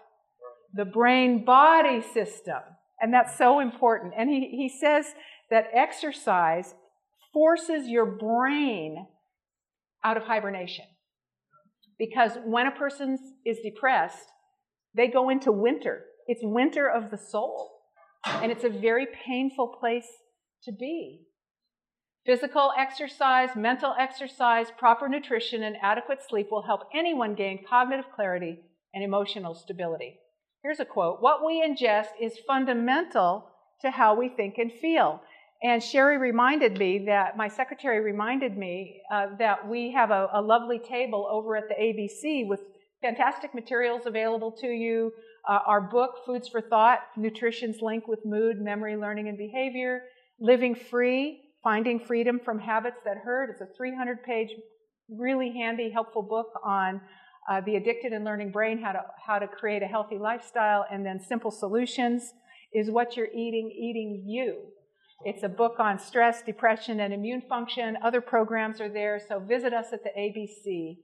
The 0.75 0.85
brain 0.85 1.45
body 1.45 2.03
system. 2.15 2.61
And 3.01 3.13
that's 3.13 3.37
so 3.37 3.59
important. 3.59 4.15
And 4.17 4.31
he, 4.31 4.49
he 4.51 4.69
says 4.69 5.07
that 5.51 5.67
exercise 5.75 6.75
forces 7.33 7.89
your 7.89 8.07
brain 8.07 9.07
out 10.05 10.17
of 10.17 10.23
hibernation. 10.23 10.85
Because 11.99 12.33
when 12.45 12.67
a 12.67 12.71
person 12.71 13.19
is 13.45 13.59
depressed, 13.65 14.29
they 14.95 15.09
go 15.09 15.29
into 15.29 15.51
winter. 15.51 16.05
It's 16.27 16.41
winter 16.43 16.89
of 16.89 17.11
the 17.11 17.19
soul. 17.19 17.76
And 18.27 18.53
it's 18.53 18.65
a 18.65 18.69
very 18.69 19.07
painful 19.07 19.69
place 19.81 20.09
to 20.65 20.73
be. 20.73 21.27
Physical 22.27 22.73
exercise, 22.77 23.51
mental 23.55 23.95
exercise, 23.99 24.67
proper 24.77 25.09
nutrition, 25.09 25.63
and 25.63 25.77
adequate 25.81 26.19
sleep 26.29 26.49
will 26.51 26.63
help 26.63 26.89
anyone 26.93 27.35
gain 27.35 27.65
cognitive 27.69 28.07
clarity 28.15 28.59
and 28.93 29.05
emotional 29.05 29.55
stability. 29.55 30.19
Here's 30.63 30.81
a 30.81 30.85
quote 30.85 31.23
What 31.23 31.47
we 31.47 31.63
ingest 31.63 32.09
is 32.21 32.33
fundamental 32.47 33.49
to 33.83 33.91
how 33.91 34.17
we 34.17 34.29
think 34.29 34.59
and 34.59 34.73
feel. 34.73 35.21
And 35.63 35.83
Sherry 35.83 36.19
reminded 36.19 36.79
me 36.79 37.05
that, 37.07 37.37
my 37.37 37.49
secretary 37.49 38.01
reminded 38.01 38.59
me 38.59 39.01
uh, 39.13 39.29
that 39.39 39.69
we 39.69 39.93
have 39.93 40.11
a, 40.11 40.29
a, 40.35 40.43
lovely 40.43 40.79
table 40.79 41.27
over 41.31 41.57
at 41.57 41.69
the 41.69 41.75
ABC 41.75 42.47
with 42.47 42.61
fantastic 43.01 43.55
materials 43.55 44.03
available 44.05 44.53
to 44.61 44.67
you. 44.67 45.13
Uh, 45.49 45.61
our 45.67 45.81
book, 45.81 46.25
Foods 46.27 46.49
for 46.49 46.61
Thought 46.61 47.01
Nutrition's 47.17 47.81
Link 47.81 48.09
with 48.09 48.21
Mood, 48.25 48.61
Memory, 48.61 48.97
Learning, 48.97 49.29
and 49.29 49.39
Behavior. 49.39 50.03
Living 50.41 50.75
Free 50.75 51.41
Finding 51.63 51.99
Freedom 52.01 52.41
from 52.45 52.59
Habits 52.59 52.99
That 53.05 53.19
Hurt. 53.19 53.51
It's 53.51 53.61
a 53.61 53.69
300 53.77 54.23
page, 54.23 54.51
really 55.09 55.53
handy, 55.53 55.91
helpful 55.91 56.23
book 56.23 56.49
on 56.65 57.01
uh, 57.51 57.61
the 57.61 57.77
addicted 57.77 58.13
and 58.13 58.25
learning 58.25 58.51
brain, 58.51 58.83
how 58.83 58.93
to, 58.93 59.01
how 59.25 59.39
to 59.39 59.47
create 59.47 59.83
a 59.83 59.87
healthy 59.87 60.19
lifestyle, 60.19 60.85
and 60.91 61.07
then 61.07 61.21
Simple 61.21 61.51
Solutions 61.51 62.33
is 62.73 62.91
what 62.91 63.17
you're 63.17 63.29
eating, 63.29 63.71
eating 63.71 64.25
you. 64.27 64.63
It's 65.25 65.43
a 65.43 65.49
book 65.49 65.77
on 65.79 65.99
stress, 65.99 66.43
depression, 66.43 67.01
and 67.01 67.15
immune 67.15 67.43
function. 67.49 67.97
Other 68.05 68.21
programs 68.21 68.81
are 68.81 68.89
there, 68.89 69.21
so 69.29 69.39
visit 69.39 69.73
us 69.73 69.87
at 69.93 70.03
the 70.03 70.11
ABC. 70.11 70.99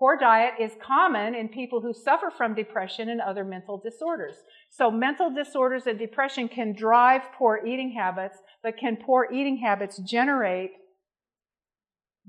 Poor 0.00 0.16
diet 0.16 0.54
is 0.58 0.72
common 0.82 1.34
in 1.34 1.50
people 1.50 1.82
who 1.82 1.92
suffer 1.92 2.32
from 2.34 2.54
depression 2.54 3.10
and 3.10 3.20
other 3.20 3.44
mental 3.44 3.76
disorders. 3.76 4.36
So, 4.70 4.90
mental 4.90 5.30
disorders 5.30 5.86
and 5.86 5.98
depression 5.98 6.48
can 6.48 6.74
drive 6.74 7.20
poor 7.36 7.60
eating 7.66 7.92
habits, 7.92 8.38
but 8.62 8.78
can 8.78 8.96
poor 8.96 9.28
eating 9.30 9.58
habits 9.58 9.98
generate 9.98 10.70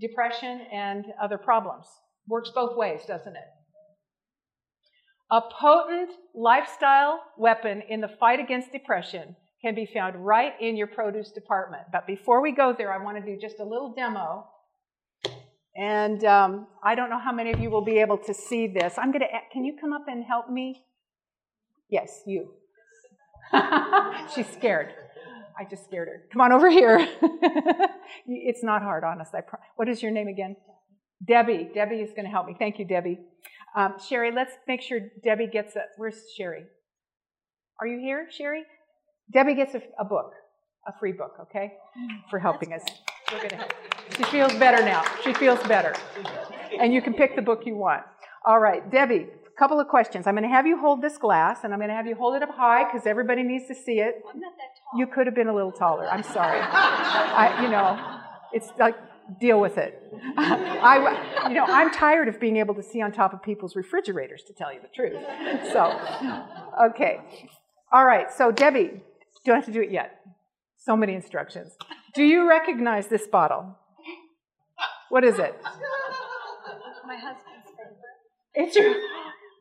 depression 0.02 0.68
and 0.70 1.06
other 1.24 1.38
problems? 1.38 1.88
Works 2.28 2.52
both 2.54 2.76
ways, 2.76 3.04
doesn't 3.08 3.38
it? 3.38 3.48
A 5.32 5.40
potent 5.40 6.10
lifestyle 6.36 7.22
weapon 7.38 7.84
in 7.88 8.02
the 8.02 8.10
fight 8.20 8.42
against 8.42 8.74
depression 8.74 9.38
can 9.62 9.76
be 9.76 9.86
found 9.86 10.26
right 10.26 10.54
in 10.60 10.76
your 10.76 10.88
produce 10.88 11.32
department. 11.32 11.84
But 11.90 12.06
before 12.06 12.42
we 12.42 12.52
go 12.52 12.76
there, 12.78 12.92
I 12.92 13.02
want 13.02 13.18
to 13.18 13.24
do 13.24 13.40
just 13.40 13.62
a 13.62 13.64
little 13.64 13.94
demo. 13.96 14.46
And 15.76 16.24
um, 16.26 16.68
I 16.84 16.96
don't 16.96 17.10
know 17.10 17.20
how 17.20 17.32
many 17.32 17.52
of 17.52 17.60
you 17.60 17.70
will 17.70 17.84
be 17.84 18.00
able 18.00 18.18
to 18.18 18.34
see 18.34 18.68
this. 18.68 18.96
I'm 18.98 19.12
going 19.12 19.22
to, 19.22 19.28
can 19.54 19.64
you 19.64 19.78
come 19.80 19.94
up 19.94 20.06
and 20.08 20.24
help 20.24 20.50
me? 20.50 20.84
Yes, 21.90 22.22
you. 22.26 22.50
She's 24.36 24.48
scared. 24.52 24.90
I 25.60 25.66
just 25.70 25.86
scared 25.86 26.08
her. 26.08 26.24
Come 26.32 26.42
on 26.42 26.52
over 26.52 26.70
here. 26.70 26.98
it's 28.28 28.64
not 28.64 28.82
hard, 28.82 29.04
honest. 29.04 29.34
I 29.34 29.42
pro- 29.42 29.60
what 29.76 29.88
is 29.88 30.02
your 30.02 30.12
name 30.12 30.28
again? 30.28 30.56
Debbie. 31.26 31.70
Debbie 31.74 31.98
is 31.98 32.10
going 32.12 32.26
to 32.26 32.32
help 32.32 32.48
me. 32.48 32.56
Thank 32.58 32.80
you, 32.80 32.86
Debbie. 32.86 33.20
Um, 33.76 33.96
Sherry, 34.06 34.32
let's 34.34 34.54
make 34.68 34.82
sure 34.82 35.00
Debbie 35.24 35.48
gets 35.48 35.76
it. 35.76 35.84
Where's 35.98 36.16
Sherry? 36.38 36.64
Are 37.80 37.88
you 37.88 38.00
here, 38.00 38.28
Sherry? 38.30 38.64
Debbie 39.32 39.56
gets 39.56 39.76
a, 39.76 39.82
a 40.00 40.04
book, 40.04 40.34
a 40.88 40.92
free 41.00 41.14
book, 41.14 41.34
okay, 41.42 41.74
for 42.30 42.40
helping 42.40 42.74
us. 42.74 42.84
We're 43.32 43.38
going 43.38 43.50
to 43.52 43.56
help. 43.58 43.91
She 44.16 44.24
feels 44.24 44.54
better 44.54 44.84
now. 44.84 45.04
She 45.24 45.34
feels 45.34 45.62
better. 45.68 45.94
And 46.80 46.94
you 46.94 47.02
can 47.02 47.14
pick 47.14 47.36
the 47.36 47.42
book 47.42 47.66
you 47.66 47.76
want. 47.76 48.04
All 48.46 48.60
right, 48.60 48.90
Debbie, 48.90 49.28
a 49.46 49.60
couple 49.60 49.80
of 49.80 49.88
questions. 49.88 50.26
I'm 50.28 50.36
going 50.36 50.44
to 50.44 50.50
have 50.50 50.66
you 50.66 50.78
hold 50.78 51.02
this 51.02 51.18
glass, 51.18 51.60
and 51.64 51.74
I'm 51.74 51.80
going 51.80 51.90
to 51.90 51.96
have 51.96 52.08
you 52.08 52.16
hold 52.16 52.36
it 52.36 52.44
up 52.44 52.56
high 52.56 52.86
because 52.86 53.06
everybody 53.06 53.44
needs 53.44 53.68
to 53.68 53.76
see 53.76 54.00
it. 54.00 54.24
I'm 54.34 54.40
not 54.40 54.54
that 54.58 54.70
tall. 54.92 55.00
You 55.00 55.08
could 55.08 55.28
have 55.28 55.36
been 55.36 55.48
a 55.48 55.54
little 55.54 55.72
taller. 55.72 56.08
I'm 56.08 56.24
sorry. 56.24 56.60
I, 56.62 57.62
you 57.64 57.70
know, 57.70 58.20
it's 58.54 58.70
like 58.80 58.96
deal 59.40 59.60
with 59.62 59.78
it. 59.78 60.02
I, 60.38 61.48
you 61.48 61.54
know, 61.54 61.66
I'm 61.66 61.92
tired 61.92 62.28
of 62.28 62.40
being 62.40 62.58
able 62.58 62.74
to 62.76 62.84
see 62.84 63.02
on 63.02 63.12
top 63.12 63.34
of 63.34 63.42
people's 63.44 63.76
refrigerators, 63.76 64.44
to 64.48 64.54
tell 64.54 64.74
you 64.74 64.80
the 64.82 64.90
truth. 64.94 65.22
So, 65.72 66.00
okay. 66.90 67.20
All 67.94 68.06
right, 68.06 68.32
so 68.32 68.52
Debbie, 68.52 69.04
don't 69.46 69.56
have 69.56 69.66
to 69.66 69.72
do 69.72 69.82
it 69.82 69.92
yet. 69.92 70.20
So 70.78 70.98
many 70.98 71.14
instructions. 71.14 71.74
Do 72.16 72.24
you 72.24 72.50
recognize 72.50 73.08
this 73.08 73.28
bottle? 73.28 73.78
What 75.12 75.26
is 75.26 75.40
it? 75.40 75.54
My 77.06 77.18
husband's 77.18 77.68
favorite. 77.68 77.98
It's 78.54 78.76
your, 78.78 78.96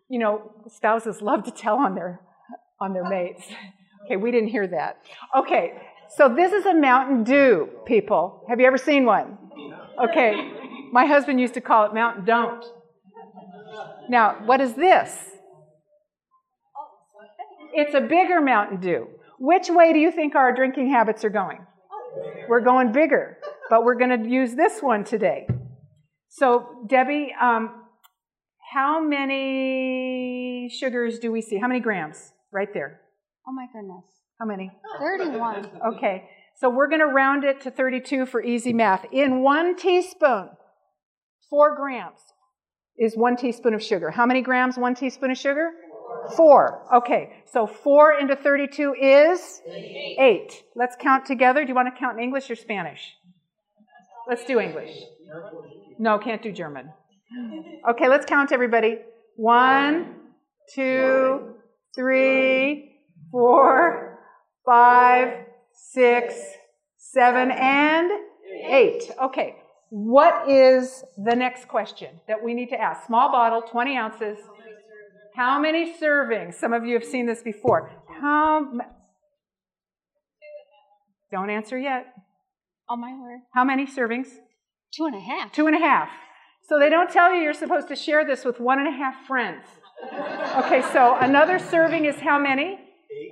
you 0.08 0.20
know, 0.20 0.52
spouses 0.68 1.20
love 1.20 1.42
to 1.42 1.50
tell 1.50 1.74
on 1.74 1.96
their 1.96 2.20
on 2.80 2.92
their 2.92 3.02
mates. 3.02 3.42
Okay, 4.06 4.14
we 4.14 4.30
didn't 4.30 4.50
hear 4.50 4.68
that. 4.68 4.98
Okay, 5.36 5.72
so 6.16 6.32
this 6.32 6.52
is 6.52 6.66
a 6.66 6.74
Mountain 6.74 7.24
Dew, 7.24 7.68
people. 7.84 8.44
Have 8.48 8.60
you 8.60 8.66
ever 8.66 8.78
seen 8.78 9.04
one? 9.04 9.38
Okay, 10.00 10.52
my 10.92 11.06
husband 11.06 11.40
used 11.40 11.54
to 11.54 11.60
call 11.60 11.84
it 11.84 11.94
Mountain 11.94 12.24
Don't. 12.24 12.64
Now, 14.08 14.36
what 14.44 14.60
is 14.60 14.74
this? 14.74 15.18
It's 17.74 17.94
a 17.94 18.00
bigger 18.00 18.40
Mountain 18.40 18.80
Dew. 18.80 19.08
Which 19.40 19.68
way 19.68 19.92
do 19.92 19.98
you 19.98 20.12
think 20.12 20.36
our 20.36 20.54
drinking 20.54 20.90
habits 20.90 21.24
are 21.24 21.30
going? 21.30 21.66
We're 22.48 22.60
going 22.60 22.92
bigger, 22.92 23.38
but 23.70 23.84
we're 23.84 23.94
going 23.94 24.22
to 24.22 24.28
use 24.28 24.54
this 24.54 24.82
one 24.82 25.04
today. 25.04 25.46
So, 26.28 26.66
Debbie, 26.86 27.32
um, 27.40 27.70
how 28.72 29.00
many 29.00 30.68
sugars 30.68 31.18
do 31.18 31.32
we 31.32 31.40
see? 31.40 31.58
How 31.58 31.68
many 31.68 31.80
grams? 31.80 32.32
Right 32.52 32.68
there. 32.74 33.00
Oh 33.48 33.52
my 33.52 33.66
goodness. 33.72 34.04
How 34.38 34.46
many? 34.46 34.70
31. 34.98 35.70
Okay, 35.94 36.24
so 36.56 36.68
we're 36.68 36.88
going 36.88 37.00
to 37.00 37.06
round 37.06 37.44
it 37.44 37.60
to 37.62 37.70
32 37.70 38.26
for 38.26 38.42
easy 38.42 38.72
math. 38.72 39.06
In 39.12 39.42
one 39.42 39.76
teaspoon, 39.76 40.50
four 41.48 41.76
grams 41.76 42.20
is 42.98 43.16
one 43.16 43.36
teaspoon 43.36 43.74
of 43.74 43.82
sugar. 43.82 44.10
How 44.10 44.26
many 44.26 44.42
grams, 44.42 44.76
one 44.76 44.94
teaspoon 44.94 45.30
of 45.30 45.38
sugar? 45.38 45.70
Four. 46.36 46.86
Okay, 46.98 47.42
so 47.52 47.66
four 47.66 48.12
into 48.12 48.36
32 48.36 48.94
is 48.94 49.62
eight. 49.68 50.62
Let's 50.74 50.96
count 50.98 51.24
together. 51.26 51.62
Do 51.64 51.68
you 51.68 51.74
want 51.74 51.92
to 51.94 51.98
count 51.98 52.18
in 52.18 52.24
English 52.24 52.50
or 52.50 52.56
Spanish? 52.56 53.16
Let's 54.28 54.44
do 54.44 54.60
English. 54.60 54.96
No, 55.98 56.18
can't 56.18 56.42
do 56.42 56.52
German. 56.52 56.92
Okay, 57.88 58.08
let's 58.08 58.26
count 58.26 58.52
everybody. 58.52 58.98
One, 59.36 60.16
two, 60.74 61.54
three, 61.94 62.96
four, 63.30 64.18
five, 64.64 65.46
six, 65.72 66.34
seven, 66.96 67.50
and 67.50 68.10
eight. 68.66 69.10
Okay, 69.22 69.56
what 69.90 70.48
is 70.48 71.04
the 71.16 71.34
next 71.34 71.68
question 71.68 72.20
that 72.28 72.42
we 72.42 72.54
need 72.54 72.68
to 72.70 72.80
ask? 72.80 73.06
Small 73.06 73.30
bottle, 73.30 73.62
20 73.62 73.96
ounces. 73.96 74.38
How 75.34 75.60
many 75.60 75.94
servings? 75.94 76.54
Some 76.54 76.72
of 76.72 76.84
you 76.84 76.94
have 76.94 77.04
seen 77.04 77.26
this 77.26 77.42
before. 77.42 77.90
How? 78.20 78.66
Don't 81.30 81.50
answer 81.50 81.78
yet. 81.78 82.06
Oh 82.92 82.96
my 82.96 83.16
word. 83.16 83.42
How 83.54 83.62
many 83.62 83.86
servings? 83.86 84.26
Two 84.92 85.06
and 85.06 85.14
a 85.14 85.20
half. 85.20 85.52
Two 85.52 85.68
and 85.68 85.76
a 85.76 85.78
half. 85.78 86.08
So 86.68 86.80
they 86.80 86.88
don't 86.88 87.08
tell 87.08 87.32
you 87.32 87.40
you're 87.40 87.54
supposed 87.54 87.86
to 87.86 87.94
share 87.94 88.24
this 88.26 88.44
with 88.44 88.58
one 88.58 88.80
and 88.80 88.88
a 88.88 88.90
half 88.90 89.14
friends. 89.28 89.64
Okay, 90.56 90.82
so 90.92 91.16
another 91.20 91.60
serving 91.60 92.04
is 92.04 92.16
how 92.16 92.36
many? 92.36 92.80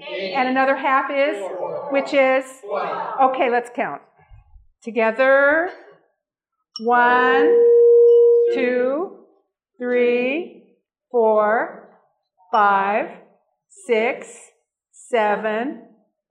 Eight. 0.09 0.35
And 0.35 0.49
another 0.49 0.77
half 0.77 1.11
is? 1.11 1.45
Which 1.91 2.15
is? 2.15 2.45
Okay, 3.21 3.51
let's 3.51 3.69
count. 3.75 4.01
Together. 4.81 5.71
One, 6.85 7.47
two, 8.55 9.25
three, 9.77 10.77
four, 11.11 11.91
five, 12.53 13.11
six, 13.87 14.29
seven, 14.93 15.83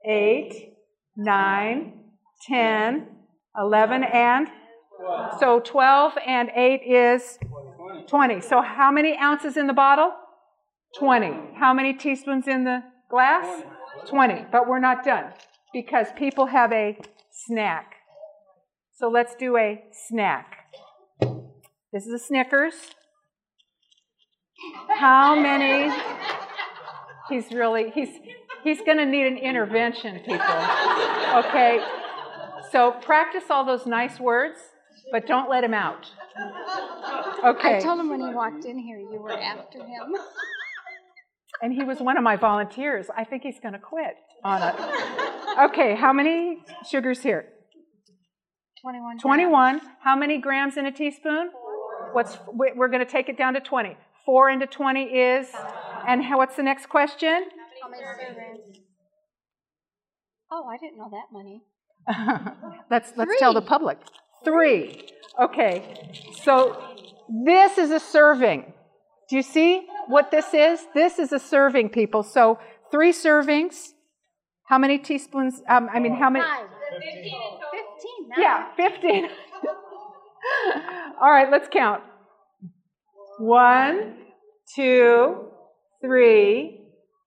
eight, 0.06 0.76
nine, 1.18 1.94
ten, 2.48 3.08
eleven, 3.58 4.04
and 4.04 4.48
so 5.40 5.60
12 5.60 6.14
and 6.26 6.50
8 6.56 6.82
is 6.84 7.38
20. 8.08 8.42
So 8.42 8.62
how 8.62 8.92
many 8.92 9.18
ounces 9.18 9.58
in 9.58 9.68
the 9.68 9.74
bottle? 9.74 10.12
20. 10.98 11.56
How 11.56 11.74
many 11.74 11.94
teaspoons 11.94 12.48
in 12.48 12.64
the 12.64 12.84
glass? 13.10 13.64
20. 14.08 14.46
But 14.52 14.68
we're 14.68 14.80
not 14.80 15.04
done 15.04 15.34
because 15.74 16.08
people 16.18 16.48
have 16.48 16.72
a 16.72 16.98
snack. 17.32 17.96
So 18.96 19.10
let's 19.10 19.36
do 19.36 19.58
a 19.58 19.84
snack. 20.08 20.58
This 21.94 22.06
is 22.06 22.14
a 22.14 22.20
Snickers. 22.20 22.74
How 24.90 25.36
many? 25.40 25.96
He's 27.30 27.52
really, 27.52 27.92
he's, 27.92 28.10
he's 28.64 28.82
going 28.82 28.98
to 28.98 29.06
need 29.06 29.28
an 29.28 29.38
intervention, 29.38 30.20
people. 30.20 30.56
Okay? 31.36 31.80
So 32.72 32.92
practice 32.92 33.46
all 33.50 33.66
those 33.66 33.86
nice 33.86 34.20
words 34.20 34.60
but 35.12 35.26
don't 35.26 35.50
let 35.50 35.64
him 35.64 35.74
out. 35.74 36.08
Okay. 37.44 37.78
I 37.78 37.80
told 37.80 38.00
him 38.00 38.10
when 38.10 38.22
he 38.22 38.34
walked 38.34 38.66
in 38.66 38.78
here 38.78 38.98
you 38.98 39.20
were 39.20 39.32
after 39.32 39.80
him. 39.80 40.16
and 41.62 41.74
he 41.74 41.84
was 41.84 42.00
one 42.00 42.18
of 42.18 42.24
my 42.24 42.36
volunteers. 42.36 43.08
I 43.16 43.24
think 43.24 43.44
he's 43.44 43.60
going 43.60 43.74
to 43.74 43.80
quit 43.80 44.16
on 44.44 44.62
it. 44.62 44.76
Okay, 45.70 45.96
how 45.96 46.14
many 46.14 46.60
sugars 46.88 47.22
here? 47.22 47.48
21. 48.82 49.20
21. 49.20 49.82
How 50.02 50.16
many 50.16 50.38
grams 50.38 50.78
in 50.78 50.86
a 50.86 50.92
teaspoon? 50.92 51.50
Four. 51.52 52.14
What's 52.14 52.38
we're 52.48 52.88
going 52.88 53.06
to 53.06 53.12
take 53.12 53.30
it 53.30 53.38
down 53.38 53.54
to 53.54 53.60
20. 53.60 53.98
4 54.26 54.50
into 54.50 54.68
20 54.68 55.04
is 55.04 55.48
and 56.08 56.22
what's 56.36 56.56
the 56.56 56.64
next 56.64 56.90
question? 56.90 57.46
How 57.82 57.90
many 57.90 58.04
servings? 58.04 58.80
Oh, 60.52 60.66
I 60.66 60.78
didn't 60.78 60.98
know 60.98 61.10
that 61.12 61.32
money. 61.32 61.64
let's 62.92 63.14
let's 63.16 63.40
tell 63.40 63.54
the 63.54 63.62
public. 63.62 64.00
Three. 64.44 65.08
Okay, 65.40 66.12
so 66.44 66.82
this 67.46 67.78
is 67.78 67.92
a 67.92 68.00
serving. 68.00 68.74
Do 69.30 69.36
you 69.36 69.44
see 69.44 69.88
what 70.08 70.32
this 70.32 70.54
is? 70.54 70.86
This 70.94 71.20
is 71.20 71.34
a 71.34 71.40
serving, 71.40 71.90
people. 71.90 72.24
So 72.24 72.60
three 72.92 73.12
servings. 73.12 73.90
How 74.66 74.78
many 74.78 74.98
teaspoons? 74.98 75.62
Um, 75.70 75.90
I 75.94 76.00
mean, 76.00 76.16
how 76.16 76.30
many? 76.30 76.46
Five. 76.46 76.68
15. 76.90 77.24
15 77.24 78.30
yeah, 78.38 78.68
15. 78.76 79.26
All 81.22 81.32
right, 81.32 81.50
let's 81.52 81.68
count. 81.72 82.04
One, 83.40 84.16
two, 84.76 85.50
three, 86.02 86.82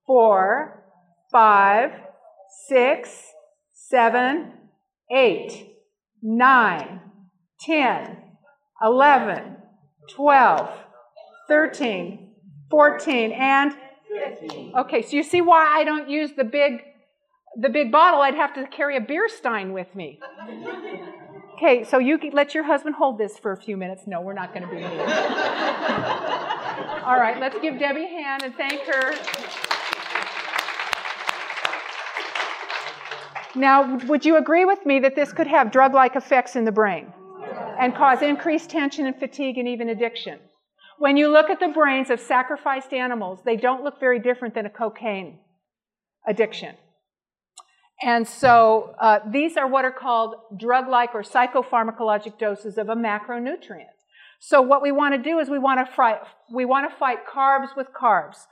four, 0.06 0.84
five, 1.30 1.90
six, 2.68 3.10
seven, 3.72 4.52
eight, 5.12 5.76
nine, 6.22 7.00
10, 7.60 8.16
11, 8.82 9.56
12, 10.14 10.70
13, 11.48 12.34
14, 12.70 13.32
and 13.32 13.72
15. 14.40 14.72
Okay, 14.76 15.02
so 15.02 15.16
you 15.16 15.22
see 15.22 15.40
why 15.40 15.66
I 15.66 15.84
don't 15.84 16.08
use 16.08 16.32
the 16.36 16.44
big 16.44 16.82
the 17.56 17.68
big 17.68 17.90
bottle, 17.90 18.20
I'd 18.20 18.34
have 18.34 18.54
to 18.54 18.66
carry 18.66 18.96
a 18.96 19.00
beer 19.00 19.28
stein 19.28 19.72
with 19.72 19.92
me. 19.94 20.20
Okay, 21.54 21.84
so 21.84 21.98
you 21.98 22.18
let 22.32 22.54
your 22.54 22.64
husband 22.64 22.94
hold 22.94 23.18
this 23.18 23.38
for 23.38 23.52
a 23.52 23.56
few 23.56 23.76
minutes. 23.76 24.04
No, 24.06 24.20
we're 24.20 24.32
not 24.32 24.54
going 24.54 24.66
to 24.66 24.74
be. 24.74 24.82
All 27.02 27.18
right, 27.18 27.38
let's 27.40 27.58
give 27.60 27.78
Debbie 27.78 28.04
a 28.04 28.08
hand 28.08 28.42
and 28.44 28.54
thank 28.54 28.80
her. 28.82 29.69
Now, 33.54 33.96
would 34.06 34.24
you 34.24 34.36
agree 34.36 34.64
with 34.64 34.86
me 34.86 35.00
that 35.00 35.16
this 35.16 35.32
could 35.32 35.48
have 35.48 35.72
drug 35.72 35.92
like 35.92 36.14
effects 36.14 36.54
in 36.54 36.64
the 36.64 36.72
brain 36.72 37.12
and 37.78 37.94
cause 37.94 38.22
increased 38.22 38.70
tension 38.70 39.06
and 39.06 39.16
fatigue 39.16 39.58
and 39.58 39.66
even 39.66 39.88
addiction? 39.88 40.38
When 40.98 41.16
you 41.16 41.28
look 41.28 41.50
at 41.50 41.58
the 41.58 41.68
brains 41.68 42.10
of 42.10 42.20
sacrificed 42.20 42.92
animals, 42.92 43.40
they 43.44 43.56
don't 43.56 43.82
look 43.82 43.98
very 43.98 44.18
different 44.20 44.54
than 44.54 44.66
a 44.66 44.70
cocaine 44.70 45.38
addiction. 46.28 46.76
And 48.02 48.26
so 48.26 48.94
uh, 49.00 49.20
these 49.30 49.56
are 49.56 49.66
what 49.66 49.84
are 49.84 49.92
called 49.92 50.34
drug 50.58 50.88
like 50.88 51.14
or 51.14 51.22
psychopharmacologic 51.22 52.38
doses 52.38 52.78
of 52.78 52.88
a 52.88 52.94
macronutrient. 52.94 53.96
So 54.38 54.62
what 54.62 54.80
we 54.80 54.90
want 54.90 55.14
to 55.14 55.22
do 55.22 55.38
is 55.38 55.50
we 55.50 55.58
want 55.58 55.86
to 55.86 55.92
fight, 55.92 56.18
we 56.52 56.64
want 56.64 56.90
to 56.90 56.96
fight 56.96 57.18
carbs 57.26 57.76
with 57.76 57.88
carbs, 57.98 58.46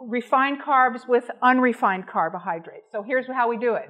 refined 0.00 0.62
carbs 0.62 1.08
with 1.08 1.30
unrefined 1.42 2.06
carbohydrates. 2.06 2.86
So 2.92 3.02
here's 3.02 3.26
how 3.26 3.48
we 3.48 3.56
do 3.56 3.74
it 3.74 3.88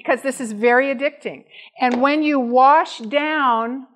because 0.00 0.22
this 0.22 0.40
is 0.40 0.52
very 0.52 0.86
addicting. 0.94 1.44
And 1.78 2.00
when 2.00 2.22
you 2.22 2.40
wash 2.40 3.00
down 3.00 3.86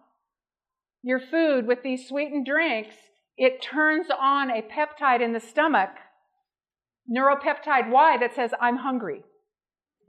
your 1.03 1.19
food 1.19 1.67
with 1.67 1.83
these 1.83 2.07
sweetened 2.07 2.45
drinks, 2.45 2.95
it 3.39 3.63
turns 3.63 4.09
on 4.21 4.51
a 4.51 4.61
peptide 4.61 5.23
in 5.23 5.33
the 5.33 5.41
stomach, 5.41 5.89
neuropeptide 7.11 7.91
Y, 7.91 8.19
that 8.19 8.35
says, 8.35 8.51
I'm 8.61 8.77
hungry. 8.77 9.23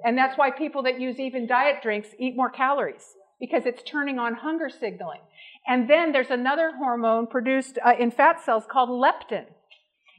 And 0.04 0.18
that's 0.18 0.38
why 0.38 0.52
people 0.52 0.84
that 0.84 1.00
use 1.00 1.18
even 1.18 1.48
diet 1.48 1.82
drinks 1.82 2.10
eat 2.20 2.36
more 2.36 2.50
calories, 2.50 3.14
because 3.40 3.66
it's 3.66 3.82
turning 3.82 4.20
on 4.20 4.34
hunger 4.36 4.70
signaling. 4.70 5.22
And 5.66 5.90
then 5.90 6.12
there's 6.12 6.30
another 6.30 6.74
hormone 6.78 7.28
produced 7.28 7.80
uh, 7.84 7.94
in 7.98 8.12
fat 8.12 8.44
cells 8.44 8.66
called 8.70 8.90
leptin. 8.90 9.46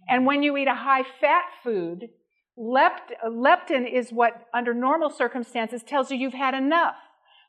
And 0.09 0.25
when 0.25 0.43
you 0.43 0.57
eat 0.57 0.69
a 0.69 0.75
high 0.75 1.05
fat 1.21 1.45
food, 1.63 2.09
Lept, 2.57 3.13
leptin 3.29 3.91
is 3.91 4.11
what, 4.11 4.47
under 4.55 4.73
normal 4.73 5.11
circumstances, 5.11 5.83
tells 5.83 6.11
you 6.11 6.17
you've 6.17 6.33
had 6.33 6.55
enough. 6.55 6.95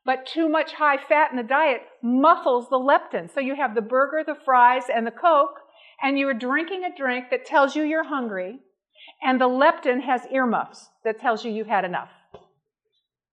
But 0.06 0.26
too 0.26 0.50
much 0.50 0.74
high 0.74 0.98
fat 0.98 1.32
in 1.32 1.38
the 1.38 1.44
diet 1.44 1.82
muffles 2.04 2.70
the 2.70 2.78
leptin. 2.80 3.34
So 3.34 3.40
you 3.40 3.56
have 3.56 3.76
the 3.76 3.82
burger, 3.82 4.24
the 4.26 4.38
fries, 4.46 4.84
and 4.94 5.08
the 5.08 5.12
Coke, 5.12 5.60
and 6.02 6.20
you 6.20 6.28
are 6.28 6.34
drinking 6.34 6.84
a 6.84 6.96
drink 6.96 7.26
that 7.32 7.46
tells 7.46 7.76
you 7.76 7.84
you're 7.84 8.08
hungry, 8.08 8.60
and 9.22 9.40
the 9.40 9.50
leptin 9.50 10.02
has 10.04 10.22
earmuffs 10.32 10.90
that 11.04 11.20
tells 11.20 11.44
you 11.44 11.52
you've 11.52 11.68
had 11.68 11.86
enough. 11.86 12.10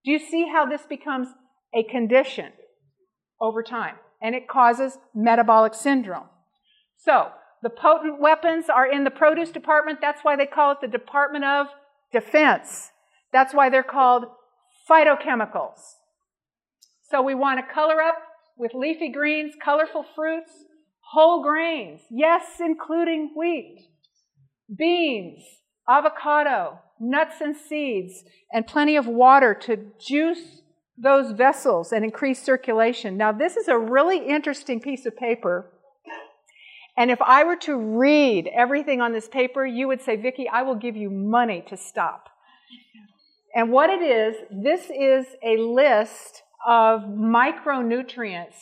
Do 0.03 0.11
you 0.11 0.19
see 0.19 0.47
how 0.51 0.65
this 0.65 0.83
becomes 0.87 1.27
a 1.73 1.83
condition 1.83 2.51
over 3.41 3.63
time? 3.63 3.95
And 4.21 4.33
it 4.33 4.47
causes 4.47 4.97
metabolic 5.13 5.73
syndrome. 5.73 6.29
So, 6.97 7.31
the 7.65 7.69
potent 7.71 8.21
weapons 8.21 8.65
are 8.69 8.85
in 8.85 9.05
the 9.05 9.09
produce 9.09 9.49
department. 9.49 9.97
That's 9.99 10.21
why 10.21 10.35
they 10.35 10.45
call 10.45 10.73
it 10.73 10.81
the 10.81 10.87
Department 10.87 11.45
of 11.45 11.65
Defense. 12.13 12.91
That's 13.33 13.55
why 13.55 13.71
they're 13.71 13.81
called 13.81 14.25
phytochemicals. 14.87 15.79
So 17.09 17.23
we 17.23 17.33
want 17.33 17.59
to 17.59 17.73
color 17.73 18.03
up 18.03 18.17
with 18.55 18.75
leafy 18.75 19.11
greens, 19.11 19.55
colorful 19.59 20.05
fruits, 20.15 20.51
whole 21.11 21.41
grains, 21.41 22.01
yes, 22.11 22.43
including 22.59 23.31
wheat, 23.35 23.89
beans, 24.77 25.41
avocado, 25.89 26.77
nuts 26.99 27.41
and 27.41 27.55
seeds, 27.57 28.25
and 28.53 28.67
plenty 28.67 28.95
of 28.95 29.07
water 29.07 29.55
to 29.61 29.87
juice 29.99 30.61
those 30.95 31.31
vessels 31.31 31.91
and 31.91 32.05
increase 32.05 32.43
circulation. 32.43 33.17
Now, 33.17 33.31
this 33.31 33.57
is 33.57 33.67
a 33.67 33.77
really 33.79 34.19
interesting 34.29 34.79
piece 34.79 35.07
of 35.07 35.17
paper 35.17 35.71
and 36.97 37.11
if 37.11 37.21
I 37.21 37.43
were 37.43 37.57
to 37.57 37.75
read 37.75 38.47
everything 38.47 39.01
on 39.01 39.11
this 39.11 39.27
paper, 39.27 39.65
you 39.65 39.87
would 39.87 40.01
say, 40.01 40.15
Vicki, 40.15 40.47
I 40.47 40.61
will 40.61 40.75
give 40.75 40.95
you 40.95 41.09
money 41.09 41.63
to 41.67 41.75
stop. 41.75 42.29
And 43.53 43.71
what 43.71 43.89
it 43.89 44.01
is, 44.01 44.35
this 44.51 44.89
is 44.89 45.25
a 45.43 45.57
list 45.57 46.43
of 46.65 47.01
micronutrients 47.01 48.55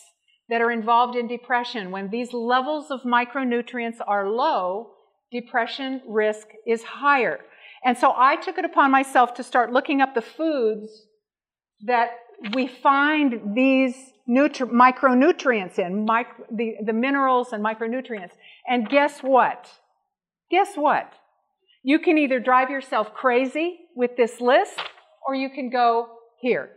that 0.50 0.62
are 0.62 0.72
involved 0.72 1.16
in 1.16 1.28
depression. 1.28 1.92
When 1.92 2.10
these 2.10 2.34
levels 2.34 2.92
of 2.92 3.02
micronutrients 3.02 3.98
are 4.06 4.30
low, 4.30 4.92
depression 5.32 6.02
risk 6.08 6.48
is 6.68 6.84
higher. 6.84 7.40
And 7.84 7.98
so 7.98 8.14
I 8.16 8.36
took 8.36 8.58
it 8.58 8.66
upon 8.66 8.92
myself 8.92 9.34
to 9.36 9.44
start 9.44 9.74
looking 9.74 10.02
up 10.02 10.16
the 10.16 10.22
foods 10.22 11.08
that 11.86 12.12
we 12.52 12.68
find 12.68 13.56
these 13.56 13.96
nutri- 14.30 14.70
micronutrients 14.70 15.80
in, 15.80 16.06
micro, 16.06 16.46
the, 16.52 16.76
the 16.86 16.94
minerals 16.94 17.54
and 17.54 17.64
micronutrients. 17.64 18.32
And 18.68 18.90
guess 18.90 19.20
what? 19.20 19.70
Guess 20.52 20.76
what? 20.76 21.14
You 21.84 22.00
can 22.00 22.18
either 22.18 22.40
drive 22.40 22.70
yourself 22.70 23.14
crazy 23.14 23.80
with 23.96 24.16
this 24.18 24.40
list 24.42 24.80
or 25.28 25.36
you 25.36 25.50
can 25.50 25.70
go 25.70 26.08
here. 26.40 26.70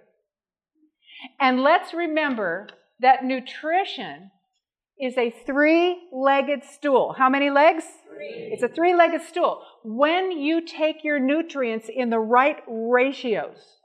And 1.40 1.62
let's 1.62 1.94
remember 1.94 2.68
that 3.00 3.24
nutrition 3.24 4.30
is 5.00 5.16
a 5.18 5.30
three 5.44 6.08
legged 6.12 6.64
stool. 6.64 7.14
How 7.16 7.28
many 7.28 7.50
legs? 7.50 7.84
Three. 8.08 8.50
It's 8.52 8.62
a 8.62 8.68
three 8.68 8.94
legged 8.94 9.22
stool. 9.22 9.62
When 9.84 10.32
you 10.32 10.66
take 10.66 11.04
your 11.04 11.18
nutrients 11.18 11.88
in 11.94 12.10
the 12.10 12.18
right 12.18 12.62
ratios, 12.66 13.75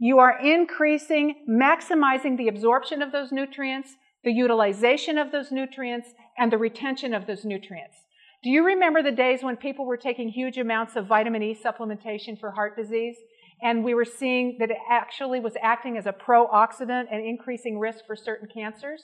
you 0.00 0.18
are 0.18 0.40
increasing, 0.40 1.44
maximizing 1.48 2.38
the 2.38 2.48
absorption 2.48 3.02
of 3.02 3.12
those 3.12 3.30
nutrients, 3.30 3.96
the 4.24 4.32
utilization 4.32 5.18
of 5.18 5.30
those 5.30 5.52
nutrients, 5.52 6.08
and 6.38 6.50
the 6.50 6.56
retention 6.58 7.12
of 7.12 7.26
those 7.26 7.44
nutrients. 7.44 7.96
Do 8.42 8.48
you 8.48 8.64
remember 8.64 9.02
the 9.02 9.12
days 9.12 9.42
when 9.42 9.58
people 9.58 9.84
were 9.84 9.98
taking 9.98 10.30
huge 10.30 10.56
amounts 10.56 10.96
of 10.96 11.06
vitamin 11.06 11.42
E 11.42 11.54
supplementation 11.54 12.40
for 12.40 12.52
heart 12.52 12.78
disease? 12.78 13.16
And 13.62 13.84
we 13.84 13.92
were 13.92 14.06
seeing 14.06 14.56
that 14.58 14.70
it 14.70 14.78
actually 14.88 15.38
was 15.38 15.52
acting 15.62 15.98
as 15.98 16.06
a 16.06 16.12
pro-oxidant 16.12 17.04
and 17.12 17.22
increasing 17.22 17.78
risk 17.78 18.06
for 18.06 18.16
certain 18.16 18.48
cancers? 18.48 19.02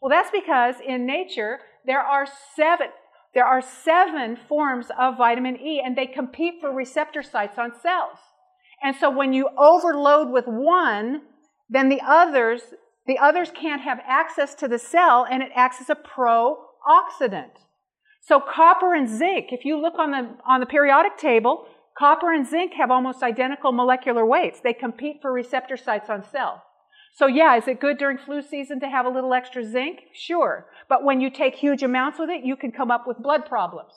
Well, 0.00 0.08
that's 0.08 0.30
because 0.30 0.76
in 0.80 1.04
nature, 1.04 1.58
there 1.84 2.00
are 2.00 2.26
seven, 2.56 2.86
there 3.34 3.44
are 3.44 3.60
seven 3.60 4.38
forms 4.48 4.86
of 4.98 5.18
vitamin 5.18 5.60
E, 5.60 5.82
and 5.84 5.94
they 5.94 6.06
compete 6.06 6.54
for 6.62 6.72
receptor 6.72 7.22
sites 7.22 7.58
on 7.58 7.78
cells. 7.78 8.16
And 8.82 8.96
so 8.96 9.10
when 9.10 9.32
you 9.32 9.48
overload 9.58 10.30
with 10.30 10.46
one, 10.46 11.22
then 11.68 11.88
the 11.88 12.00
others, 12.06 12.62
the 13.06 13.18
others 13.18 13.50
can't 13.54 13.82
have 13.82 14.00
access 14.06 14.54
to 14.56 14.68
the 14.68 14.78
cell, 14.78 15.26
and 15.30 15.42
it 15.42 15.50
acts 15.54 15.80
as 15.80 15.90
a 15.90 15.94
pro-oxidant. 15.94 17.50
So 18.22 18.40
copper 18.40 18.94
and 18.94 19.08
zinc, 19.08 19.46
if 19.50 19.64
you 19.64 19.80
look 19.80 19.98
on 19.98 20.10
the, 20.10 20.36
on 20.46 20.60
the 20.60 20.66
periodic 20.66 21.16
table, 21.18 21.66
copper 21.98 22.32
and 22.32 22.46
zinc 22.46 22.72
have 22.74 22.90
almost 22.90 23.22
identical 23.22 23.72
molecular 23.72 24.24
weights. 24.24 24.60
They 24.60 24.72
compete 24.72 25.18
for 25.20 25.32
receptor 25.32 25.76
sites 25.76 26.08
on 26.10 26.24
cell. 26.30 26.62
So 27.16 27.26
yeah, 27.26 27.56
is 27.56 27.66
it 27.68 27.80
good 27.80 27.98
during 27.98 28.18
flu 28.18 28.40
season 28.40 28.80
to 28.80 28.88
have 28.88 29.04
a 29.04 29.10
little 29.10 29.34
extra 29.34 29.64
zinc? 29.64 30.00
Sure. 30.14 30.66
But 30.88 31.04
when 31.04 31.20
you 31.20 31.30
take 31.30 31.56
huge 31.56 31.82
amounts 31.82 32.18
with 32.18 32.30
it, 32.30 32.44
you 32.44 32.56
can 32.56 32.72
come 32.72 32.90
up 32.90 33.06
with 33.06 33.18
blood 33.18 33.46
problems. 33.46 33.92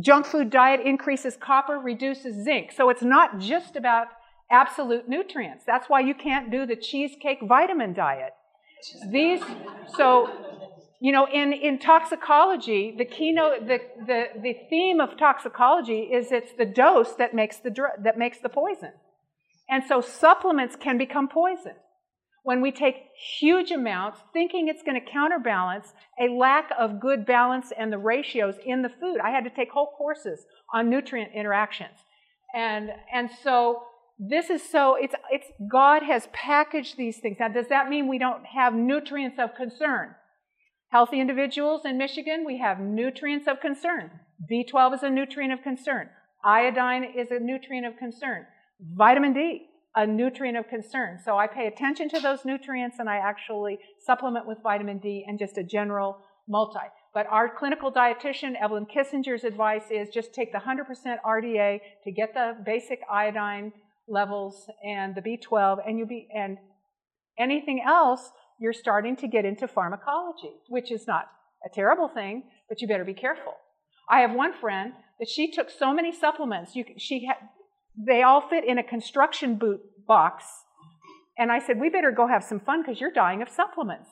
Junk 0.00 0.26
food 0.26 0.50
diet 0.50 0.80
increases 0.84 1.36
copper, 1.36 1.78
reduces 1.78 2.44
zinc. 2.44 2.72
So 2.72 2.90
it's 2.90 3.02
not 3.02 3.38
just 3.38 3.76
about 3.76 4.08
absolute 4.50 5.08
nutrients. 5.08 5.64
That's 5.66 5.88
why 5.88 6.00
you 6.00 6.14
can't 6.14 6.50
do 6.50 6.66
the 6.66 6.76
cheesecake 6.76 7.38
vitamin 7.42 7.92
diet. 7.92 8.32
These, 9.10 9.40
so, 9.96 10.28
you 11.00 11.12
know, 11.12 11.26
in, 11.32 11.52
in 11.52 11.78
toxicology, 11.78 12.94
the 12.98 13.04
keynote, 13.04 13.66
the, 13.66 13.78
the, 14.06 14.26
the 14.42 14.54
theme 14.68 15.00
of 15.00 15.16
toxicology 15.16 16.00
is 16.00 16.32
it's 16.32 16.52
the 16.58 16.66
dose 16.66 17.14
that 17.14 17.32
makes 17.32 17.58
the, 17.58 17.70
dr- 17.70 18.02
that 18.02 18.18
makes 18.18 18.38
the 18.38 18.48
poison. 18.48 18.92
And 19.68 19.84
so 19.88 20.00
supplements 20.00 20.76
can 20.76 20.98
become 20.98 21.28
poison 21.28 21.74
when 22.44 22.60
we 22.60 22.70
take 22.70 22.96
huge 23.40 23.70
amounts, 23.70 24.20
thinking 24.34 24.68
it's 24.68 24.82
going 24.82 25.00
to 25.00 25.10
counterbalance 25.10 25.94
a 26.20 26.28
lack 26.28 26.70
of 26.78 27.00
good 27.00 27.24
balance 27.26 27.72
and 27.76 27.90
the 27.90 27.98
ratios 27.98 28.56
in 28.64 28.82
the 28.82 28.90
food. 29.00 29.18
I 29.18 29.30
had 29.30 29.44
to 29.44 29.50
take 29.50 29.70
whole 29.70 29.94
courses 29.96 30.44
on 30.72 30.90
nutrient 30.90 31.32
interactions. 31.34 31.96
And, 32.54 32.90
and 33.12 33.30
so 33.42 33.82
this 34.18 34.50
is 34.50 34.62
so, 34.62 34.94
it's, 34.94 35.14
it's, 35.30 35.46
God 35.70 36.02
has 36.02 36.28
packaged 36.34 36.98
these 36.98 37.16
things. 37.16 37.38
Now, 37.40 37.48
does 37.48 37.68
that 37.68 37.88
mean 37.88 38.08
we 38.08 38.18
don't 38.18 38.44
have 38.44 38.74
nutrients 38.74 39.38
of 39.38 39.54
concern? 39.56 40.14
Healthy 40.90 41.20
individuals 41.20 41.86
in 41.86 41.96
Michigan, 41.96 42.44
we 42.44 42.58
have 42.58 42.78
nutrients 42.78 43.48
of 43.48 43.60
concern. 43.60 44.10
B12 44.52 44.96
is 44.96 45.02
a 45.02 45.08
nutrient 45.08 45.54
of 45.54 45.62
concern. 45.62 46.10
Iodine 46.44 47.04
is 47.04 47.30
a 47.30 47.40
nutrient 47.40 47.86
of 47.86 47.96
concern. 47.96 48.44
Vitamin 48.80 49.32
D, 49.32 49.66
a 49.96 50.06
nutrient 50.06 50.56
of 50.56 50.68
concern. 50.68 51.18
So 51.24 51.36
I 51.36 51.46
pay 51.46 51.66
attention 51.66 52.08
to 52.10 52.20
those 52.20 52.44
nutrients 52.44 52.98
and 52.98 53.08
I 53.08 53.16
actually 53.16 53.78
supplement 54.04 54.46
with 54.46 54.58
vitamin 54.62 54.98
D 54.98 55.24
and 55.26 55.38
just 55.38 55.56
a 55.56 55.62
general 55.62 56.18
multi. 56.48 56.86
But 57.12 57.26
our 57.30 57.48
clinical 57.48 57.92
dietitian, 57.92 58.54
Evelyn 58.60 58.86
Kissinger's 58.86 59.44
advice 59.44 59.84
is 59.90 60.08
just 60.08 60.34
take 60.34 60.52
the 60.52 60.58
100% 60.58 61.16
RDA 61.24 61.80
to 62.02 62.12
get 62.12 62.34
the 62.34 62.56
basic 62.66 63.00
iodine 63.10 63.72
levels 64.08 64.66
and 64.84 65.14
the 65.14 65.22
B12 65.22 65.78
and 65.86 65.98
you 65.98 66.06
be 66.06 66.28
and 66.34 66.58
anything 67.38 67.82
else 67.86 68.30
you're 68.58 68.72
starting 68.72 69.16
to 69.16 69.28
get 69.28 69.44
into 69.44 69.66
pharmacology, 69.66 70.52
which 70.68 70.90
is 70.90 71.06
not 71.06 71.26
a 71.64 71.68
terrible 71.72 72.08
thing, 72.08 72.44
but 72.68 72.80
you 72.80 72.88
better 72.88 73.04
be 73.04 73.14
careful. 73.14 73.54
I 74.08 74.20
have 74.20 74.32
one 74.32 74.52
friend 74.52 74.92
that 75.18 75.28
she 75.28 75.50
took 75.50 75.70
so 75.70 75.94
many 75.94 76.12
supplements. 76.12 76.76
You, 76.76 76.84
she 76.98 77.26
had, 77.26 77.36
they 77.96 78.22
all 78.22 78.48
fit 78.48 78.64
in 78.66 78.78
a 78.78 78.82
construction 78.82 79.56
boot 79.56 79.80
box. 80.06 80.44
And 81.38 81.50
I 81.50 81.58
said, 81.58 81.80
We 81.80 81.88
better 81.88 82.10
go 82.10 82.26
have 82.26 82.44
some 82.44 82.60
fun 82.60 82.82
because 82.82 83.00
you're 83.00 83.12
dying 83.12 83.42
of 83.42 83.48
supplements. 83.48 84.08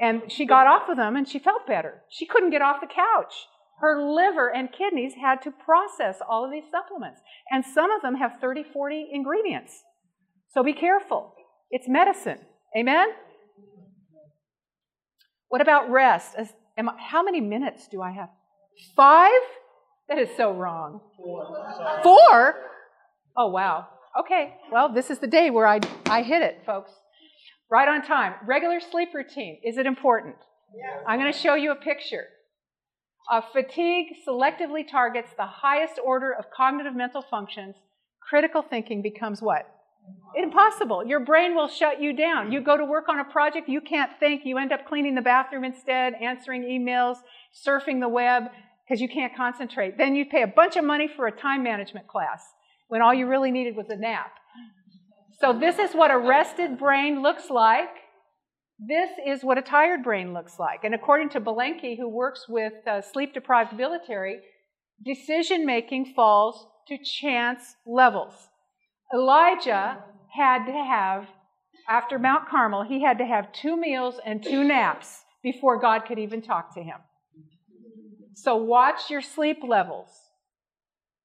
And 0.00 0.30
she 0.30 0.46
got 0.46 0.66
off 0.66 0.88
of 0.88 0.96
them 0.96 1.16
and 1.16 1.28
she 1.28 1.38
felt 1.38 1.66
better. 1.66 2.02
She 2.08 2.26
couldn't 2.26 2.50
get 2.50 2.62
off 2.62 2.80
the 2.80 2.86
couch. 2.86 3.34
Her 3.80 4.00
liver 4.00 4.52
and 4.52 4.70
kidneys 4.72 5.14
had 5.14 5.42
to 5.42 5.50
process 5.50 6.18
all 6.26 6.44
of 6.44 6.50
these 6.50 6.64
supplements. 6.70 7.20
And 7.50 7.64
some 7.64 7.90
of 7.90 8.02
them 8.02 8.16
have 8.16 8.40
30, 8.40 8.64
40 8.72 9.08
ingredients. 9.12 9.82
So 10.52 10.62
be 10.62 10.72
careful. 10.72 11.34
It's 11.70 11.88
medicine. 11.88 12.38
Amen? 12.76 13.08
What 15.48 15.60
about 15.60 15.90
rest? 15.90 16.36
How 16.76 17.22
many 17.22 17.40
minutes 17.40 17.88
do 17.88 18.02
I 18.02 18.12
have? 18.12 18.30
Five? 18.96 19.40
That 20.08 20.18
is 20.18 20.28
so 20.36 20.52
wrong. 20.52 21.00
Four? 22.02 22.54
Oh, 23.36 23.48
wow. 23.48 23.88
Okay, 24.18 24.54
well, 24.72 24.92
this 24.92 25.10
is 25.10 25.18
the 25.18 25.26
day 25.26 25.50
where 25.50 25.66
I, 25.66 25.80
I 26.06 26.22
hit 26.22 26.42
it, 26.42 26.62
folks. 26.64 26.90
Right 27.70 27.88
on 27.88 28.02
time. 28.02 28.34
Regular 28.46 28.80
sleep 28.80 29.10
routine. 29.14 29.60
Is 29.62 29.76
it 29.76 29.86
important? 29.86 30.36
Yeah. 30.74 31.02
I'm 31.06 31.20
going 31.20 31.32
to 31.32 31.38
show 31.38 31.54
you 31.54 31.70
a 31.70 31.76
picture. 31.76 32.24
Uh, 33.30 33.42
fatigue 33.52 34.06
selectively 34.26 34.88
targets 34.90 35.28
the 35.36 35.46
highest 35.46 36.00
order 36.02 36.32
of 36.32 36.46
cognitive 36.56 36.96
mental 36.96 37.22
functions. 37.30 37.74
Critical 38.28 38.62
thinking 38.62 39.02
becomes 39.02 39.42
what? 39.42 39.66
Impossible. 40.34 41.06
Your 41.06 41.20
brain 41.20 41.54
will 41.54 41.68
shut 41.68 42.00
you 42.00 42.14
down. 42.14 42.50
You 42.50 42.62
go 42.62 42.78
to 42.78 42.84
work 42.84 43.10
on 43.10 43.18
a 43.18 43.24
project, 43.24 43.68
you 43.68 43.82
can't 43.82 44.10
think. 44.18 44.42
You 44.44 44.56
end 44.56 44.72
up 44.72 44.86
cleaning 44.88 45.14
the 45.14 45.20
bathroom 45.20 45.64
instead, 45.64 46.14
answering 46.14 46.62
emails, 46.62 47.16
surfing 47.66 48.00
the 48.00 48.08
web 48.08 48.44
because 48.88 49.00
you 49.00 49.08
can't 49.08 49.36
concentrate. 49.36 49.98
Then 49.98 50.14
you 50.14 50.24
pay 50.24 50.42
a 50.42 50.46
bunch 50.46 50.76
of 50.76 50.84
money 50.84 51.08
for 51.14 51.26
a 51.26 51.32
time 51.32 51.62
management 51.62 52.06
class 52.06 52.42
when 52.88 53.02
all 53.02 53.12
you 53.12 53.26
really 53.26 53.50
needed 53.50 53.76
was 53.76 53.88
a 53.90 53.96
nap. 53.96 54.32
So, 55.40 55.52
this 55.52 55.78
is 55.78 55.94
what 55.94 56.10
a 56.10 56.18
rested 56.18 56.78
brain 56.78 57.22
looks 57.22 57.50
like. 57.50 57.90
This 58.80 59.10
is 59.26 59.44
what 59.44 59.58
a 59.58 59.62
tired 59.62 60.02
brain 60.02 60.32
looks 60.32 60.58
like. 60.58 60.84
And 60.84 60.94
according 60.94 61.28
to 61.30 61.40
Belenky, 61.40 61.96
who 61.96 62.08
works 62.08 62.46
with 62.48 62.72
uh, 62.86 63.02
sleep 63.02 63.34
deprived 63.34 63.76
military, 63.76 64.40
decision 65.04 65.64
making 65.66 66.12
falls 66.14 66.66
to 66.88 66.96
chance 66.98 67.76
levels. 67.86 68.34
Elijah 69.14 69.98
had 70.34 70.66
to 70.66 70.72
have, 70.72 71.26
after 71.88 72.18
Mount 72.18 72.48
Carmel, 72.48 72.82
he 72.82 73.02
had 73.02 73.18
to 73.18 73.24
have 73.24 73.52
two 73.52 73.76
meals 73.76 74.16
and 74.24 74.42
two 74.42 74.64
naps 74.64 75.22
before 75.42 75.80
God 75.80 76.02
could 76.06 76.18
even 76.18 76.42
talk 76.42 76.74
to 76.74 76.82
him. 76.82 76.98
So 78.42 78.54
watch 78.54 79.10
your 79.10 79.20
sleep 79.20 79.58
levels. 79.66 80.10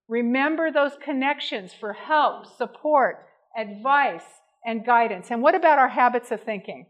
Remember 0.08 0.72
those 0.72 0.94
connections 1.04 1.72
for 1.72 1.94
help, 1.94 2.58
support, 2.58 3.28
advice, 3.56 4.24
and 4.66 4.84
guidance. 4.84 5.28
And 5.30 5.42
what 5.42 5.54
about 5.54 5.78
our 5.78 5.90
habits 5.90 6.32
of 6.32 6.42
thinking? 6.42 6.88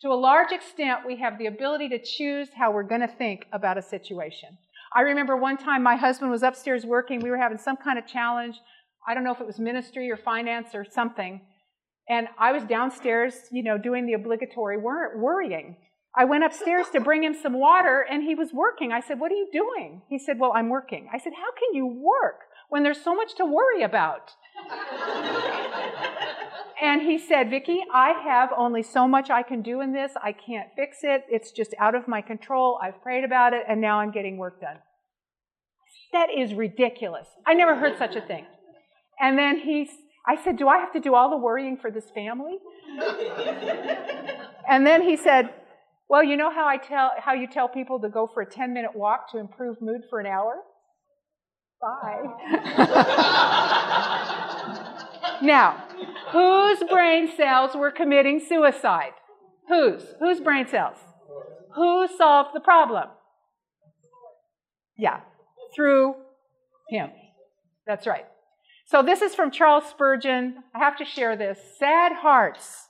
To 0.00 0.08
a 0.08 0.14
large 0.14 0.50
extent, 0.50 1.00
we 1.06 1.16
have 1.16 1.38
the 1.38 1.46
ability 1.46 1.90
to 1.90 2.02
choose 2.02 2.48
how 2.56 2.72
we're 2.72 2.84
going 2.84 3.02
to 3.02 3.06
think 3.06 3.44
about 3.52 3.76
a 3.76 3.82
situation. 3.82 4.56
I 4.96 5.02
remember 5.02 5.36
one 5.36 5.58
time 5.58 5.82
my 5.82 5.96
husband 5.96 6.30
was 6.30 6.42
upstairs 6.42 6.86
working. 6.86 7.20
We 7.20 7.30
were 7.30 7.36
having 7.36 7.58
some 7.58 7.76
kind 7.76 7.98
of 7.98 8.06
challenge. 8.06 8.56
I 9.06 9.12
don't 9.12 9.24
know 9.24 9.32
if 9.32 9.40
it 9.42 9.46
was 9.46 9.58
ministry 9.58 10.10
or 10.10 10.16
finance 10.16 10.68
or 10.74 10.86
something. 10.90 11.42
And 12.08 12.28
I 12.38 12.52
was 12.52 12.64
downstairs, 12.64 13.34
you 13.52 13.62
know, 13.62 13.76
doing 13.76 14.06
the 14.06 14.14
obligatory 14.14 14.78
wor- 14.78 15.18
worrying. 15.18 15.76
I 16.16 16.24
went 16.24 16.44
upstairs 16.44 16.86
to 16.92 17.00
bring 17.00 17.24
him 17.24 17.34
some 17.34 17.54
water 17.54 18.06
and 18.08 18.22
he 18.22 18.34
was 18.34 18.52
working. 18.52 18.92
I 18.92 19.00
said, 19.00 19.18
What 19.18 19.32
are 19.32 19.36
you 19.36 19.48
doing? 19.52 20.02
He 20.08 20.18
said, 20.18 20.38
Well, 20.38 20.52
I'm 20.54 20.68
working. 20.68 21.08
I 21.12 21.18
said, 21.18 21.32
How 21.36 21.50
can 21.52 21.74
you 21.74 21.86
work 21.86 22.42
when 22.68 22.82
there's 22.84 23.02
so 23.02 23.14
much 23.14 23.34
to 23.36 23.44
worry 23.44 23.82
about? 23.82 24.32
and 26.80 27.02
he 27.02 27.18
said, 27.18 27.50
Vicki, 27.50 27.80
I 27.92 28.10
have 28.10 28.50
only 28.56 28.82
so 28.82 29.08
much 29.08 29.28
I 29.28 29.42
can 29.42 29.60
do 29.60 29.80
in 29.80 29.92
this. 29.92 30.12
I 30.22 30.32
can't 30.32 30.68
fix 30.76 30.98
it. 31.02 31.24
It's 31.28 31.50
just 31.50 31.74
out 31.80 31.96
of 31.96 32.06
my 32.06 32.20
control. 32.20 32.78
I've 32.80 33.02
prayed 33.02 33.24
about 33.24 33.52
it 33.52 33.62
and 33.68 33.80
now 33.80 33.98
I'm 33.98 34.12
getting 34.12 34.36
work 34.36 34.60
done. 34.60 34.76
That 36.12 36.28
is 36.36 36.54
ridiculous. 36.54 37.26
I 37.44 37.54
never 37.54 37.74
heard 37.74 37.98
such 37.98 38.14
a 38.14 38.20
thing. 38.20 38.46
And 39.20 39.36
then 39.36 39.58
he, 39.58 39.90
I 40.26 40.36
said, 40.42 40.56
Do 40.56 40.68
I 40.68 40.78
have 40.78 40.92
to 40.92 41.00
do 41.00 41.16
all 41.16 41.28
the 41.30 41.36
worrying 41.36 41.76
for 41.76 41.90
this 41.90 42.08
family? 42.14 42.58
and 44.68 44.86
then 44.86 45.02
he 45.02 45.16
said, 45.16 45.50
well, 46.08 46.22
you 46.22 46.36
know 46.36 46.50
how 46.50 46.66
I 46.66 46.76
tell 46.76 47.12
how 47.18 47.32
you 47.32 47.46
tell 47.46 47.68
people 47.68 48.00
to 48.00 48.08
go 48.08 48.28
for 48.32 48.42
a 48.42 48.46
10 48.46 48.72
minute 48.72 48.94
walk 48.94 49.30
to 49.32 49.38
improve 49.38 49.80
mood 49.80 50.02
for 50.10 50.20
an 50.20 50.26
hour? 50.26 50.56
Bye. 51.80 52.22
now, 55.42 55.84
whose 56.30 56.82
brain 56.90 57.30
cells 57.36 57.74
were 57.74 57.90
committing 57.90 58.40
suicide? 58.40 59.12
Whose? 59.68 60.02
Whose 60.20 60.40
brain 60.40 60.66
cells? 60.68 60.96
Who 61.74 62.06
solved 62.16 62.50
the 62.54 62.60
problem? 62.60 63.08
Yeah, 64.96 65.20
through 65.74 66.14
him. 66.88 67.10
That's 67.86 68.06
right. 68.06 68.26
So 68.86 69.02
this 69.02 69.22
is 69.22 69.34
from 69.34 69.50
Charles 69.50 69.84
Spurgeon. 69.86 70.62
I 70.74 70.78
have 70.78 70.96
to 70.98 71.04
share 71.04 71.36
this. 71.36 71.58
Sad 71.78 72.12
hearts 72.12 72.88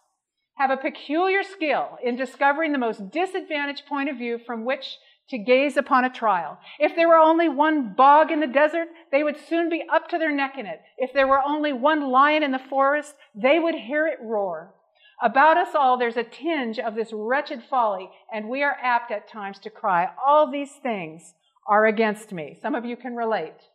have 0.57 0.71
a 0.71 0.77
peculiar 0.77 1.43
skill 1.43 1.99
in 2.03 2.17
discovering 2.17 2.73
the 2.73 2.79
most 2.79 3.11
disadvantaged 3.11 3.87
point 3.87 4.09
of 4.09 4.17
view 4.17 4.39
from 4.39 4.65
which 4.65 4.99
to 5.31 5.39
gaze 5.39 5.77
upon 5.77 6.05
a 6.05 6.11
trial. 6.11 6.59
If 6.79 6.95
there 6.95 7.09
were 7.09 7.17
only 7.17 7.49
one 7.49 7.95
bog 7.95 8.31
in 8.31 8.41
the 8.41 8.47
desert, 8.47 8.89
they 9.11 9.23
would 9.23 9.39
soon 9.39 9.69
be 9.71 9.85
up 9.91 10.09
to 10.09 10.19
their 10.19 10.35
neck 10.35 10.55
in 10.59 10.67
it. 10.67 10.81
If 10.99 11.13
there 11.13 11.27
were 11.27 11.41
only 11.45 11.73
one 11.73 12.11
lion 12.11 12.43
in 12.43 12.53
the 12.53 12.59
forest, 12.59 13.15
they 13.35 13.59
would 13.59 13.75
hear 13.75 14.07
it 14.07 14.19
roar. 14.23 14.75
About 15.23 15.57
us 15.57 15.75
all, 15.75 15.97
there's 15.97 16.17
a 16.17 16.25
tinge 16.25 16.79
of 16.79 16.95
this 16.95 17.11
wretched 17.13 17.63
folly, 17.63 18.11
and 18.33 18.49
we 18.49 18.63
are 18.63 18.77
apt 18.83 19.11
at 19.11 19.29
times 19.29 19.59
to 19.61 19.71
cry, 19.71 20.09
All 20.25 20.51
these 20.51 20.73
things 20.73 21.35
are 21.67 21.87
against 21.87 22.33
me. 22.33 22.59
Some 22.61 22.75
of 22.75 22.85
you 22.85 22.97
can 22.97 23.17
relate. 23.17 23.69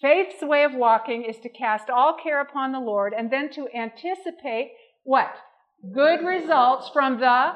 Faith's 0.00 0.42
way 0.42 0.64
of 0.64 0.74
walking 0.74 1.24
is 1.24 1.38
to 1.40 1.48
cast 1.48 1.90
all 1.90 2.14
care 2.14 2.40
upon 2.40 2.72
the 2.72 2.80
Lord 2.80 3.12
and 3.12 3.30
then 3.30 3.50
to 3.50 3.68
anticipate 3.74 4.72
what? 5.04 5.34
Good 5.92 6.24
results 6.24 6.90
from 6.92 7.20
the 7.20 7.52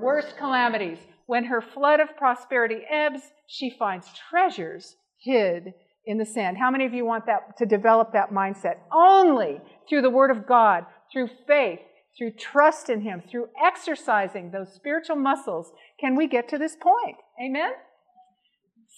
worst 0.00 0.36
calamities. 0.36 0.98
When 1.26 1.44
her 1.44 1.60
flood 1.60 2.00
of 2.00 2.16
prosperity 2.16 2.80
ebbs, 2.90 3.20
she 3.46 3.70
finds 3.70 4.06
treasures 4.30 4.96
hid 5.18 5.74
in 6.06 6.16
the 6.16 6.24
sand. 6.24 6.56
How 6.56 6.70
many 6.70 6.86
of 6.86 6.94
you 6.94 7.04
want 7.04 7.26
that 7.26 7.58
to 7.58 7.66
develop 7.66 8.12
that 8.12 8.32
mindset? 8.32 8.76
Only 8.90 9.60
through 9.88 10.02
the 10.02 10.10
Word 10.10 10.30
of 10.30 10.46
God, 10.46 10.86
through 11.12 11.28
faith, 11.46 11.80
through 12.16 12.32
trust 12.32 12.88
in 12.88 13.02
Him, 13.02 13.22
through 13.30 13.48
exercising 13.62 14.50
those 14.50 14.72
spiritual 14.72 15.16
muscles, 15.16 15.70
can 16.00 16.16
we 16.16 16.26
get 16.26 16.48
to 16.48 16.58
this 16.58 16.76
point. 16.76 17.16
Amen? 17.42 17.72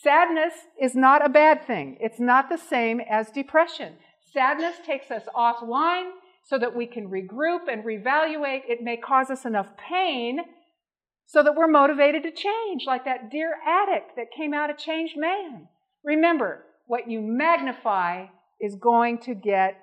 Sadness 0.03 0.55
is 0.81 0.95
not 0.95 1.25
a 1.25 1.29
bad 1.29 1.67
thing. 1.67 1.99
It's 2.01 2.21
not 2.21 2.49
the 2.49 2.57
same 2.57 3.01
as 3.01 3.31
depression. 3.31 3.95
Sadness 4.33 4.77
takes 4.87 5.11
us 5.11 5.25
offline 5.35 6.11
so 6.51 6.59
that 6.59 6.75
we 6.75 6.85
can 6.85 7.09
regroup 7.09 7.69
and 7.71 7.85
reevaluate. 7.85 8.63
It 8.69 8.83
may 8.83 8.97
cause 8.97 9.31
us 9.31 9.45
enough 9.45 9.69
pain 9.77 10.41
so 11.25 11.45
that 11.45 11.55
we're 11.55 11.69
motivated 11.69 12.25
to 12.25 12.33
change, 12.33 12.83
like 12.89 13.05
that 13.05 13.31
dear 13.31 13.55
addict 13.65 14.17
that 14.17 14.33
came 14.37 14.53
out 14.53 14.69
a 14.69 14.75
changed 14.75 15.17
man. 15.17 15.69
Remember, 16.03 16.65
what 16.89 17.09
you 17.09 17.21
magnify 17.21 18.27
is 18.61 18.75
going 18.75 19.19
to 19.19 19.35
get 19.35 19.79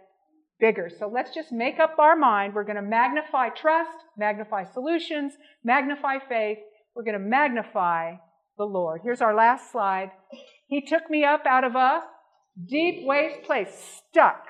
bigger. 0.60 0.90
So 0.90 1.08
let's 1.08 1.34
just 1.34 1.54
make 1.54 1.80
up 1.80 2.00
our 2.00 2.18
mind. 2.18 2.54
We're 2.54 2.66
going 2.66 2.76
to 2.76 2.82
magnify 2.82 3.48
trust, 3.50 4.04
magnify 4.18 4.66
solutions, 4.66 5.36
magnify 5.64 6.18
faith. 6.28 6.58
We're 6.94 7.04
going 7.04 7.14
to 7.14 7.20
magnify 7.20 8.16
the 8.58 8.66
Lord. 8.66 9.00
Here's 9.06 9.22
our 9.22 9.34
last 9.34 9.72
slide. 9.72 10.12
He 10.68 10.82
took 10.82 11.10
me 11.10 11.24
up 11.24 11.46
out 11.46 11.64
of 11.64 11.76
a 11.76 12.02
deep 12.68 13.06
waste 13.06 13.44
place, 13.44 14.02
stuck. 14.10 14.44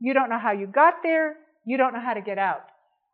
You 0.00 0.14
don't 0.14 0.30
know 0.30 0.38
how 0.40 0.50
you 0.50 0.66
got 0.66 0.94
there. 1.04 1.36
You 1.70 1.76
don't 1.76 1.94
know 1.94 2.00
how 2.00 2.14
to 2.14 2.20
get 2.20 2.36
out. 2.36 2.64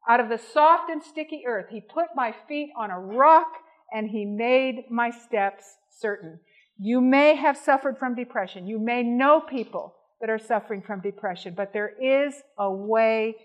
Out 0.08 0.18
of 0.18 0.30
the 0.30 0.38
soft 0.38 0.88
and 0.88 1.02
sticky 1.02 1.42
earth, 1.46 1.66
he 1.68 1.82
put 1.82 2.06
my 2.16 2.34
feet 2.48 2.70
on 2.74 2.90
a 2.90 2.98
rock 2.98 3.48
and 3.92 4.08
he 4.08 4.24
made 4.24 4.84
my 4.90 5.10
steps 5.10 5.76
certain. 5.90 6.40
You 6.78 7.02
may 7.02 7.34
have 7.34 7.58
suffered 7.58 7.98
from 7.98 8.14
depression. 8.14 8.66
You 8.66 8.78
may 8.78 9.02
know 9.02 9.42
people 9.42 9.94
that 10.22 10.30
are 10.30 10.38
suffering 10.38 10.80
from 10.80 11.00
depression, 11.00 11.52
but 11.54 11.74
there 11.74 11.92
is 12.02 12.32
a 12.56 12.72
way 12.72 13.36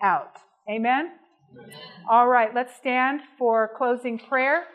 out. 0.00 0.36
Amen? 0.70 1.14
Amen? 1.52 1.74
All 2.08 2.28
right, 2.28 2.54
let's 2.54 2.76
stand 2.76 3.22
for 3.40 3.72
closing 3.76 4.20
prayer. 4.20 4.66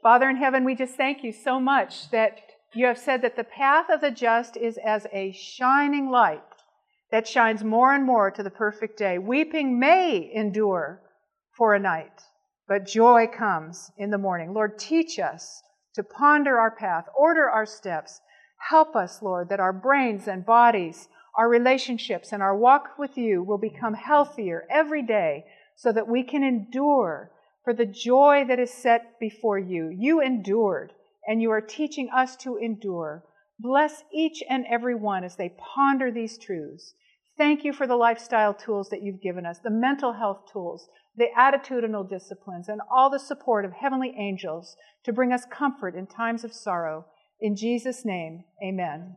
Father 0.00 0.30
in 0.30 0.36
heaven, 0.36 0.64
we 0.64 0.76
just 0.76 0.94
thank 0.94 1.24
you 1.24 1.32
so 1.32 1.58
much 1.58 2.08
that 2.12 2.38
you 2.72 2.86
have 2.86 2.98
said 2.98 3.20
that 3.22 3.34
the 3.34 3.42
path 3.42 3.86
of 3.90 4.00
the 4.00 4.12
just 4.12 4.56
is 4.56 4.78
as 4.84 5.08
a 5.12 5.32
shining 5.32 6.08
light 6.08 6.51
that 7.12 7.28
shines 7.28 7.62
more 7.62 7.94
and 7.94 8.04
more 8.04 8.30
to 8.30 8.42
the 8.42 8.50
perfect 8.50 8.98
day. 8.98 9.18
Weeping 9.18 9.78
may 9.78 10.30
endure 10.34 11.02
for 11.56 11.74
a 11.74 11.78
night, 11.78 12.22
but 12.66 12.86
joy 12.86 13.26
comes 13.26 13.92
in 13.98 14.10
the 14.10 14.18
morning. 14.18 14.54
Lord, 14.54 14.78
teach 14.78 15.18
us 15.18 15.62
to 15.94 16.02
ponder 16.02 16.58
our 16.58 16.70
path, 16.70 17.04
order 17.16 17.48
our 17.48 17.66
steps. 17.66 18.20
Help 18.70 18.96
us, 18.96 19.20
Lord, 19.20 19.50
that 19.50 19.60
our 19.60 19.74
brains 19.74 20.26
and 20.26 20.44
bodies, 20.44 21.08
our 21.36 21.50
relationships, 21.50 22.32
and 22.32 22.42
our 22.42 22.56
walk 22.56 22.98
with 22.98 23.18
you 23.18 23.42
will 23.42 23.58
become 23.58 23.94
healthier 23.94 24.64
every 24.70 25.02
day 25.02 25.44
so 25.76 25.92
that 25.92 26.08
we 26.08 26.22
can 26.22 26.42
endure 26.42 27.30
for 27.62 27.74
the 27.74 27.86
joy 27.86 28.44
that 28.48 28.58
is 28.58 28.72
set 28.72 29.20
before 29.20 29.58
you. 29.58 29.94
You 29.94 30.22
endured, 30.22 30.94
and 31.26 31.42
you 31.42 31.50
are 31.50 31.60
teaching 31.60 32.08
us 32.14 32.36
to 32.36 32.56
endure. 32.56 33.22
Bless 33.58 34.02
each 34.12 34.42
and 34.48 34.64
every 34.66 34.94
one 34.94 35.24
as 35.24 35.36
they 35.36 35.50
ponder 35.50 36.10
these 36.10 36.38
truths. 36.38 36.94
Thank 37.42 37.64
you 37.64 37.72
for 37.72 37.88
the 37.88 37.96
lifestyle 37.96 38.54
tools 38.54 38.88
that 38.90 39.02
you've 39.02 39.20
given 39.20 39.44
us, 39.44 39.58
the 39.58 39.68
mental 39.68 40.12
health 40.12 40.42
tools, 40.52 40.88
the 41.16 41.26
attitudinal 41.36 42.08
disciplines, 42.08 42.68
and 42.68 42.80
all 42.88 43.10
the 43.10 43.18
support 43.18 43.64
of 43.64 43.72
heavenly 43.72 44.14
angels 44.16 44.76
to 45.02 45.12
bring 45.12 45.32
us 45.32 45.44
comfort 45.50 45.96
in 45.96 46.06
times 46.06 46.44
of 46.44 46.52
sorrow. 46.52 47.04
In 47.40 47.56
Jesus' 47.56 48.04
name, 48.04 48.44
amen. 48.64 49.16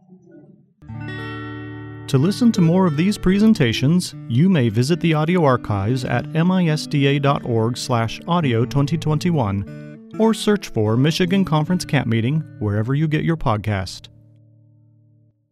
To 2.07 2.17
listen 2.17 2.51
to 2.53 2.61
more 2.61 2.88
of 2.88 2.97
these 2.97 3.19
presentations, 3.19 4.15
you 4.28 4.49
may 4.49 4.69
visit 4.69 5.01
the 5.01 5.13
audio 5.13 5.45
archives 5.45 6.03
at 6.03 6.26
misda.org/audio 6.26 8.65
2021 8.65 10.09
or 10.19 10.34
search 10.34 10.69
for 10.69 10.97
Michigan 10.97 11.45
Conference 11.45 11.86
Camp 11.86 12.07
Meeting 12.07 12.43
wherever 12.57 12.95
you 12.95 13.07
get 13.07 13.23
your 13.23 13.38
podcast. 13.38 14.07